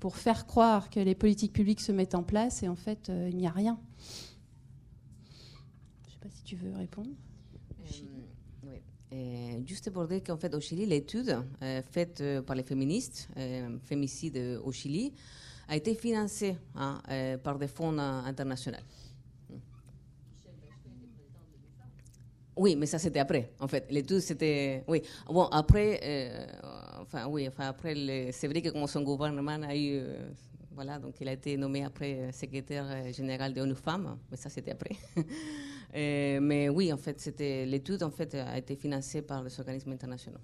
[0.00, 3.36] pour faire croire que les politiques publiques se mettent en place et en fait, il
[3.36, 3.78] n'y a rien.
[6.02, 7.10] Je ne sais pas si tu veux répondre.
[9.66, 11.38] juste pour dire qu'en fait, au Chili, l'étude
[11.90, 13.28] faite par les féministes,
[13.84, 15.12] féminicides au Chili,
[15.68, 17.00] a été financée hein,
[17.42, 18.78] par des fonds internationaux.
[22.56, 23.86] Oui, mais ça c'était après, en fait.
[23.90, 24.84] L'étude c'était.
[24.86, 25.02] Oui.
[25.26, 26.46] Bon, après, euh,
[27.12, 27.94] enfin, oui, enfin, après,
[28.32, 29.98] c'est vrai que comme son gouvernement a eu.
[29.98, 30.30] Euh,
[30.74, 34.48] voilà, donc il a été nommé après euh, secrétaire général de ONU Femmes, mais ça
[34.48, 34.96] c'était après.
[36.40, 40.40] mais oui, en fait, c'était l'étude en fait a été financée par les organismes internationaux.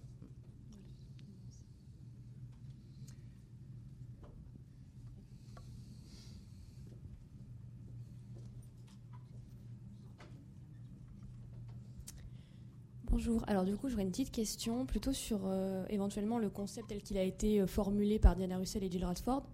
[13.11, 13.43] Bonjour.
[13.47, 17.17] Alors du coup, j'aurais une petite question plutôt sur euh, éventuellement le concept tel qu'il
[17.17, 19.45] a été euh, formulé par Diana Russell et Jill Radford.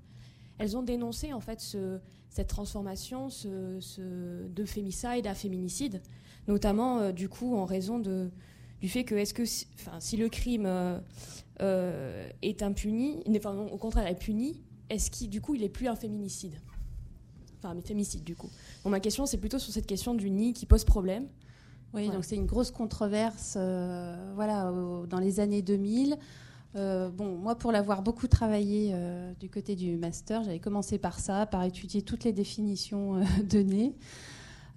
[0.59, 1.61] Elles ont dénoncé en fait
[2.31, 6.03] cette transformation de fémicide à féminicide,
[6.49, 9.69] notamment euh, du coup en raison du fait que que si,
[10.01, 10.69] si le crime
[11.61, 14.61] est impuni, enfin, au contraire est puni,
[14.91, 16.61] est-ce qu'il du coup il est plus un féminicide?
[17.59, 18.51] Enfin, un fémicide du coup.
[18.83, 21.29] Bon, ma question c'est plutôt sur cette question du nid qui pose problème.
[21.95, 24.73] Oui, donc c'est une grosse controverse euh, voilà,
[25.09, 26.17] dans les années 2000.
[26.75, 31.21] Euh, bon, moi, pour l'avoir beaucoup travaillé euh, du côté du master, j'avais commencé par
[31.21, 33.95] ça, par étudier toutes les définitions données.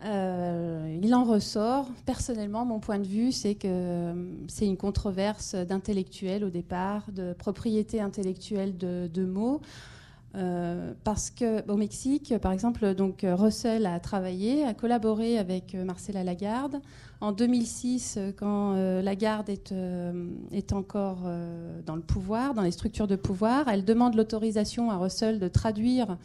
[0.03, 4.14] il en ressort, personnellement, mon point de vue, c'est que
[4.48, 9.61] c'est une controverse d'intellectuels au départ, de propriété intellectuelle de, de mots.
[11.03, 16.80] Parce qu'au Mexique, par exemple, donc Russell a travaillé, a collaboré avec Marcela Lagarde
[17.19, 21.27] en 2006, euh, quand euh, Lagarde est, euh, est encore
[21.85, 26.18] dans le pouvoir, dans les structures de pouvoir, elle demande l'autorisation à Russell de traduire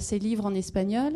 [0.00, 1.12] ses livres en espagnol.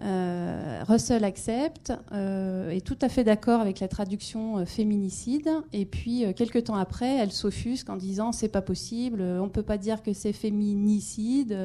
[0.00, 6.76] Russell accepte, est tout à fait d'accord avec la traduction féminicide, et puis quelques temps
[6.76, 11.56] après, elle s'offusque en disant c'est pas possible, on peut pas dire que c'est féminicide.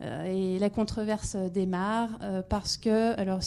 [0.00, 3.40] Euh, et la controverse démarre euh, parce que, alors,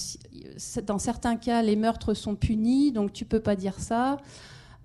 [0.86, 4.18] dans certains cas, les meurtres sont punis, donc tu peux pas dire ça.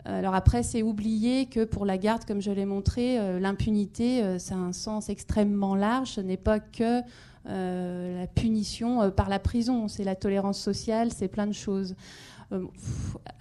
[0.05, 4.55] Alors après, c'est oublié que pour la garde, comme je l'ai montré, euh, l'impunité, c'est
[4.55, 6.13] un sens extrêmement large.
[6.13, 7.03] Ce n'est pas que
[7.45, 11.95] la punition par la prison, c'est la tolérance sociale, c'est plein de choses.
[12.53, 12.67] Euh,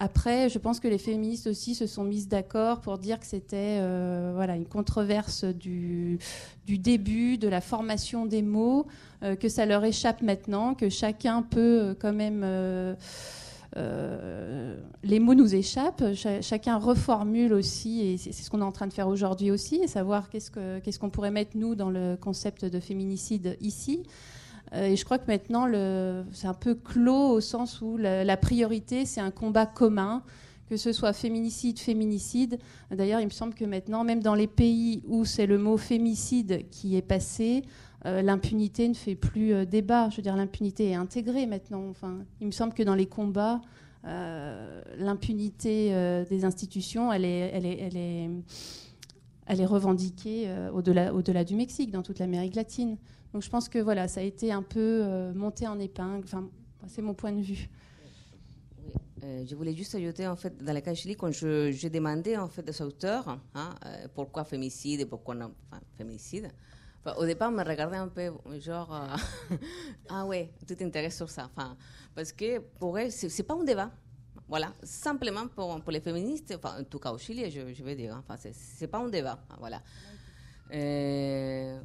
[0.00, 3.78] après, je pense que les féministes aussi se sont mises d'accord pour dire que c'était
[3.80, 6.18] euh, voilà, une controverse du,
[6.66, 8.86] début, de la formation des mots,
[9.22, 12.44] euh, que ça leur échappe maintenant, que chacun peut quand même...
[13.74, 18.92] les mots nous échappent, chacun reformule aussi, et c'est ce qu'on est en train de
[18.92, 22.64] faire aujourd'hui aussi, et savoir qu'est-ce qu'on ce qu'on pourrait mettre nous dans le concept
[22.64, 24.02] de féminicide ici.
[24.74, 25.66] Euh, et je crois que maintenant,
[26.32, 30.22] c'est un peu clos au sens où la, priorité, c'est un combat commun,
[30.68, 32.58] que ce soit féminicide, féminicide.
[32.90, 36.64] D'ailleurs, il me semble que maintenant, même dans les pays où c'est le mot fémicide
[36.70, 37.64] qui est passé,
[38.06, 40.08] euh, l'impunité ne fait plus euh, débat.
[40.10, 41.88] Je veux dire, l'impunité est intégrée maintenant.
[41.88, 43.60] Enfin, il me semble que dans les combats,
[44.98, 45.94] l'impunité
[46.28, 48.30] des institutions, elle est, elle est, elle est,
[49.46, 52.96] elle est revendiquée au-delà, au-delà du Mexique, dans toute l'Amérique latine.
[53.32, 56.24] Donc je pense que voilà, ça a été un peu euh, monté en épingle.
[56.24, 56.48] Enfin,
[56.86, 57.68] c'est mon point de vue.
[59.24, 62.48] Euh, je voulais juste ajouter, en fait, dans le cas Chili, quand j'ai demandé en
[62.48, 66.48] fait aux auteurs hein, euh, pourquoi fémicide et pourquoi non, enfin, féminicide,
[67.16, 69.06] au départ, on me regardait un peu genre,
[70.08, 71.50] ah ouais, tu t'intéresses sur ça.
[71.54, 71.76] Enfin,
[72.14, 73.90] parce que pour eux, c'est pas un débat.
[74.48, 77.94] Voilà, simplement pour, pour les féministes, enfin, en tout cas au Chili, je, je veux
[77.94, 79.38] dire, enfin, c'est pas un débat.
[79.58, 79.80] Voilà.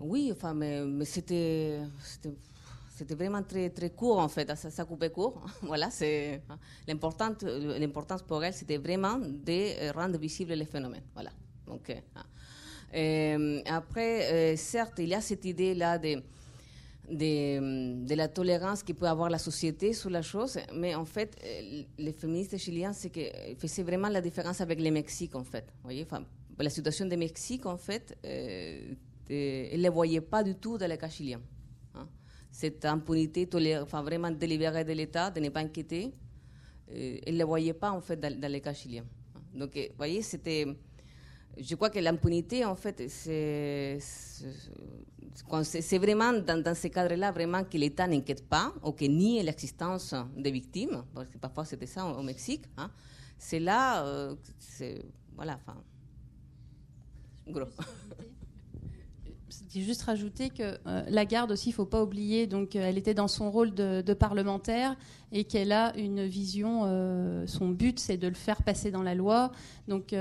[0.02, 1.80] Oui, enfin, mais, c'était,
[2.96, 5.46] c'était vraiment très, très court en fait, ça, ça coupait court.
[5.62, 5.90] voilà,
[6.88, 11.04] l'importance pour elle, c'était vraiment de rendre visible les phénomènes.
[11.14, 11.32] Voilà.
[11.66, 11.96] Donc, euh,
[12.92, 16.22] après, euh, certes, il y a cette idée là de,
[17.10, 21.38] de, la tolérance qui peut avoir la société sur la chose, mais en fait,
[21.98, 23.22] les féministes chiliens, c'est que
[23.58, 25.66] faisaient vraiment la différence avec le Mexique en fait.
[25.78, 26.06] Vous voyez,
[26.64, 28.94] la situation de Mexique, en fait, euh,
[29.30, 31.42] elle ne les voyait pas du tout dans le cas chilien.
[31.94, 32.08] Hein.
[32.52, 33.48] Cette impunité
[33.82, 36.14] enfin, vraiment délibérée de l'État de ne pas inquiéter,
[36.92, 39.04] euh, elle ne les voyait pas, en fait, dans, dans le cas chilien.
[39.36, 39.40] Hein.
[39.54, 40.66] Donc, vous voyez, c'était...
[41.60, 43.98] Je crois que l'impunité, en fait, c'est,
[45.98, 50.52] vraiment dans, dans ce cadre-là, vraiment que l'État n'inquiète pas ou que nie l'existence des
[50.52, 52.66] victimes, parce que parfois c'était ça au Mexique.
[52.78, 52.92] Hein.
[53.38, 54.36] C'est là, euh,
[55.36, 55.82] voilà, enfin,
[59.50, 62.82] c'était juste rajouter que euh, la garde aussi, il ne faut pas oublier, donc euh,
[62.84, 64.96] elle était dans son rôle de, parlementaire
[65.32, 69.16] et qu'elle a une vision, euh, son but c'est de le faire passer dans la
[69.16, 69.52] loi,
[69.88, 70.16] donc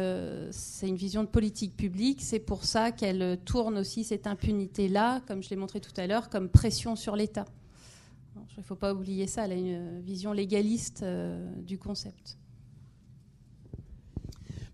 [0.51, 5.43] c'est une vision de politique publique, c'est pour ça qu'elle tourne aussi cette impunité-là, comme
[5.43, 7.47] je l'ai montré tout à l'heure, comme pression sur l'État.
[8.57, 11.05] Il ne faut pas oublier ça, elle a une vision légaliste
[11.59, 12.39] du concept.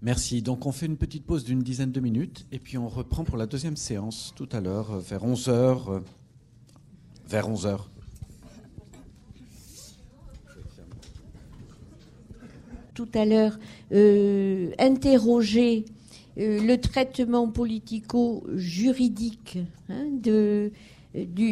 [0.02, 0.42] Merci.
[0.42, 3.36] Donc on fait une petite pause d'une dizaine de minutes et puis on reprend pour
[3.36, 5.50] la deuxième séance tout à l'heure euh, vers 11h.
[5.50, 6.00] Euh,
[7.28, 7.78] vers 11h.
[12.94, 13.60] Tout à l'heure,
[13.92, 15.86] euh, interroger
[16.36, 19.58] le traitement politico-juridique
[19.88, 20.72] hein, du,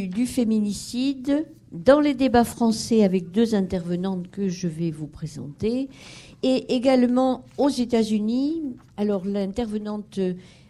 [0.09, 5.89] du féminicide dans les débats français avec deux intervenantes que je vais vous présenter
[6.43, 8.62] et également aux États-Unis.
[8.97, 10.19] Alors l'intervenante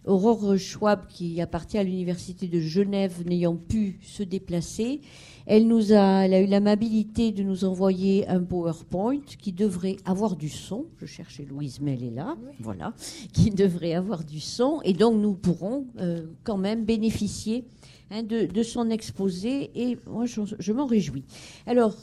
[0.07, 5.01] Aurore Schwab, qui appartient à l'université de Genève, n'ayant pu se déplacer,
[5.47, 10.37] elle nous a, elle a eu l'amabilité de nous envoyer un PowerPoint qui devrait avoir
[10.37, 10.87] du son.
[10.99, 12.37] Je cherchais Louise, mais elle est là.
[12.61, 12.95] Voilà,
[13.33, 17.65] qui devrait avoir du son, et donc nous pourrons euh, quand même bénéficier
[18.11, 21.25] hein, de, son exposé, et moi je, je m'en réjouis.
[21.67, 21.95] Alors,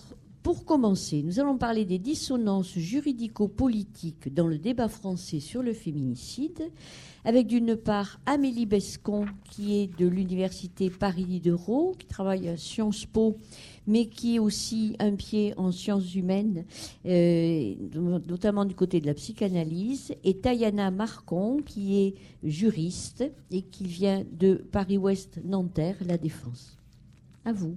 [0.43, 6.71] pour commencer, nous allons parler des dissonances juridico-politiques dans le débat français sur le féminicide,
[7.25, 13.05] avec d'une part Amélie Bescon, qui est de l'université Paris Diderot, qui travaille à Sciences
[13.05, 13.35] Po,
[13.87, 16.65] mais qui est aussi un pied en sciences humaines,
[17.05, 17.75] euh,
[18.27, 24.23] notamment du côté de la psychanalyse, et Tayana Marcon, qui est juriste et qui vient
[24.31, 26.77] de Paris-Ouest Nanterre, La Défense.
[27.43, 27.75] À vous.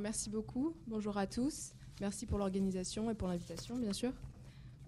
[0.00, 4.12] Merci beaucoup, bonjour à tous, merci pour l'organisation et pour l'invitation bien sûr.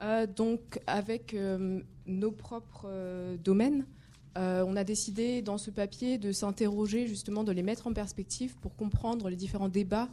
[0.01, 3.87] Euh, donc avec euh, nos propres euh, domaines,
[4.35, 8.75] on a décidé dans ce papier de s'interroger justement, de les mettre en perspective pour
[8.75, 10.09] comprendre les différents débats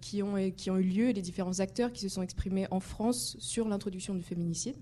[0.00, 2.78] qui, ont, qui ont eu lieu et les différents acteurs qui se sont exprimés en
[2.78, 4.76] France sur l'introduction du féminicide.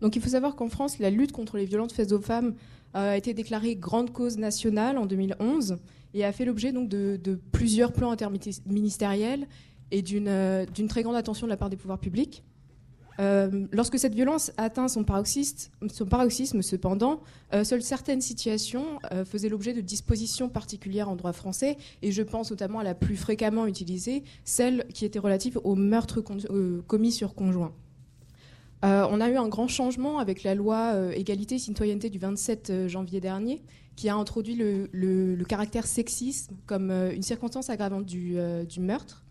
[0.00, 2.54] Donc il faut savoir qu'en France, la lutte contre les violences faites aux femmes
[2.94, 5.76] a été déclarée grande cause nationale en 2011
[6.14, 9.46] et a fait l'objet donc de, plusieurs plans interministériels
[9.90, 12.44] et euh, d'une très grande attention de la part des pouvoirs publics.
[13.20, 17.20] Euh, lorsque cette violence atteint son paroxysme, cependant,
[17.52, 22.50] euh, seules certaines situations faisaient l'objet de dispositions particulières en droit français, et je pense
[22.50, 26.22] notamment à la plus fréquemment utilisée, celle qui était relative aux meurtres
[26.86, 27.72] commis sur conjoint.
[28.82, 33.62] on a eu un grand changement avec la loi égalité citoyenneté du 27 janvier dernier,
[33.98, 39.24] qui a introduit le, caractère sexisme comme euh, une circonstance aggravante du, euh, meurtre.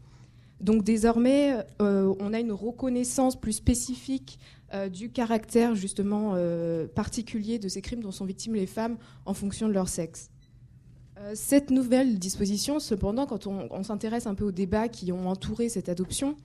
[0.59, 4.39] Donc désormais, euh, on a une reconnaissance plus spécifique
[4.91, 6.35] du caractère justement
[6.93, 10.29] particulier de ces crimes dont sont victimes les femmes en fonction de leur sexe.
[11.35, 15.69] cette nouvelle disposition, cependant, quand on, on s'intéresse un peu aux débats qui ont entouré
[15.69, 16.35] cette adoption,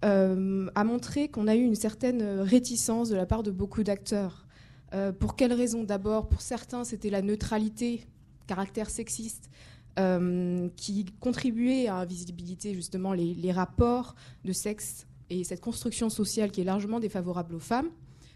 [0.00, 4.45] a montré qu'on a eu une certaine réticence de la part de beaucoup d'acteurs.
[4.94, 8.06] Euh, pour quelles raisons D'abord, pour certains, c'était la neutralité,
[8.46, 9.50] caractère sexiste,
[9.98, 14.14] euh, qui contribuait à invisibiliser justement les, rapports
[14.44, 17.88] de sexe et cette construction sociale qui est largement défavorable aux femmes,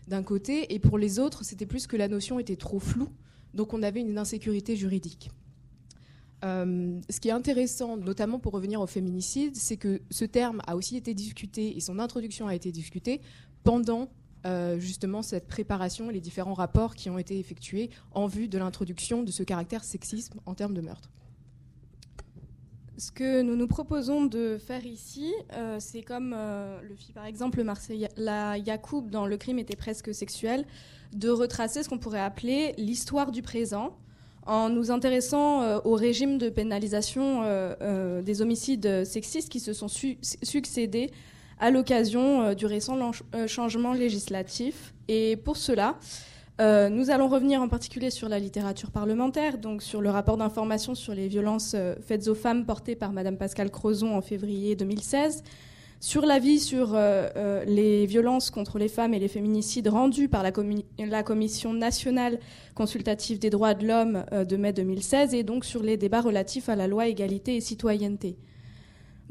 [0.09, 3.11] d'un côté, et pour les autres, c'était plus que la notion était trop floue,
[3.55, 5.31] donc on avait une insécurité juridique.
[6.45, 10.77] Euh, ce qui est intéressant, notamment pour revenir au féminicide, c'est que ce terme a
[10.77, 13.21] aussi été discuté et son introduction a été discutée
[13.63, 14.09] pendant
[14.47, 18.57] euh, justement cette préparation et les différents rapports qui ont été effectués en vue de
[18.57, 21.11] l'introduction de ce caractère sexisme en termes de meurtre.
[22.97, 27.27] Ce que nous nous proposons de faire ici, euh, c'est comme euh, le fit par
[27.27, 27.63] exemple
[28.17, 30.65] la Yacoub dans Le crime était presque sexuel,
[31.13, 33.95] de retracer ce qu'on pourrait appeler l'histoire du présent
[34.47, 37.43] en nous intéressant au régime de pénalisation
[38.23, 41.11] des homicides sexistes qui se sont succédés
[41.61, 42.99] à l'occasion euh, du récent
[43.35, 44.95] euh, changement législatif.
[45.09, 45.97] Et pour cela,
[46.61, 50.95] euh, nous allons revenir en particulier sur la littérature parlementaire, donc sur le rapport d'information
[50.95, 51.77] sur les violences
[52.07, 55.43] faites aux femmes porté par Madame Pascale Crozon en février 2016,
[56.01, 56.95] sur l'avis sur
[57.67, 60.53] les violences contre les femmes et les féminicides rendus par la,
[60.99, 62.39] la Commission nationale
[62.75, 66.77] consultative des droits de l'homme de mai 2016, et donc sur les débats relatifs à
[66.77, 68.37] la loi égalité et citoyenneté.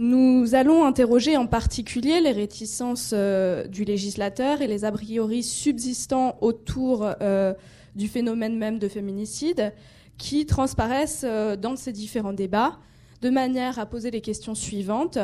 [0.02, 6.38] Nous allons interroger en particulier les réticences euh, du législateur et les a priori subsistants
[6.40, 7.54] autour euh,
[7.96, 9.74] du phénomène même de féminicide
[10.18, 12.80] qui transparaissent euh, dans ces différents débats
[13.22, 15.18] de manière à poser les questions suivantes.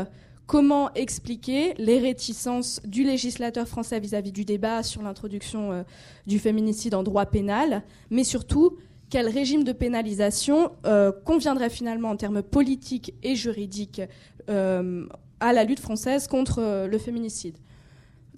[0.46, 5.86] comment expliquer les réticences du législateur français vis-à-vis du débat sur l'introduction
[6.28, 7.82] du féminicide en droit pénal,
[8.12, 8.78] mais surtout
[9.10, 14.02] quel régime de pénalisation euh, conviendrait finalement en termes politiques et juridiques
[14.49, 15.06] euh,
[15.40, 17.57] à la lutte française contre le féminicide.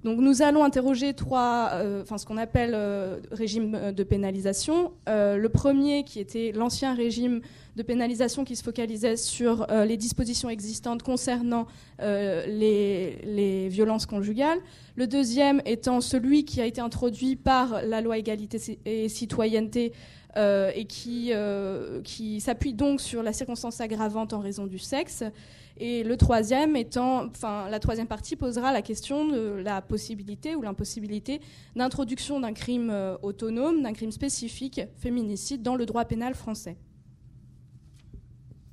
[0.03, 1.71] Donc nous allons interroger trois,
[2.01, 2.75] enfin ce qu'on appelle
[3.31, 4.93] régime de pénalisation.
[5.07, 7.41] le premier qui était l'ancien régime
[7.77, 11.67] de pénalisation qui se focalisait sur euh, les dispositions existantes concernant
[12.01, 14.57] euh, les, violences conjugales.
[14.95, 19.93] Le deuxième étant celui qui a été introduit par la loi égalité et citoyenneté
[20.35, 21.31] euh, et qui,
[22.03, 25.23] qui s'appuie donc sur la circonstance aggravante en raison du sexe.
[25.79, 30.63] Et le troisième étant, enfin, la troisième partie posera la question de la possibilité ou
[30.63, 31.39] l'impossibilité
[31.75, 32.91] d'introduction d'un crime
[33.21, 36.77] autonome, d'un crime spécifique féminicide dans le droit pénal français.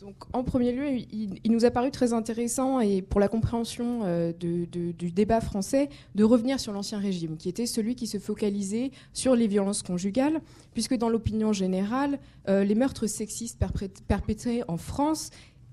[0.04, 4.34] Donc, en premier lieu, il, nous a paru très intéressant et pour la compréhension euh,
[4.34, 9.34] du débat français de revenir sur l'ancien régime, qui était celui qui se focalisait sur
[9.34, 10.42] les violences conjugales,
[10.74, 12.18] puisque dans l'opinion générale,
[12.50, 13.58] euh, les meurtres sexistes
[14.06, 15.30] perpétrés en France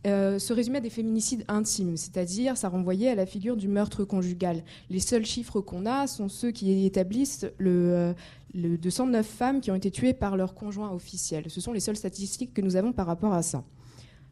[0.07, 4.05] euh, se résumaient à des féminicides intimes, c'est-à-dire ça renvoyait à la figure du meurtre
[4.05, 4.63] conjugal.
[4.89, 8.15] Les seuls chiffres qu'on a sont ceux qui établissent le,
[8.53, 11.49] le 209 femmes qui ont été tuées par leur conjoint officiel.
[11.49, 13.65] Ce sont les seules statistiques que nous avons par rapport à ça.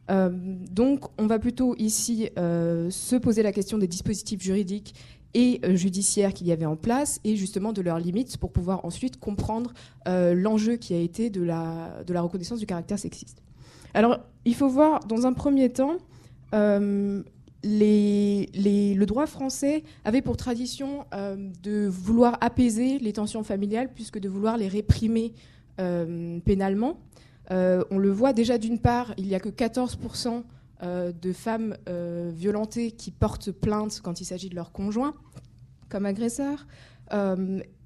[0.09, 0.29] Euh,
[0.71, 4.95] donc, on va plutôt ici euh, se poser la question des dispositifs juridiques
[5.35, 8.83] et euh, judiciaires qu'il y avait en place et justement de leurs limites pour pouvoir
[8.85, 9.73] ensuite comprendre
[10.05, 13.43] l'enjeu qui a été de la, reconnaissance du caractère sexiste.
[13.93, 15.97] Alors, il faut voir dans un premier temps,
[16.51, 17.23] le
[19.05, 24.57] droit français avait pour tradition de vouloir apaiser les tensions familiales plus que de vouloir
[24.57, 25.33] les réprimer
[25.77, 26.97] pénalement.
[27.51, 30.43] Euh, on le voit déjà d'une part, il n'y a que 14%
[30.81, 35.15] euh, de femmes euh, violentées qui portent plainte quand il s'agit de leur conjoint
[35.89, 36.67] comme agresseur.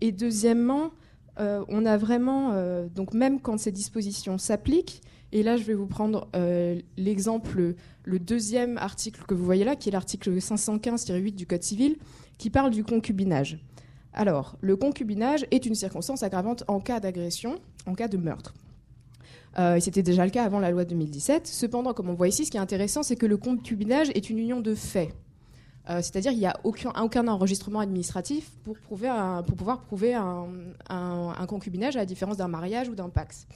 [0.01, 0.91] et deuxièmement,
[1.37, 2.53] on a vraiment,
[2.93, 6.27] donc même quand ces dispositions s'appliquent, et là je vais vous prendre
[6.97, 11.95] l'exemple, le deuxième article que vous voyez là, qui est l'article 515-8 du Code civil,
[12.37, 13.57] qui parle du concubinage.
[14.11, 18.53] Alors, le concubinage est une circonstance aggravante en cas d'agression, en cas de meurtre.
[19.59, 21.47] Euh, C'était déjà le cas avant la loi de 2017.
[21.47, 24.39] Cependant, comme on voit ici, ce qui est intéressant, c'est que le concubinage est une
[24.39, 25.13] union de faits.
[25.89, 32.05] Euh, c'est-à-dire qu'il n'y a aucun, enregistrement administratif pour, pouvoir prouver un, concubinage à la
[32.05, 33.47] différence d'un mariage ou d'un pax.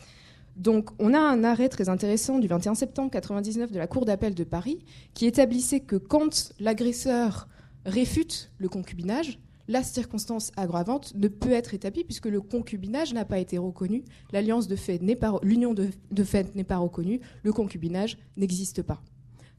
[0.58, 4.34] Donc, on a un arrêt très intéressant du 21 septembre 1999 de la Cour d'appel
[4.34, 4.80] de Paris
[5.14, 7.48] qui établissait que quand l'agresseur
[7.86, 13.40] réfute le concubinage, la circonstance aggravante ne peut être établie puisque le concubinage n'a pas
[13.40, 15.90] été reconnu, l'alliance de fait n'est pas, l'union de,
[16.24, 19.02] fait n'est pas reconnue, le concubinage n'existe pas.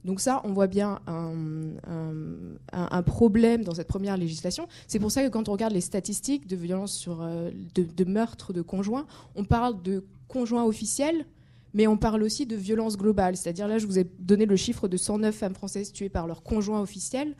[0.05, 4.69] Donc ça, on voit bien un, problème dans cette première législation.
[4.87, 8.05] C'est pour ça que quand on regarde les statistiques de violence sur, euh, de, de
[8.05, 11.27] meurtre de conjoints, on parle de conjoints officiels,
[11.75, 13.37] mais on parle aussi de violence globale.
[13.37, 16.43] C'est-à-dire là, je vous ai donné le chiffre de 109 femmes françaises tuées par leur
[16.43, 17.35] conjoint officiel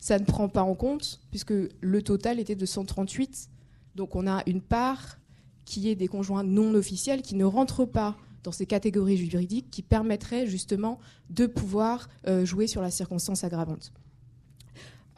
[0.00, 3.48] ça ne prend pas en compte, puisque le total était de 138.
[3.94, 5.18] Donc on a une part
[5.64, 9.82] qui est des conjoints non officiels qui ne rentrent pas dans ces catégories juridiques qui
[9.82, 10.98] permettraient justement
[11.28, 13.92] de pouvoir euh, jouer sur la circonstance aggravante.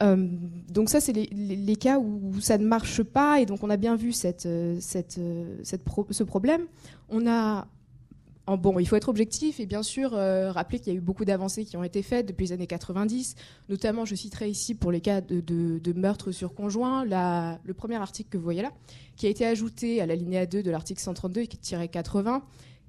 [0.01, 0.27] Euh,
[0.69, 3.95] donc ça, c'est les, cas où ça ne marche pas, et donc on a bien
[3.95, 6.63] vu cette, euh, ce problème.
[7.09, 7.67] On a
[8.47, 11.25] bon, il faut être objectif et bien sûr euh, rappeler qu'il y a eu beaucoup
[11.25, 13.35] d'avancées qui ont été faites depuis les années 90.
[13.69, 18.37] Notamment, je citerai ici pour les cas de, meurtre sur conjoint, le premier article que
[18.37, 18.71] vous voyez là,
[19.15, 22.41] qui a été ajouté à la linéa 2 de l'article 132-80,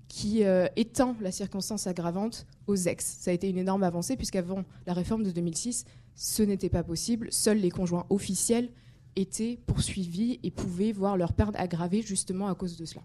[0.09, 3.19] qui euh, étend la circonstance aggravante aux ex.
[3.21, 7.29] Ça a été une énorme avancée puisqu'avant la réforme de 2006, ce n'était pas possible.
[7.31, 8.71] Seuls les conjoints officiels
[9.17, 13.03] étaient poursuivis et pouvaient voir leur perte aggravée justement à cause de cela.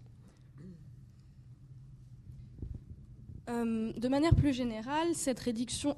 [3.49, 5.95] Euh, de manière plus générale, cette réduction,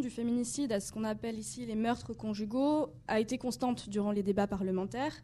[0.00, 4.22] du féminicide à ce qu'on appelle ici les meurtres conjugaux a été constante durant les
[4.22, 5.14] débats parlementaires,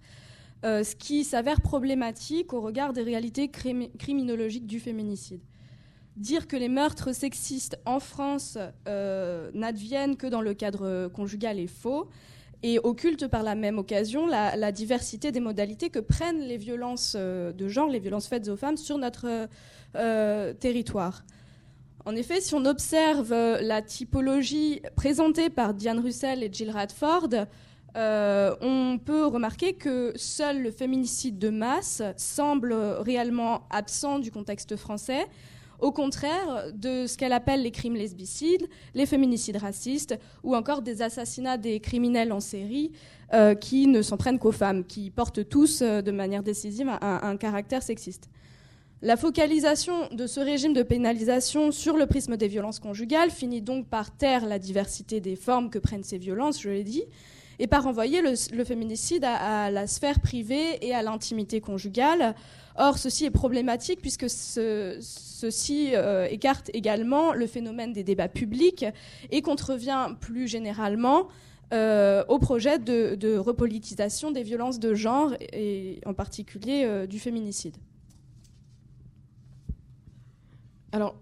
[0.64, 5.40] euh, ce qui s'avère problématique au regard des réalités criminologiques du féminicide.
[6.16, 8.58] Dire que les meurtres sexistes en France
[8.88, 12.08] euh, n'adviennent que dans le cadre conjugal est faux
[12.64, 17.68] et occulte par la même occasion la diversité des modalités que prennent les violences de
[17.68, 19.48] genre, les violences faites aux femmes sur notre
[20.60, 21.24] territoire.
[22.04, 27.28] En effet, si on observe euh, la typologie présentée par Diane Russell et Jill Radford,
[27.96, 34.74] euh, on peut remarquer que seul le féminicide de masse semble réellement absent du contexte
[34.76, 35.26] français,
[35.78, 41.02] au contraire de ce qu'elle appelle les crimes lesbicides, les féminicides racistes ou encore des
[41.02, 42.90] assassinats des criminels en série
[43.32, 47.82] euh, qui ne s'en prennent qu'aux femmes, qui portent tous de manière décisive un, caractère
[47.82, 48.28] sexiste.
[49.04, 53.88] La focalisation de ce régime de pénalisation sur le prisme des violences conjugales finit donc
[53.88, 57.02] par taire la diversité des formes que prennent ces violences, je l'ai dit,
[57.58, 62.36] et par renvoyer le, féminicide à, la sphère privée et à l'intimité conjugale.
[62.76, 68.86] Or, ceci est problématique puisque ceci euh, écarte également le phénomène des débats publics
[69.32, 71.26] et contrevient plus généralement
[71.72, 77.76] euh, au projet de, repolitisation des violences de genre et en particulier euh, du féminicide.
[80.92, 81.16] Alors,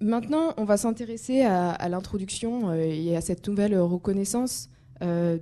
[0.00, 4.70] maintenant, on va s'intéresser à, l'introduction et à cette nouvelle reconnaissance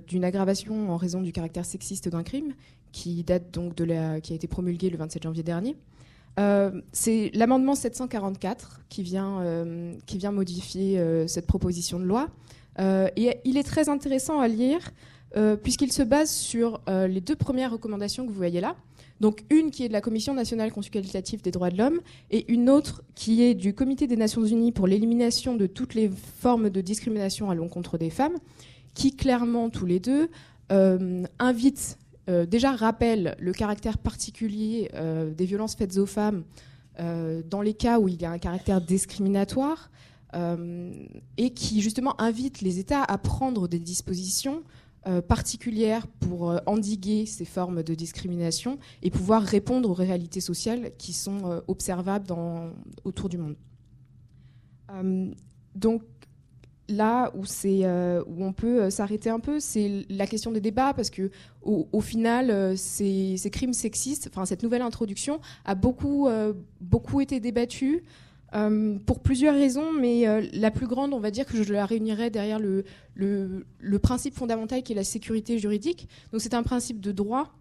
[0.07, 2.53] d'une aggravation en raison du caractère sexiste d'un crime
[2.91, 5.75] qui date donc de la, qui a été promulgué le 27 janvier dernier.
[6.39, 12.29] Euh, c'est l'amendement 744 qui vient, euh, qui vient modifier euh, cette proposition de loi.
[12.79, 14.79] et il est très intéressant à lire
[15.63, 18.75] puisqu'il se base sur les deux premières recommandations que vous voyez là.
[19.19, 21.99] Donc une qui est de la Commission nationale consultative des droits de l'homme
[22.31, 26.09] et une autre qui est du Comité des Nations Unies pour l'élimination de toutes les
[26.09, 28.37] formes de discrimination à l'encontre des femmes,
[28.93, 30.29] qui clairement tous les deux
[30.69, 31.97] invitent
[32.29, 36.43] euh, déjà rappelle le caractère particulier euh, des violences faites aux femmes
[36.99, 39.89] euh, dans les cas où il y a un caractère discriminatoire
[41.37, 44.61] et qui justement invite les États à prendre des dispositions
[45.27, 51.61] particulières pour endiguer ces formes de discrimination et pouvoir répondre aux réalités sociales qui sont
[51.67, 52.71] observables dans,
[53.03, 53.55] autour du monde.
[55.75, 56.03] donc
[56.89, 60.93] là où, euh, où on peut euh, s'arrêter un peu, c'est la question des débats,
[60.93, 61.31] parce que
[61.61, 66.27] au, final, euh, ces, crimes sexistes, enfin cette nouvelle introduction, a beaucoup,
[66.81, 68.03] beaucoup été débattue.
[69.05, 72.59] Pour plusieurs raisons, mais la plus grande, on va dire que je la réunirais derrière
[72.59, 72.83] le,
[74.01, 76.07] principe fondamental qui est la sécurité juridique.
[76.31, 77.53] Donc c'est un principe de droit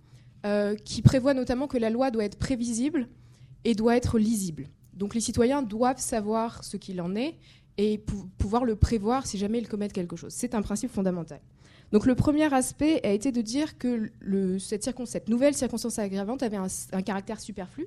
[0.85, 3.09] qui prévoit notamment que la loi doit être prévisible
[3.65, 4.69] et doit être lisible.
[4.95, 7.37] Donc les citoyens doivent savoir ce qu'il en est
[7.77, 8.03] et
[8.39, 10.33] pouvoir le prévoir si jamais ils commettent quelque chose.
[10.33, 11.41] C'est un principe fondamental.
[11.93, 14.11] Donc le premier aspect a été de dire que
[14.59, 17.87] cette, nouvelle circonstance aggravante avait un, caractère superflu,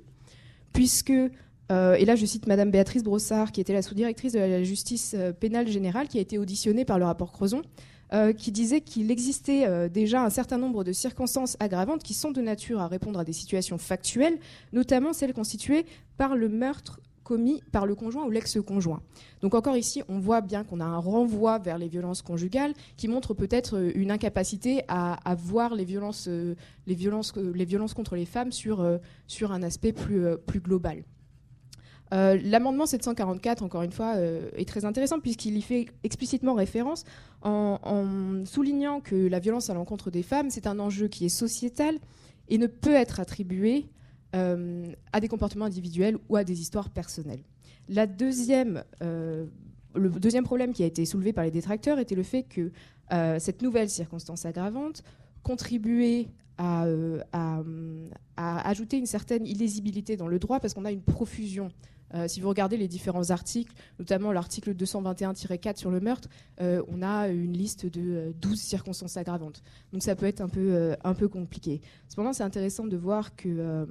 [0.72, 1.12] puisque,
[1.72, 5.14] euh, et là je cite Madame Béatrice Brossard, qui était la sous-directrice de la justice
[5.16, 7.62] euh, pénale générale, qui a été auditionnée par le rapport Crozon,
[8.12, 12.42] euh, qui disait qu'il existait déjà un certain nombre de circonstances aggravantes qui sont de
[12.42, 14.38] nature à répondre à des situations factuelles,
[14.72, 15.86] notamment celles constituées
[16.18, 19.00] par le meurtre commis par le conjoint ou l'ex-conjoint.
[19.40, 23.06] Donc encore ici, on voit bien qu'on a un renvoi vers les violences conjugales qui
[23.06, 28.50] montre peut-être une incapacité à, voir les violences, les, violences, les violences contre les femmes
[28.50, 31.04] sur, un aspect plus global.
[32.12, 37.04] L'amendement 744, encore une fois, est très intéressant puisqu'il y fait explicitement référence
[37.40, 41.98] en, soulignant que la violence à l'encontre des femmes, c'est un enjeu qui est sociétal
[42.48, 43.86] et ne peut être attribué
[44.34, 47.42] euh, à des comportements individuels ou à des histoires personnelles.
[47.88, 49.44] La deuxième, euh,
[49.94, 52.72] le deuxième problème qui a été soulevé par les détracteurs était le fait que
[53.12, 55.02] euh, cette nouvelle circonstance aggravante
[55.42, 56.86] contribuait à,
[57.32, 57.62] à,
[58.68, 61.70] ajouter une certaine illisibilité dans le droit parce qu'on a une profusion
[62.14, 66.28] euh, si vous regardez les différents articles, notamment l'article 221-4 sur le meurtre,
[66.60, 69.62] euh, on a une liste de 12 euh, circonstances aggravantes.
[69.92, 71.80] Donc ça peut être un peu, un peu compliqué.
[72.08, 73.86] Cependant, c'est intéressant de voir que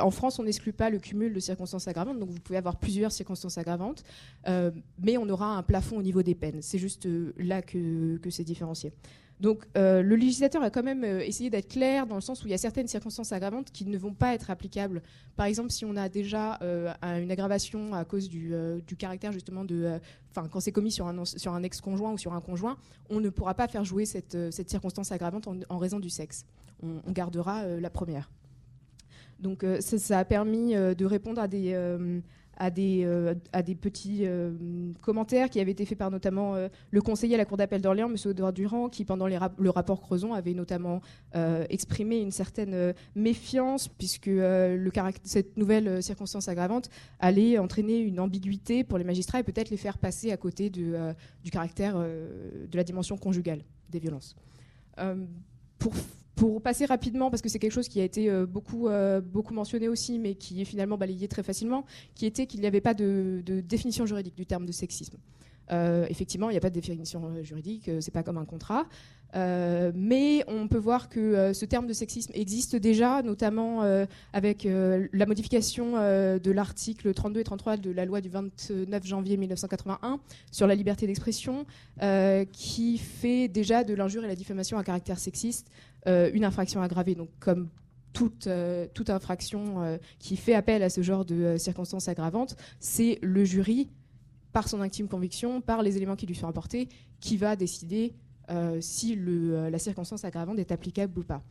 [0.00, 3.12] en France, on n'exclut pas le cumul de circonstances aggravantes, donc vous pouvez avoir plusieurs
[3.12, 4.04] circonstances aggravantes,
[4.46, 6.62] mais on aura un plafond au niveau des peines.
[6.62, 8.92] C'est juste là que, que c'est différencié.
[9.42, 12.46] Donc euh, le législateur a quand même euh, essayé d'être clair dans le sens où
[12.46, 15.02] il y a certaines circonstances aggravantes qui ne vont pas être applicables.
[15.34, 18.54] Par exemple, si on a déjà euh, une aggravation à cause du,
[18.96, 19.98] caractère justement de...
[20.30, 22.76] Enfin, quand c'est commis sur un, sur un ex-conjoint ou sur un conjoint,
[23.10, 24.36] on ne pourra pas faire jouer cette,
[24.68, 26.46] circonstance aggravante en, raison du sexe.
[26.80, 28.30] On, gardera la première.
[29.40, 31.74] Donc ça, a permis de répondre à des
[32.62, 34.52] à des, euh, à des petits euh,
[35.00, 38.08] commentaires qui avaient été faits par notamment euh, le conseiller à la Cour d'appel d'Orléans,
[38.08, 38.16] M.
[38.30, 41.00] Edouard Durand, qui pendant le rapport Creuson avait notamment
[41.68, 44.30] exprimé une certaine méfiance, puisque
[45.24, 49.98] cette nouvelle circonstance aggravante allait entraîner une ambiguïté pour les magistrats et peut-être les faire
[49.98, 50.94] passer à côté du
[51.50, 54.36] caractère de la dimension conjugale des violences.
[55.78, 55.94] pour
[56.34, 58.46] pour passer rapidement, parce que c'est quelque chose qui a été euh,
[58.84, 61.84] euh, beaucoup mentionné aussi, mais qui est finalement balayé très facilement,
[62.14, 65.18] qui était qu'il n'y avait pas de, définition juridique du terme de sexisme.
[65.70, 68.86] Effectivement, il n'y a pas de définition juridique, c'est pas comme un contrat.
[69.34, 74.04] Euh, mais on peut voir que euh, ce terme de sexisme existe déjà, notamment euh,
[74.32, 80.20] avec la modification de l'article 32 et 33 de la loi du 29 janvier 1981
[80.50, 81.66] sur la liberté d'expression,
[82.52, 85.68] qui fait déjà de l'injure et la diffamation à caractère sexiste
[86.06, 87.14] une infraction aggravée.
[87.14, 87.68] Donc, comme
[88.12, 88.46] toute
[89.08, 93.88] infraction qui fait appel à ce genre de circonstances aggravantes, c'est le jury,
[94.52, 96.88] par son intime conviction, par les éléments qui lui sont apportés,
[97.20, 98.14] qui va décider
[98.50, 101.42] euh, si euh, la circonstance aggravante est applicable ou pas.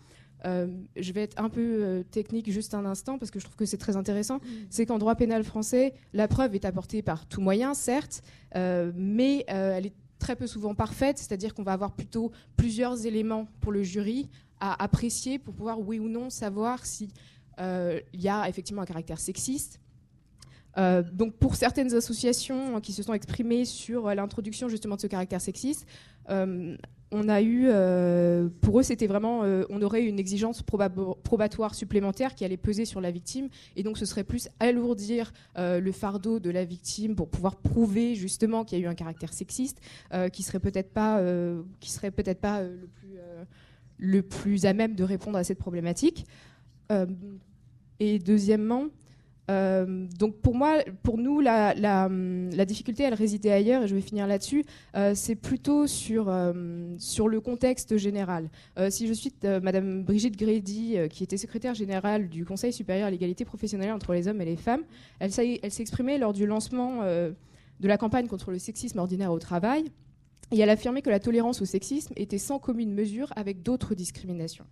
[0.45, 3.65] Euh, je vais être un peu technique juste un instant parce que je trouve que
[3.65, 4.38] c'est très intéressant.
[4.38, 4.49] Mm.
[4.69, 8.22] C'est qu'en droit pénal français, la preuve est apportée par tout moyen, certes,
[8.56, 13.72] mais elle est très peu souvent parfaite, c'est-à-dire qu'on va avoir plutôt plusieurs éléments pour
[13.72, 14.30] le jury
[14.60, 17.10] à apprécier pour pouvoir, oui ou non, savoir s'il
[17.60, 19.80] y a effectivement un caractère sexiste.
[20.77, 25.85] Donc pour certaines associations qui se sont exprimées sur l'introduction justement de ce caractère sexiste,
[26.30, 26.77] euh,
[27.14, 32.35] on a eu, euh, pour eux, c'était vraiment, euh, on aurait une exigence probatoire supplémentaire
[32.35, 36.49] qui allait peser sur la victime, et donc ce serait plus alourdir le fardeau de
[36.49, 39.81] la victime pour pouvoir prouver justement qu'il y a eu un caractère sexiste,
[40.31, 41.22] qui serait peut-être pas,
[41.81, 43.18] qui serait peut-être pas le plus,
[43.98, 46.26] le plus à même de répondre à cette problématique.
[47.99, 48.85] et deuxièmement,
[49.52, 52.10] euh, donc pour moi, pour nous, la,
[52.65, 54.64] difficulté, elle résidait ailleurs, et je vais finir là-dessus.
[54.95, 58.49] Euh, c'est plutôt sur, euh, sur le contexte général.
[58.90, 63.45] si je suis Madame Brigitte Grédy, qui était secrétaire générale du Conseil supérieur à l'égalité
[63.45, 64.84] professionnelle entre les hommes et les femmes,
[65.19, 65.32] elle,
[65.64, 69.86] exprimée lors du lancement de la campagne contre le sexisme ordinaire au travail,
[70.52, 73.95] et elle a affirmé que la tolérance au sexisme était sans commune mesure avec d'autres
[73.95, 74.65] discriminations.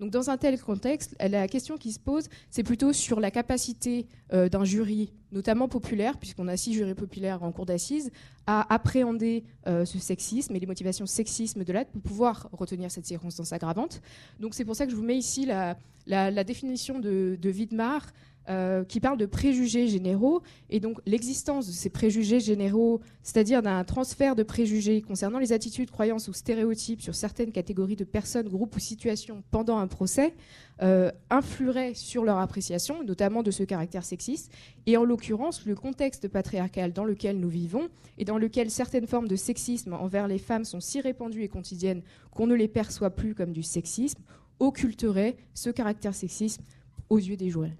[0.00, 4.06] Donc dans un tel contexte, la question qui se pose, c'est plutôt sur la capacité
[4.32, 8.10] euh, d'un jury, notamment populaire, puisqu'on a six jurys populaires en cour d'assises,
[8.46, 13.06] à appréhender euh, ce sexisme et les motivations sexisme de l'acte pour pouvoir retenir cette
[13.06, 14.00] circonstance aggravante.
[14.40, 18.06] Donc c'est pour ça que je vous mets ici la, définition de, de Widmar
[18.48, 20.42] euh, qui parle de préjugés généraux.
[20.70, 25.90] Et donc l'existence de ces préjugés généraux, c'est-à-dire d'un transfert de préjugés concernant les attitudes,
[25.90, 30.34] croyances ou stéréotypes sur certaines catégories de personnes, groupes ou situations pendant un procès,
[30.80, 34.50] euh, influerait sur leur appréciation, notamment de ce caractère sexiste.
[34.86, 39.28] Et en l'occurrence, le contexte patriarcal dans lequel nous vivons et dans lequel certaines formes
[39.28, 43.34] de sexisme envers les femmes sont si répandues et quotidiennes qu'on ne les perçoit plus
[43.34, 44.22] comme du sexisme,
[44.58, 46.62] occulterait ce caractère sexisme
[47.10, 47.72] aux yeux des joueurs.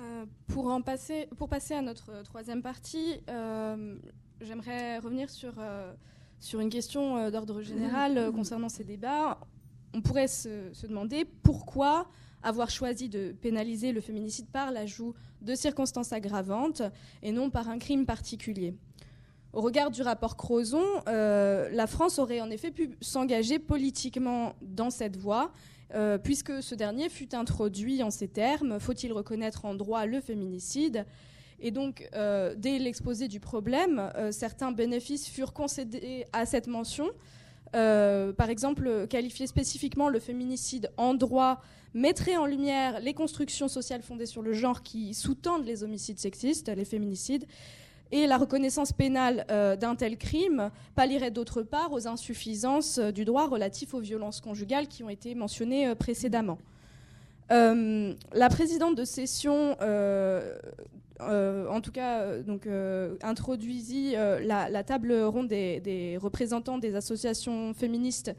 [0.00, 3.96] Euh, pour, passer, à notre troisième partie, euh,
[4.40, 5.92] j'aimerais revenir sur, euh,
[6.38, 9.38] sur une question d'ordre général concernant ces débats.
[9.94, 12.08] On pourrait se, se, demander pourquoi
[12.42, 16.82] avoir choisi de pénaliser le féminicide par l'ajout de circonstances aggravantes
[17.22, 18.74] et non par un crime particulier.
[19.54, 25.16] Au regard du rapport Crozon, la France aurait en effet pu s'engager politiquement dans cette
[25.16, 25.52] voie
[25.94, 31.06] euh, puisque ce dernier fut introduit en ces termes, faut-il reconnaître en droit le féminicide?
[31.60, 37.10] Et donc, euh, dès l'exposé du problème, euh, certains bénéfices furent concédés à cette mention.
[37.72, 41.60] par exemple, qualifier spécifiquement le féminicide en droit
[41.94, 46.68] mettrait en lumière les constructions sociales fondées sur le genre qui sous-tendent les homicides sexistes,
[46.68, 47.46] les féminicides,
[48.12, 53.24] et la reconnaissance pénale euh, d'un tel crime pallierait d'autre part aux insuffisances euh, du
[53.24, 56.58] droit relatif aux violences conjugales qui ont été mentionnées euh, précédemment.
[57.50, 59.76] la présidente de session,
[61.20, 62.26] en tout cas,
[63.22, 68.34] introduisit la, table ronde des, représentants des associations féministes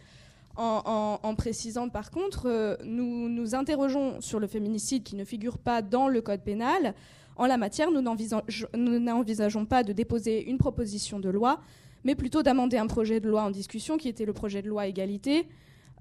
[0.58, 6.10] en, précisant par contre, nous nous interrogeons sur le féminicide qui ne figure pas dans
[6.10, 6.94] le code pénal.
[7.38, 11.62] En la matière, nous n'envisageons pas de déposer une proposition de loi,
[12.04, 14.88] mais plutôt d'amender un projet de loi en discussion qui était le projet de loi
[14.88, 15.48] égalité.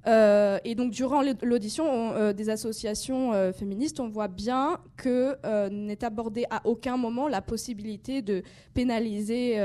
[0.06, 5.36] Euh, et donc, durant l'audition euh, des associations euh, féministes, on voit bien que
[5.68, 8.42] n'est abordée à aucun moment la possibilité de
[8.72, 9.58] pénaliser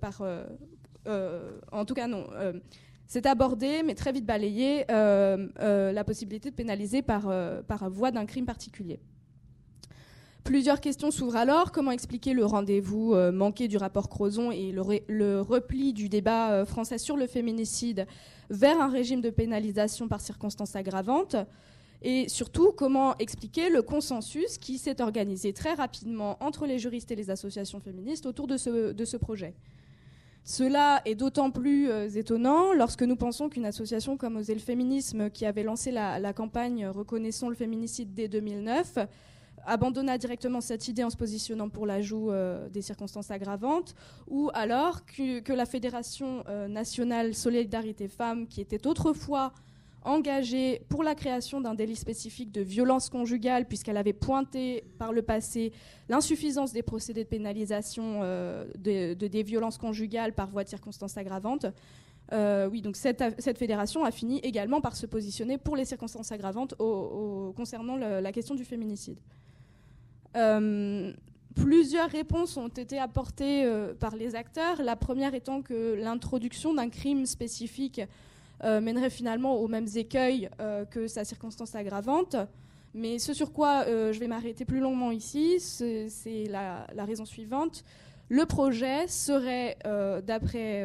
[0.00, 0.22] par.
[1.72, 2.26] en tout cas, non.
[3.06, 7.32] c'est abordé, mais très vite balayé, la possibilité de pénaliser par,
[7.66, 9.00] par voie d'un crime particulier.
[10.44, 11.72] Plusieurs questions s'ouvrent alors.
[11.72, 14.72] Comment expliquer le rendez-vous euh, manqué du rapport Crozon et
[15.08, 18.06] le, repli du débat euh, français sur le féminicide
[18.50, 21.36] vers un régime de pénalisation par circonstances aggravantes
[22.02, 27.16] Et surtout, comment expliquer le consensus qui s'est organisé très rapidement entre les juristes et
[27.16, 29.54] les associations féministes autour de ce, projet?
[30.44, 35.30] Cela est d'autant plus euh, étonnant lorsque nous pensons qu'une association comme Oser le féminisme,
[35.30, 38.98] qui avait lancé la, la campagne Reconnaissons le féminicide dès 2009,
[39.66, 42.30] abandonna directement cette idée en se positionnant pour l'ajout
[42.70, 43.94] des circonstances aggravantes,
[44.28, 49.52] ou alors que, la Fédération nationale Solidarité Femmes, qui était autrefois
[50.04, 55.22] engagée pour la création d'un délit spécifique de violence conjugale, puisqu'elle avait pointé par le
[55.22, 55.72] passé
[56.08, 61.66] l'insuffisance des procédés de pénalisation euh, de, des violences conjugales par voie de circonstances aggravantes.
[62.32, 63.22] Euh, oui, donc cette,
[63.58, 66.74] fédération a fini également par se positionner pour les circonstances aggravantes
[67.56, 69.18] concernant la question du féminicide.
[70.36, 71.12] Euh,
[71.54, 73.70] plusieurs réponses ont été apportées
[74.00, 74.82] par les acteurs.
[74.82, 78.00] La première étant que l'introduction d'un crime spécifique
[78.62, 82.36] euh, mènerait finalement aux mêmes écueils euh, que sa circonstance aggravante.
[82.94, 87.84] Mais ce sur quoi euh, je vais m'arrêter plus longuement ici, c'est la, raison suivante.
[88.30, 90.82] Le projet serait, d'après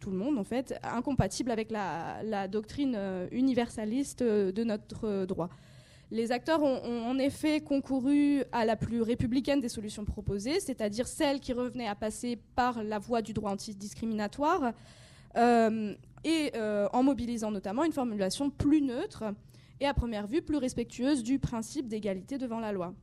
[0.00, 2.98] tout le monde en fait, incompatible avec la, doctrine
[3.30, 5.50] universaliste de notre droit.
[6.10, 11.38] Les acteurs ont, en effet concouru à la plus républicaine des solutions proposées, c'est-à-dire celle
[11.38, 14.72] qui revenait à passer par la voie du droit antidiscriminatoire,
[16.24, 19.24] et euh, en mobilisant notamment une formulation plus neutre
[19.80, 22.94] et à première vue plus respectueuse du principe d'égalité devant la loi.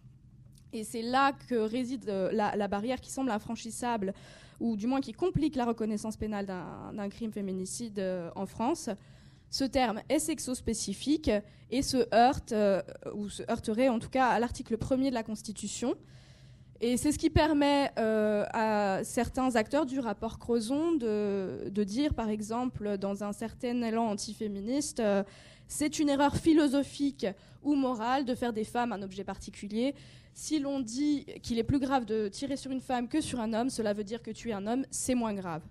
[0.74, 4.14] Et c'est là que réside euh, la, barrière qui semble infranchissable,
[4.60, 8.90] ou du moins qui complique la reconnaissance pénale d'un crime féminicide euh, en France.
[9.50, 11.32] Ce terme est sexo-spécifique
[11.72, 12.54] et se heurte,
[13.14, 15.96] ou se heurterait en tout cas à l'article 1er de la Constitution,
[16.80, 22.30] et c'est ce qui permet euh, à certains acteurs du rapport Crozon de, dire, par
[22.30, 25.24] exemple, dans un certain élan antiféministe, euh,
[25.68, 27.26] c'est une erreur philosophique
[27.64, 29.96] ou morale de faire des femmes un objet particulier.
[30.36, 33.54] Si l'on dit qu'il est plus grave de tirer sur une femme que sur un
[33.54, 35.64] homme, cela veut dire que tuer un homme, c'est moins grave.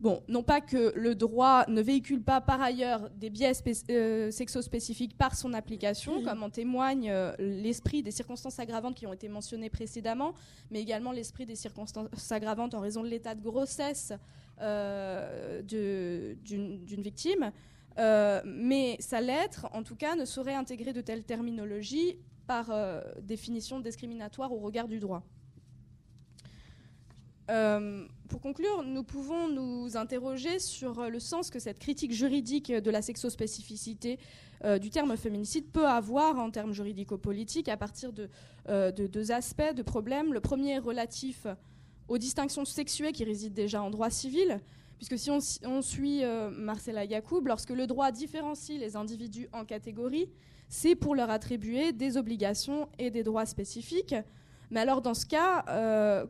[0.00, 3.52] Bon, non pas que le droit ne véhicule pas par ailleurs des biais
[3.90, 9.12] euh, sexo-spécifiques par son application, comme en témoigne euh, l'esprit des circonstances aggravantes qui ont
[9.12, 10.32] été mentionnées précédemment,
[10.70, 14.14] mais également l'esprit des circonstances aggravantes en raison de l'état de grossesse
[14.62, 17.52] euh, d'une victime.
[17.98, 22.16] mais sa lettre, en tout cas, ne saurait intégrer de telles terminologies
[22.46, 22.72] par
[23.22, 25.22] définition discriminatoire au regard du droit.
[27.50, 32.90] Euh, pour conclure, nous pouvons nous interroger sur le sens que cette critique juridique de
[32.90, 34.20] la sexospécificité
[34.64, 38.28] euh, du terme féminicide peut avoir en termes juridico-politiques à partir de,
[38.68, 40.32] euh, de, deux aspects, de problèmes.
[40.32, 41.46] Le premier est relatif
[42.06, 44.60] aux distinctions sexuées qui résident déjà en droit civil,
[44.98, 46.22] puisque si on, suit
[46.52, 50.28] Marcella Yacoub, lorsque le droit différencie les individus en catégories,
[50.68, 54.14] c'est pour leur attribuer des obligations et des droits spécifiques.
[54.70, 56.28] Mais alors dans ce cas,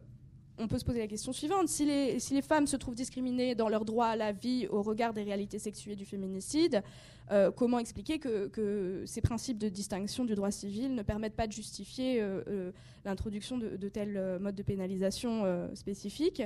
[0.61, 1.69] on peut se poser la question suivante.
[1.69, 5.23] Si les, femmes se trouvent discriminées dans leur droit à la vie au regard des
[5.23, 6.83] réalités sexuées du féminicide,
[7.31, 11.53] euh, comment expliquer que, ces principes de distinction du droit civil ne permettent pas de
[11.53, 12.73] justifier euh, euh,
[13.05, 16.43] l'introduction de, de, tels modes de pénalisation spécifiques?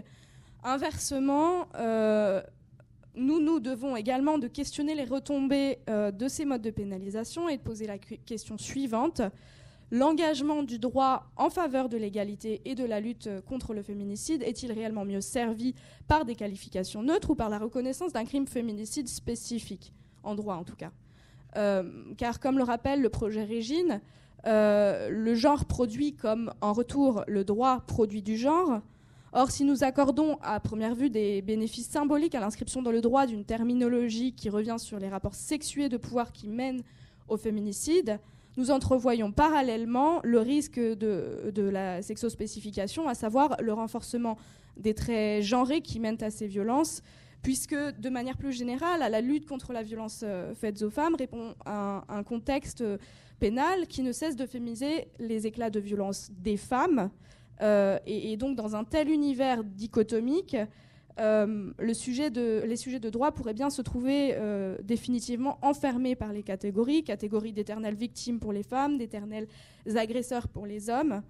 [0.63, 1.67] Inversement,
[3.17, 7.63] nous, nous devons également de questionner les retombées de ces modes de pénalisation et de
[7.63, 9.21] poser la question suivante
[9.91, 14.73] L'engagement du droit en faveur de l'égalité et de la lutte contre le féminicide est-il
[14.73, 15.75] réellement mieux servi
[16.09, 19.93] par des qualifications neutres ou par la reconnaissance d'un crime féminicide spécifique,
[20.23, 20.91] en droit en tout cas
[21.57, 21.85] euh,
[22.17, 24.01] Car comme le rappelle le projet Régine,
[24.47, 28.81] euh, le genre produit comme en retour le droit produit du genre.
[29.33, 33.27] Or, si nous accordons à première vue des bénéfices symboliques à l'inscription dans le droit
[33.27, 36.83] d'une terminologie qui revient sur les rapports sexués de pouvoir qui mènent
[37.29, 38.21] au féminicide,
[38.57, 44.37] nous entrevoyons parallèlement le risque de, la sexospécification, à savoir le renforcement
[44.77, 47.03] des traits genrés qui mènent à ces violences,
[47.43, 51.15] puisque de manière plus générale, à la lutte contre la violence euh, faite aux femmes
[51.15, 52.83] répond un, un contexte
[53.39, 57.11] pénal qui ne cesse de féminiser les éclats de violence des femmes.
[57.63, 60.57] Euh, et, donc dans un tel univers dichotomique,
[61.21, 66.43] euh, sujet les sujets de droit pourraient bien se trouver euh, définitivement enfermés par les
[66.43, 69.47] catégories, catégories d'éternelles victimes pour les femmes, d'éternels
[69.95, 71.23] agresseurs pour les hommes.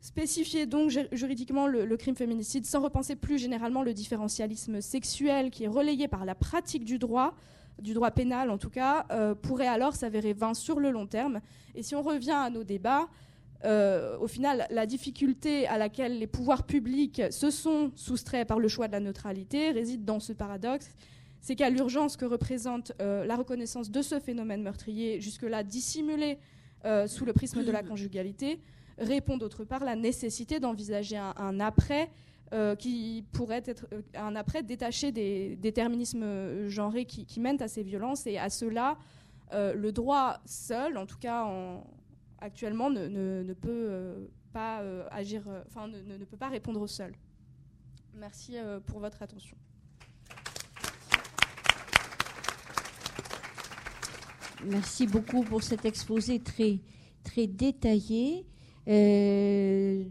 [0.00, 5.68] Spécifier donc juridiquement le, crime féminicide sans repenser plus généralement le différentialisme sexuel qui est
[5.68, 7.34] relayé par la pratique du droit,
[7.80, 11.40] du droit pénal en tout cas, euh, pourrait alors s'avérer vain sur le long terme.
[11.76, 13.08] Et si on revient à nos débats,
[13.64, 18.68] euh, au final, la difficulté à laquelle les pouvoirs publics se sont soustraits par le
[18.68, 20.90] choix de la neutralité réside dans ce paradoxe.
[21.40, 26.38] C'est qu'à l'urgence que représente euh, la reconnaissance de ce phénomène meurtrier, jusque-là dissimulé
[26.84, 28.60] euh, sous le prisme de la conjugalité,
[28.98, 32.10] répond d'autre part la nécessité d'envisager un, après
[32.78, 38.26] qui pourrait être un après détaché des déterminismes genrés qui, qui, mènent à ces violences.
[38.26, 38.98] Et à cela,
[39.52, 41.82] le droit seul, en tout cas en,
[42.42, 47.12] actuellement ne, peut pas agir, enfin ne, peut pas répondre seul.
[48.14, 48.56] Merci
[48.86, 49.56] pour votre attention.
[54.64, 56.78] Merci beaucoup pour cet exposé très,
[57.24, 58.46] très détaillé.
[58.86, 60.04] Euh,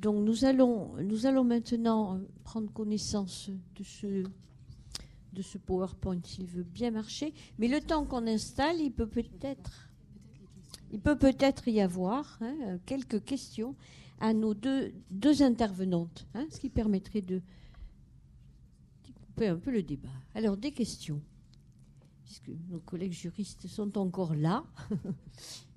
[0.00, 4.24] donc nous allons, nous allons maintenant prendre connaissance de ce,
[5.32, 7.32] de ce PowerPoint s'il veut bien marcher.
[7.58, 9.87] Mais le temps qu'on installe, il peut peut-être,
[10.92, 13.74] il peut peut-être y avoir hein, quelques questions
[14.20, 14.92] à nos deux,
[15.42, 17.40] intervenantes, hein, ce qui permettrait de
[19.26, 20.08] couper un peu le débat.
[20.34, 21.20] Alors des questions,
[22.24, 24.64] puisque nos collègues juristes sont encore là.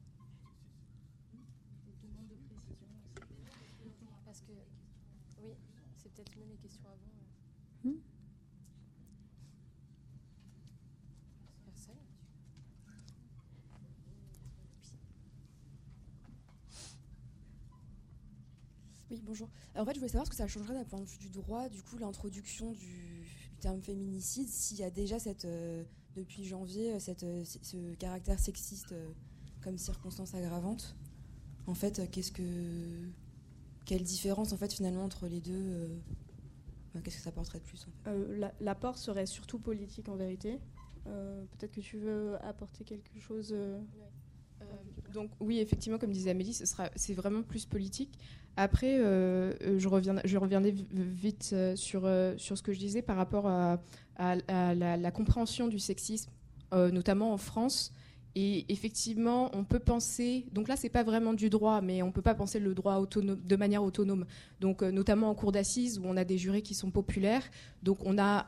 [19.11, 19.49] Oui, bonjour.
[19.75, 21.67] en fait, je voulais savoir ce que ça changerait d'un point de vue du droit,
[21.67, 23.27] du coup, l'introduction du,
[23.59, 25.83] terme féminicide, s'il y a déjà cette, euh,
[26.15, 28.95] depuis janvier, euh, cette, euh, ce caractère sexiste
[29.61, 30.95] comme circonstance aggravante.
[31.67, 33.09] En fait, qu'est-ce que,
[33.85, 36.01] quelle différence en fait finalement entre les deux
[37.03, 37.85] Qu'est-ce que ça apporterait de plus
[38.61, 40.59] L'apport serait surtout politique en vérité.
[41.03, 43.53] Peut-être que tu veux apporter quelque chose.
[45.13, 46.65] Donc oui, effectivement, comme disait Amélie, ce
[46.95, 48.17] c'est vraiment plus politique.
[48.57, 53.01] Après, euh, euh, je, reviens, je reviendrai vite euh, sur, sur ce que je disais
[53.01, 53.77] par rapport à,
[54.17, 56.31] la, compréhension du sexisme,
[56.71, 57.93] notamment en France.
[58.33, 60.45] Et effectivement, on peut penser.
[60.53, 63.55] Donc là, c'est pas vraiment du droit, mais on peut pas penser le droit de
[63.57, 64.25] manière autonome.
[64.61, 67.43] Donc, notamment en cour d'assises où on a des jurés qui sont populaires.
[67.83, 68.47] Donc, on a.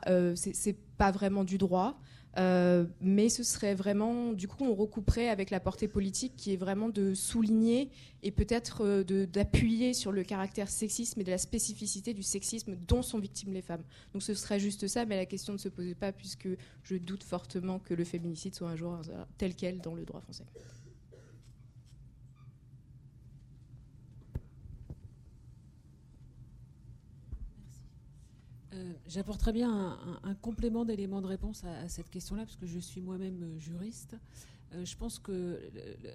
[0.96, 1.98] pas vraiment du droit.
[2.36, 6.56] Euh, mais ce serait vraiment, du coup, on recouperait avec la portée politique qui est
[6.56, 7.90] vraiment de souligner
[8.22, 13.02] et peut-être euh, d'appuyer sur le caractère sexisme et de la spécificité du sexisme dont
[13.02, 13.84] sont victimes les femmes.
[14.12, 16.48] Donc ce serait juste ça, mais la question ne se posait pas puisque
[16.82, 18.98] je doute fortement que le féminicide soit un jour
[19.38, 20.44] tel quel dans le droit français.
[29.06, 33.42] J'apporterai bien un, complément d'éléments de réponse à, cette question-là, parce que je suis moi-même
[33.42, 34.16] euh, juriste.
[34.72, 35.60] Euh, je pense que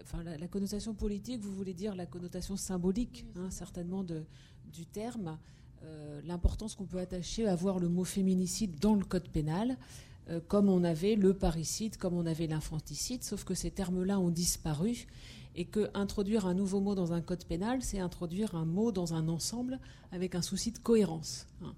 [0.02, 5.38] enfin, la, connotation politique, vous voulez dire la connotation symbolique, hein, certainement, du terme,
[6.26, 9.78] l'importance qu'on peut attacher à voir le mot féminicide dans le code pénal,
[10.50, 15.08] comme on avait le parricide, comme on avait l'infanticide, sauf que ces termes-là ont disparu
[15.56, 19.14] et que introduire un nouveau mot dans un code pénal, c'est introduire un mot dans
[19.14, 19.80] un ensemble
[20.12, 21.48] avec un souci de cohérence.
[21.64, 21.74] Hein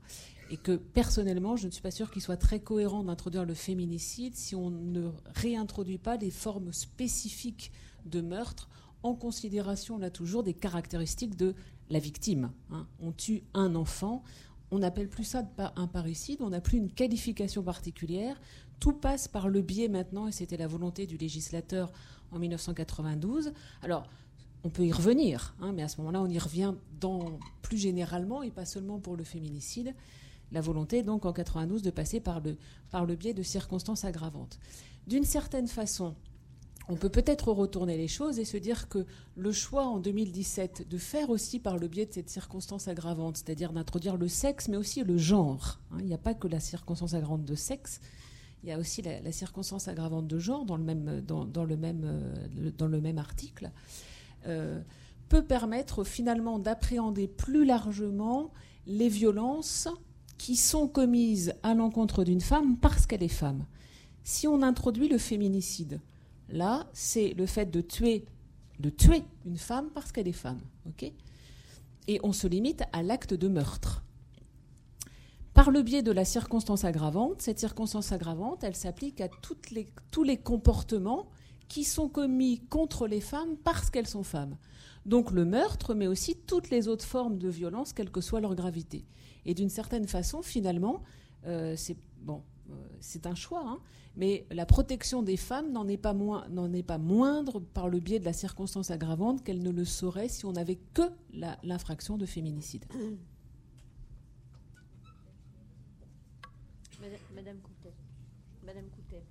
[0.52, 4.36] et que personnellement, je ne suis pas sûre qu'il soit très cohérent d'introduire le féminicide
[4.36, 7.72] si on ne réintroduit pas des formes spécifiques
[8.06, 8.69] de meurtre
[9.02, 11.56] en considération, là toujours, des caractéristiques de
[11.90, 12.52] la victime.
[12.69, 12.86] Hein.
[12.99, 14.23] On tue un enfant,
[14.72, 15.48] on n'appelle plus ça
[15.78, 18.40] un parricide, on n'a plus une qualification particulière.
[18.82, 21.94] Tout passe par le biais maintenant, et c'était la volonté du législateur
[22.32, 23.53] en 1992.
[23.84, 24.03] Alors,
[24.65, 26.73] on peut y revenir, hein, mais à ce moment-là, on y revient
[27.61, 29.95] plus généralement, et pas seulement pour le féminicide
[30.52, 34.60] la volonté, donc, en 92, de passer par le, biais de circonstances aggravantes.
[35.07, 36.15] D'une certaine façon,
[36.90, 39.06] on peut peut-être retourner les choses et se dire que
[39.36, 43.72] le choix en 2017 de faire aussi par le biais de cette circonstance aggravante, c'est-à-dire
[43.72, 47.14] d'introduire le sexe, mais aussi le genre, hein, il n'y a pas que la circonstance
[47.14, 48.02] aggravante de sexe,
[48.64, 51.07] il y a aussi la, circonstance aggravante de genre dans le même,
[53.18, 53.72] article,
[55.30, 58.52] peut permettre finalement d'appréhender plus largement
[58.86, 59.88] les violences
[60.41, 63.63] qui sont commises à l'encontre d'une femme parce qu'elle est femme.
[64.23, 66.01] Si on introduit le féminicide,
[66.49, 68.26] là, c'est le fait de tuer,
[68.80, 70.59] de tuer une femme parce qu'elle est femme.
[72.07, 74.03] Et on se limite à l'acte de meurtre.
[75.53, 80.38] Par le biais de la circonstance aggravante, cette circonstance aggravante, elle s'applique à tous les
[80.38, 81.27] comportements
[81.68, 84.57] qui sont commis contre les femmes parce qu'elles sont femmes.
[85.05, 88.55] Donc le meurtre, mais aussi toutes les autres formes de violence, quelle que soit leur
[88.55, 89.05] gravité.
[89.45, 91.01] Et d'une certaine façon, finalement,
[91.45, 93.80] euh, c'est bon, euh, c'est un choix, hein,
[94.15, 98.19] mais la protection des femmes n'en est, pas n'en est pas moindre par le biais
[98.19, 101.03] de la circonstance aggravante qu'elle ne le saurait si on n'avait que
[101.63, 102.85] l'infraction de féminicide.
[107.34, 107.93] Madame Coutet.
[108.63, 109.23] Madame Coutet.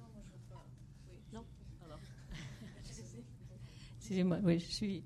[0.00, 0.66] Non, moi je veux pas.
[1.08, 1.18] Oui.
[1.32, 1.44] Non
[1.84, 2.00] Alors.
[3.98, 5.04] Excusez-moi, oui, je suis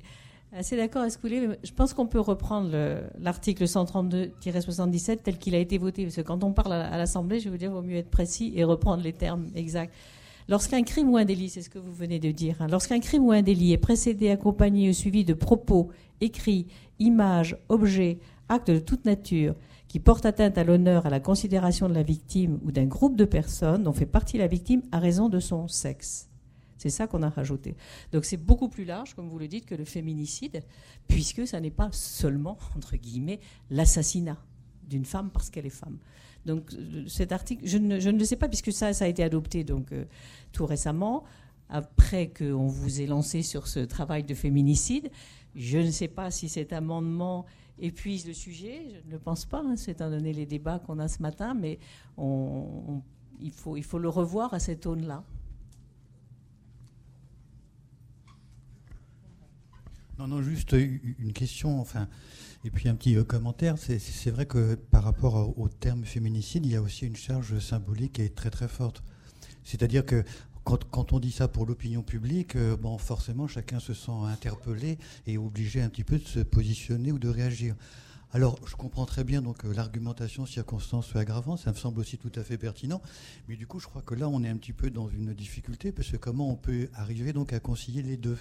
[0.52, 2.76] Assez d'accord, est-ce que vous voulez Je pense qu'on peut reprendre
[3.20, 7.48] l'article 132-77 tel qu'il a été voté, parce que quand on parle à, l'Assemblée, je
[7.48, 9.94] veux dire, il vaut mieux être précis et reprendre les termes exacts.
[10.48, 13.24] Lorsqu'un crime ou un délit, c'est ce que vous venez de dire, hein, lorsqu'un crime
[13.24, 15.90] ou un délit est précédé, accompagné ou suivi de propos,
[16.20, 16.66] écrits,
[16.98, 18.18] images, objets,
[18.48, 19.54] actes de toute nature
[19.86, 23.24] qui portent atteinte à l'honneur, à la considération de la victime ou d'un groupe de
[23.24, 26.29] personnes dont fait partie la victime à raison de son sexe.
[26.80, 27.76] C'est ça qu'on a rajouté.
[28.10, 30.62] Donc c'est beaucoup plus large, comme vous le dites, que le féminicide,
[31.08, 33.38] puisque ça n'est pas seulement, entre guillemets,
[33.68, 34.38] l'assassinat
[34.88, 35.98] d'une femme parce qu'elle est femme.
[36.46, 39.62] Donc euh, cet article, je ne, le sais pas puisque ça, ça a été adopté
[39.62, 40.06] donc euh,
[40.52, 41.24] tout récemment,
[41.68, 45.10] après qu'on vous ait lancé sur ce travail de féminicide.
[45.54, 47.44] Je ne sais pas si cet amendement
[47.78, 48.86] épuise le sujet.
[48.88, 51.78] Je ne le pense pas, hein, étant donné les débats qu'on a ce matin, mais
[52.18, 55.22] il, faut, il faut le revoir à cette aune-là.
[60.20, 62.06] Non, non, juste une question, enfin,
[62.62, 63.76] et puis un petit euh, commentaire.
[63.78, 68.18] C'est vrai que par rapport au terme féminicide, il y a aussi une charge symbolique
[68.18, 69.02] est très très forte.
[69.64, 70.22] C'est-à-dire que
[70.64, 75.80] quand, on dit ça pour l'opinion publique, euh, forcément, chacun se sent interpellé et obligé
[75.80, 77.74] un petit peu de se positionner ou de réagir.
[78.34, 82.32] Alors, je comprends très bien donc euh, l'argumentation circonstance aggravante, ça me semble aussi tout
[82.34, 83.00] à fait pertinent,
[83.48, 85.92] mais du coup, je crois que là, on est un petit peu dans une difficulté
[85.92, 88.36] parce que comment on peut arriver donc à concilier les deux?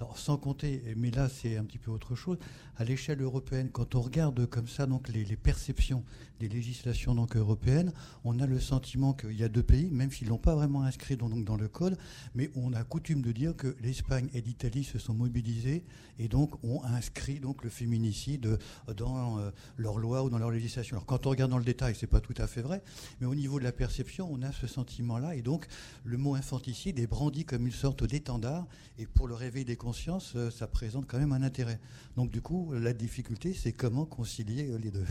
[0.00, 2.38] Alors, sans compter, mais là c'est un petit peu autre chose,
[2.76, 6.04] à l'échelle européenne, quand on regarde comme ça donc les, perceptions
[6.40, 7.92] des législations donc européennes,
[8.24, 10.82] on a le sentiment qu'il y a deux pays, même s'ils ne l'ont pas vraiment
[10.82, 11.96] inscrit donc, dans le code,
[12.34, 15.84] mais on a coutume de dire que l'Espagne et l'Italie se sont mobilisés
[16.18, 18.58] et donc ont inscrit donc le féminicide
[18.96, 20.96] dans euh, leur loi ou dans leur législation.
[20.96, 22.82] Alors quand on regarde dans le détail, c'est pas tout à fait vrai,
[23.20, 25.66] mais au niveau de la perception, on a ce sentiment-là et donc
[26.04, 28.66] le mot infanticide est brandi comme une sorte d'étendard
[28.98, 31.78] et pour le réveil des conscience, euh, ça présente quand même un intérêt.
[32.16, 35.04] Donc du coup, la difficulté, c'est comment concilier euh, les deux.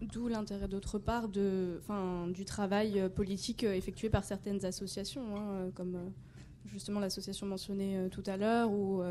[0.00, 1.82] D'où l'intérêt d'autre part de,
[2.32, 5.98] du travail euh, politique effectué par certaines associations, hein, comme
[6.64, 9.02] justement l'association mentionnée tout à l'heure, ou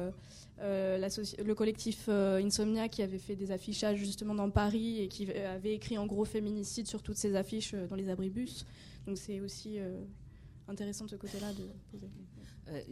[0.59, 5.97] le collectif Insomnia qui avait fait des affichages justement dans Paris et qui avait écrit
[5.97, 8.65] en gros féminicide sur toutes ces affiches dans les abribus.
[9.05, 9.77] Donc c'est aussi
[10.67, 12.09] intéressant de ce côté-là de poser.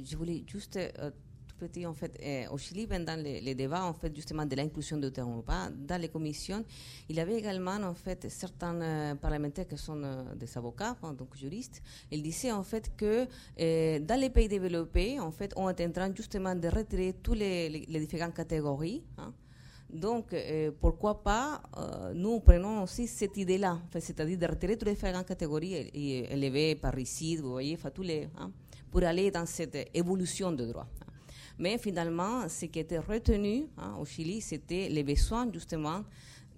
[0.03, 0.77] je voulais juste
[1.57, 5.11] petit, en fait, eh, au Chili, pendant les, débats, en fait, justement, de l'inclusion du
[5.11, 5.43] terme
[5.75, 6.63] dans les commissions,
[7.09, 11.13] il y avait également, en fait, certains euh, parlementaires qui sont euh, des avocats, hein,
[11.13, 11.81] donc juristes.
[12.11, 13.25] Ils disaient, en fait, que
[13.99, 17.85] dans les pays développés, en fait, on est en train, justement, de retirer toutes les,
[17.99, 19.03] différentes catégories.
[19.17, 19.33] Hein.
[19.89, 20.35] Donc,
[20.81, 25.73] pourquoi pas, euh, nous prenons aussi cette idée-là, c'est-à-dire de retirer toutes les différentes catégories
[26.29, 28.51] élevées, parricides, vous voyez, tous les, hein,
[28.91, 30.87] pour aller dans cette évolution de droit.
[31.59, 36.03] Mais finalement, ce qui était retenu hein, au Chili, c'était les besoins justement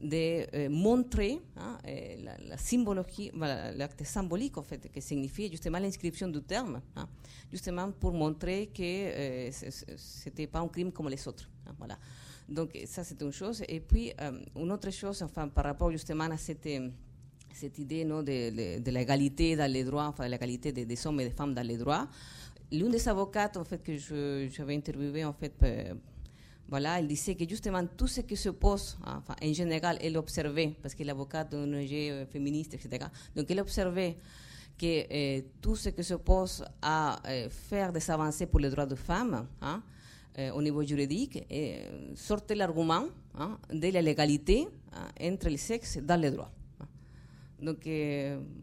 [0.02, 2.16] de euh, montrer hein, euh,
[2.48, 7.08] la, symbologie, l'acte symbolique en fait, que signifie justement l'inscription du terme, hein,
[7.52, 9.52] justement pour montrer que euh,
[9.98, 11.50] c'était pas un crime comme les autres.
[11.78, 11.98] voilà.
[12.48, 13.62] Donc ça c'est une chose.
[13.68, 14.12] Et puis
[14.56, 16.68] une autre chose, enfin par rapport justement à cette
[17.52, 21.36] cette idée non, de, de, l'égalité dans les droits, enfin l'égalité des, hommes et des
[21.36, 22.08] femmes dans les droits
[22.72, 23.98] l'une des avocates en fait que
[24.50, 25.94] j'avais interviewé en fait euh,
[26.68, 30.18] voilà elle disait que justement tout ce qui se pose hein, enfin, en général elle
[30.18, 33.06] observait parce qu'elle est avocate d'une ONG euh, féministe etc
[33.36, 34.18] donc elle observait
[34.78, 37.20] que euh, tout ce qui se pose à
[37.50, 39.82] faire des avancées pour les droits des femmes hein,
[40.54, 41.44] au niveau juridique
[42.16, 43.04] sortait l'argument
[43.38, 44.70] hein, de la légalité
[45.22, 46.52] entre les sexes dans les droits
[47.62, 47.88] donc,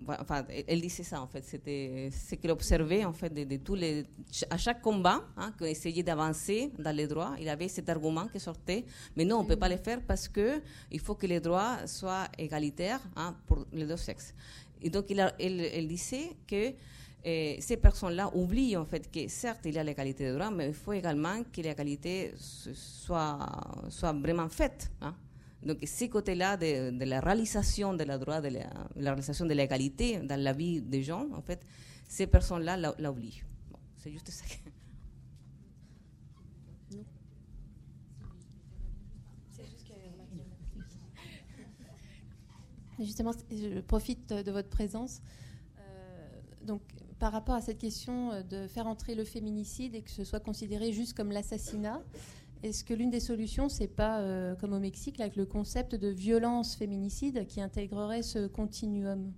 [0.09, 1.45] enfin, elle disait ça en fait.
[1.45, 4.05] C'était ce qu'elle observait en fait de, tous les,
[4.51, 8.41] à chaque combat hein, qu'on essayait d'avancer dans les droits, il avait cet argument qui
[8.41, 8.85] sortait.
[9.17, 10.61] Mais non, on ne peut pas le faire parce que
[10.91, 14.35] il faut que les droits soient égalitaires hein, pour les deux sexes.
[14.83, 16.73] Et donc, il elle, disait que
[17.27, 20.69] euh, ces personnes-là oublient en fait que certes il y a l'égalité des droits, mais
[20.69, 23.39] il faut également que l'égalité soit,
[23.89, 24.91] soit vraiment faite.
[25.01, 25.15] Hein,
[25.67, 30.41] donc, ces côtés-là de, la réalisation de la droit, de la, réalisation de l'égalité dans
[30.41, 31.67] la vie des gens, en fait,
[32.09, 33.43] ces personnes-là l'oublient.
[33.97, 34.45] c'est juste ça.
[42.99, 45.21] Justement, je profite de votre présence.
[45.79, 45.83] Euh,
[46.63, 46.81] donc,
[47.19, 50.95] par rapport à cette question de faire entrer le féminicide et que ce soit considéré
[50.95, 52.03] juste comme l'assassinat,
[52.63, 56.09] est-ce que l'une des solutions, c'est pas, euh, comme au Mexique, avec le concept de
[56.09, 59.33] violence féminicide qui intégrerait ce continuum?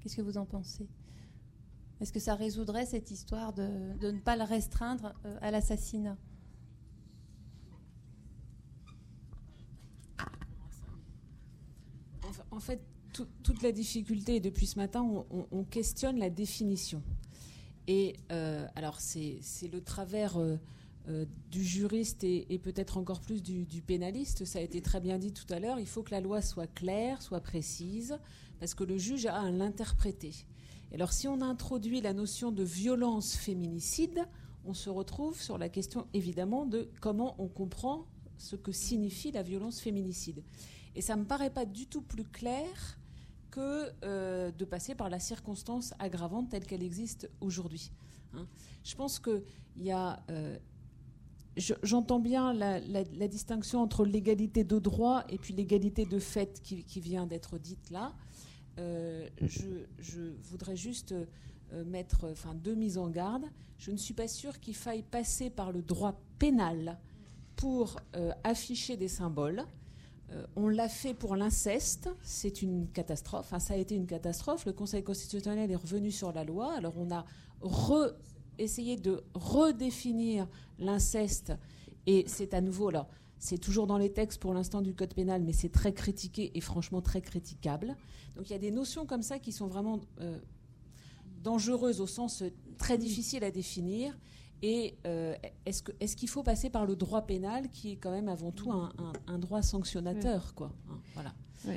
[0.00, 0.88] Qu'est-ce que vous en pensez?
[2.00, 3.62] Est-ce que ça résoudrait cette histoire de,
[4.00, 6.16] ne pas le restreindre euh, à l'assassinat?
[12.50, 12.80] En fait,
[13.42, 17.02] toute la difficulté, depuis ce matin, on questionne la définition.
[17.86, 20.38] Et alors, c'est le travers
[21.50, 24.44] du juriste et, peut-être encore plus du, pénaliste.
[24.44, 25.80] Ça a été très bien dit tout à l'heure.
[25.80, 28.18] Il faut que la loi soit claire, soit précise,
[28.60, 30.32] parce que le juge a à l'interpréter.
[30.94, 34.26] Alors, si on introduit la notion de violence féminicide,
[34.64, 38.06] on se retrouve sur la question évidemment de comment on comprend
[38.38, 40.42] ce que signifie la violence féminicide.
[40.94, 42.98] Et ça ne me paraît pas du tout plus clair
[43.50, 47.92] que euh, de passer par la circonstance aggravante telle qu'elle existe aujourd'hui.
[48.34, 48.46] Hein.
[48.84, 49.42] Je pense qu'il
[49.76, 50.22] y a.
[50.30, 50.58] Euh,
[51.56, 57.26] j'entends bien la, distinction entre l'égalité de droit et puis l'égalité de fait qui, vient
[57.26, 58.14] d'être dite là.
[58.78, 61.14] Euh, je, voudrais juste
[61.86, 63.44] mettre enfin, deux mises en garde.
[63.78, 66.98] Je ne suis pas sûre qu'il faille passer par le droit pénal
[67.56, 67.96] pour
[68.44, 69.64] afficher des symboles.
[70.34, 73.52] Euh, on l'a fait pour l'inceste, c'est une catastrophe.
[73.58, 74.64] ça a été une catastrophe.
[74.66, 76.72] Le Conseil constitutionnel est revenu sur la loi.
[76.74, 77.24] Alors on a
[78.58, 80.48] essayé de redéfinir
[80.82, 81.52] l'inceste.
[82.06, 83.08] Et c'est à nouveau alors
[83.42, 86.60] c'est toujours dans les textes pour l'instant du code pénal, mais c'est très critiqué et
[86.60, 87.96] franchement très critiquable.
[88.36, 90.38] Donc il y a des notions comme ça qui sont vraiment euh,
[91.42, 92.44] dangereuses au sens
[92.78, 94.16] très difficile à définir.
[94.62, 95.34] Et euh,
[95.66, 99.38] est-ce qu'il faut passer par le droit pénal, qui est quand même avant tout un,
[99.40, 101.34] droit sanctionnateur quoi, hein, voilà.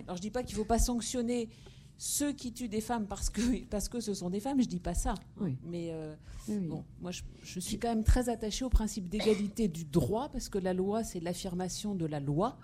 [0.07, 1.49] Alors je dis pas qu'il ne faut pas sanctionner
[1.97, 4.79] ceux qui tuent des femmes parce que, parce que ce sont des femmes, je dis
[4.79, 5.15] pas ça.
[5.63, 6.15] Mais euh,
[6.47, 10.57] bon, moi je, suis quand même très attachée au principe d'égalité du droit, parce que
[10.57, 12.57] la loi, c'est l'affirmation de la loi.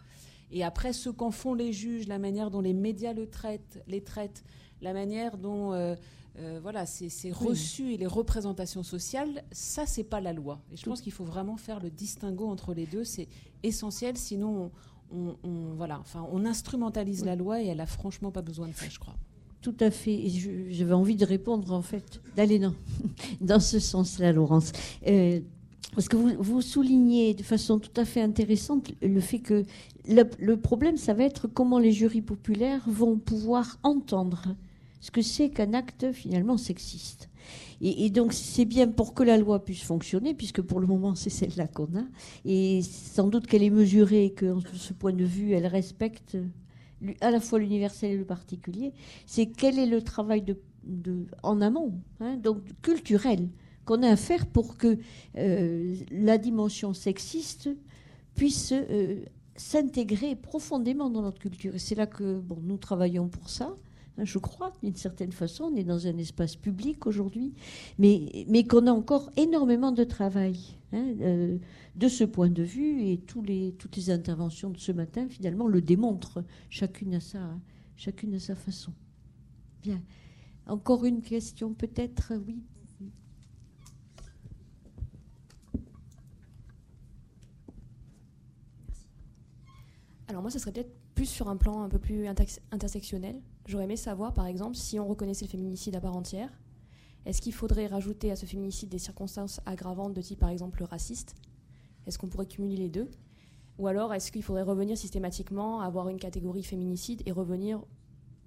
[0.51, 4.01] Et après, ce qu'en font les juges, la manière dont les médias le traitent, les
[4.01, 4.43] traitent,
[4.81, 5.95] la manière dont euh,
[6.39, 10.61] euh, voilà, ces, reçus et les représentations sociales, ça, c'est pas la loi.
[10.71, 13.03] Et je pense qu'il faut vraiment faire le distinguo entre les deux.
[13.03, 13.27] C'est
[13.63, 14.71] essentiel, sinon on,
[15.75, 18.99] voilà, enfin, on instrumentalise la loi et elle a franchement pas besoin de ça, je
[18.99, 19.15] crois.
[19.61, 20.23] Tout à fait.
[20.69, 22.73] J'avais envie de répondre, en fait, d'aller dans,
[23.41, 24.71] dans ce sens-là, Laurence.
[25.07, 25.39] Euh,
[25.93, 29.65] parce que vous, vous, soulignez de façon tout à fait intéressante le fait que
[30.07, 34.55] le problème, ça va être comment les jurys populaires vont pouvoir entendre
[35.01, 37.29] ce que c'est qu'un acte finalement sexiste.
[37.81, 41.29] Et, donc c'est bien pour que la loi puisse fonctionner, puisque pour le moment c'est
[41.29, 42.05] celle-là qu'on a,
[42.45, 46.37] et sans doute qu'elle est mesurée, que de ce point de vue elle respecte
[47.21, 48.93] à la fois l'universel et le particulier,
[49.25, 50.43] c'est quel est le travail
[51.43, 53.49] en amont, hein, donc culturel,
[53.85, 54.97] qu'on a à faire pour que
[55.37, 57.69] euh, la dimension sexiste
[58.35, 59.23] puisse euh,
[59.55, 61.75] s'intégrer profondément dans notre culture.
[61.75, 63.75] Et c'est là que bon, nous travaillons pour ça.
[64.17, 65.71] Je crois, d'une certaine façon.
[65.71, 67.53] On est dans un espace public aujourd'hui,
[67.97, 70.59] mais, mais qu'on a encore énormément de travail
[70.91, 71.57] hein, euh,
[71.95, 75.67] de ce point de vue, et tous les, toutes les interventions de ce matin, finalement,
[75.67, 77.39] le démontrent, chacune à sa,
[77.95, 78.93] chacune à sa façon.
[79.81, 80.01] Bien.
[80.67, 82.61] Encore une question, peut-être, oui.
[90.27, 92.25] Alors moi, ce serait peut-être plus sur un plan un peu plus
[92.71, 93.41] intersectionnel.
[93.71, 96.49] J'aurais aimé savoir, par exemple, si on reconnaissait le féminicide à part entière,
[97.25, 101.35] est-ce qu'il faudrait rajouter à ce féminicide des circonstances aggravantes de type, par exemple, raciste?
[102.05, 103.09] Est-ce qu'on pourrait cumuler les deux?
[103.77, 107.81] Ou alors, est-ce qu'il faudrait revenir systématiquement avoir une catégorie féminicide et revenir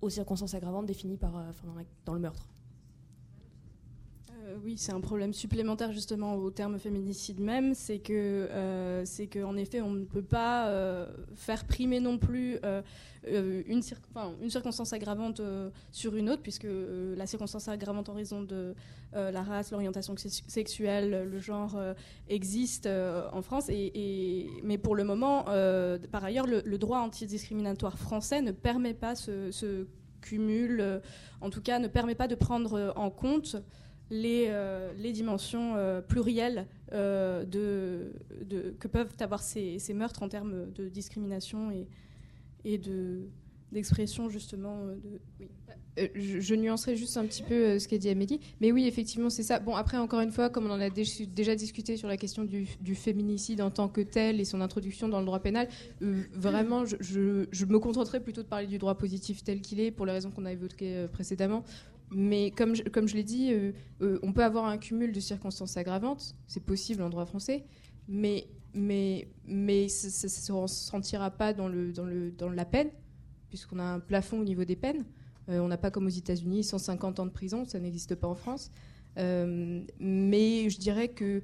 [0.03, 1.53] aux circonstances aggravantes définies par, euh,
[2.05, 2.47] dans le meurtre?
[4.63, 9.57] Oui, c'est un problème supplémentaire justement au terme féminicide même, c'est que euh, c'est qu'en
[9.57, 12.59] effet on ne peut pas euh, faire primer non plus
[13.27, 13.83] une,
[14.41, 15.41] une, circonstance aggravante
[15.91, 16.67] sur une autre, puisque
[17.17, 18.75] la circonstance aggravante en raison de
[19.13, 21.79] la race, l'orientation sexuelle, le genre
[22.29, 25.45] existe en France, et, mais pour le moment,
[26.13, 29.87] par ailleurs, le, droit antidiscriminatoire français ne permet pas ce, ce
[30.21, 31.01] cumul,
[31.41, 33.57] en tout cas ne permet pas de prendre en compte
[34.11, 37.45] les, euh, les dimensions euh, plurielles euh,
[38.79, 41.71] que peuvent avoir ces, meurtres en termes de discrimination
[42.65, 43.23] et, de,
[43.73, 44.79] d'expression justement
[45.97, 49.61] je, nuancerai juste un petit peu ce qu'a dit Amélie, mais oui, effectivement, c'est ça.
[49.61, 52.95] Bon, après, encore une fois, comme on en a déjà discuté sur la question du,
[52.97, 55.69] féminicide en tant que tel et son introduction dans le droit pénal,
[56.01, 60.13] vraiment, je, me contenterai plutôt de parler du droit positif tel qu'il est, pour les
[60.13, 61.63] raisons qu'on a évoquées précédemment.
[62.11, 66.37] Mais comme je, l'ai dit, euh, euh, on peut avoir un cumul de circonstances aggravantes,
[66.47, 67.65] c'est possible en droit français,
[68.09, 72.91] mais, ça ne se sentira pas dans, la peine,
[73.49, 75.05] puisqu'on a un plafond au niveau des peines.
[75.49, 78.35] Euh, on n'a pas comme aux États-Unis 150 ans de prison, ça n'existe pas en
[78.35, 78.71] France.
[79.17, 81.43] mais je dirais que,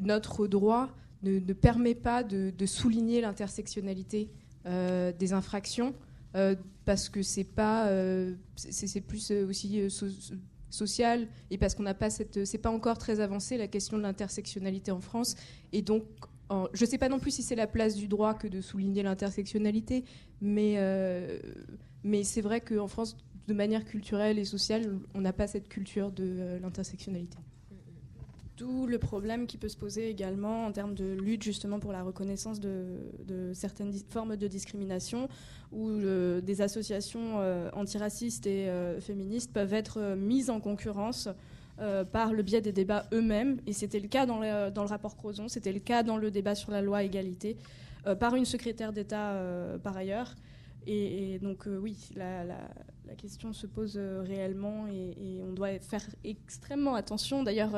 [0.00, 0.88] notre droit
[1.22, 4.30] ne, ne permet pas de, de souligner l'intersectionnalité
[4.64, 5.94] des infractions.
[6.34, 6.54] Euh,
[6.84, 9.80] parce que c'est pas, euh, c'est plus euh, aussi
[10.70, 14.02] sociale et parce qu'on n'a pas cette, c'est pas encore très avancé la question de
[14.02, 15.36] l'intersectionnalité en France.
[15.72, 16.04] Et donc,
[16.74, 19.02] je ne sais pas non plus si c'est la place du droit que de souligner
[19.02, 20.04] l'intersectionnalité,
[20.42, 20.76] mais,
[22.04, 23.16] mais c'est vrai qu'en France,
[23.48, 27.38] de manière culturelle et sociale, on n'a pas cette culture de l'intersectionnalité.
[28.62, 32.04] D'où le problème qui peut se poser également en termes de lutte justement pour la
[32.04, 35.28] reconnaissance de, certaines formes de discrimination,
[35.72, 37.40] où euh, des associations
[37.72, 38.70] antiracistes et
[39.00, 41.28] féministes peuvent être mises en concurrence
[41.80, 43.58] euh, par le biais des débats eux-mêmes.
[43.66, 46.70] Et c'était le cas dans le, rapport Crozon, c'était le cas dans le débat sur
[46.70, 47.56] la loi égalité,
[48.06, 50.34] euh, par une secrétaire d'État euh, par ailleurs.
[50.86, 52.44] Et, donc oui, la,
[53.14, 57.42] question se pose réellement et, on doit faire extrêmement attention.
[57.42, 57.72] D'ailleurs,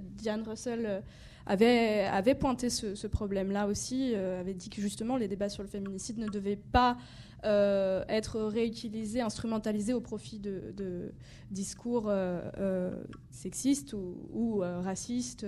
[0.00, 1.02] Diane Russell
[1.46, 5.68] avait, avait pointé ce, ce problème-là aussi, avait dit que justement les débats sur le
[5.68, 6.96] féminicide ne devaient pas
[7.44, 11.12] euh, être réutilisé, instrumentalisé au profit de,
[11.52, 15.46] discours euh, euh, sexistes ou, racistes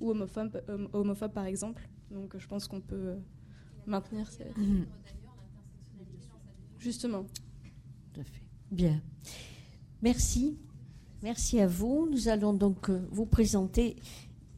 [0.00, 0.60] ou homophobes,
[0.92, 1.88] homophobes, par exemple.
[2.10, 3.14] Donc je pense qu'on peut
[3.86, 4.44] maintenir ces...
[4.56, 4.86] Mhm.
[6.78, 7.24] Justement.
[8.12, 8.42] Tout à fait.
[8.70, 9.00] Bien.
[10.02, 10.58] Merci.
[11.22, 12.08] Merci à vous.
[12.10, 13.96] Nous allons donc vous présenter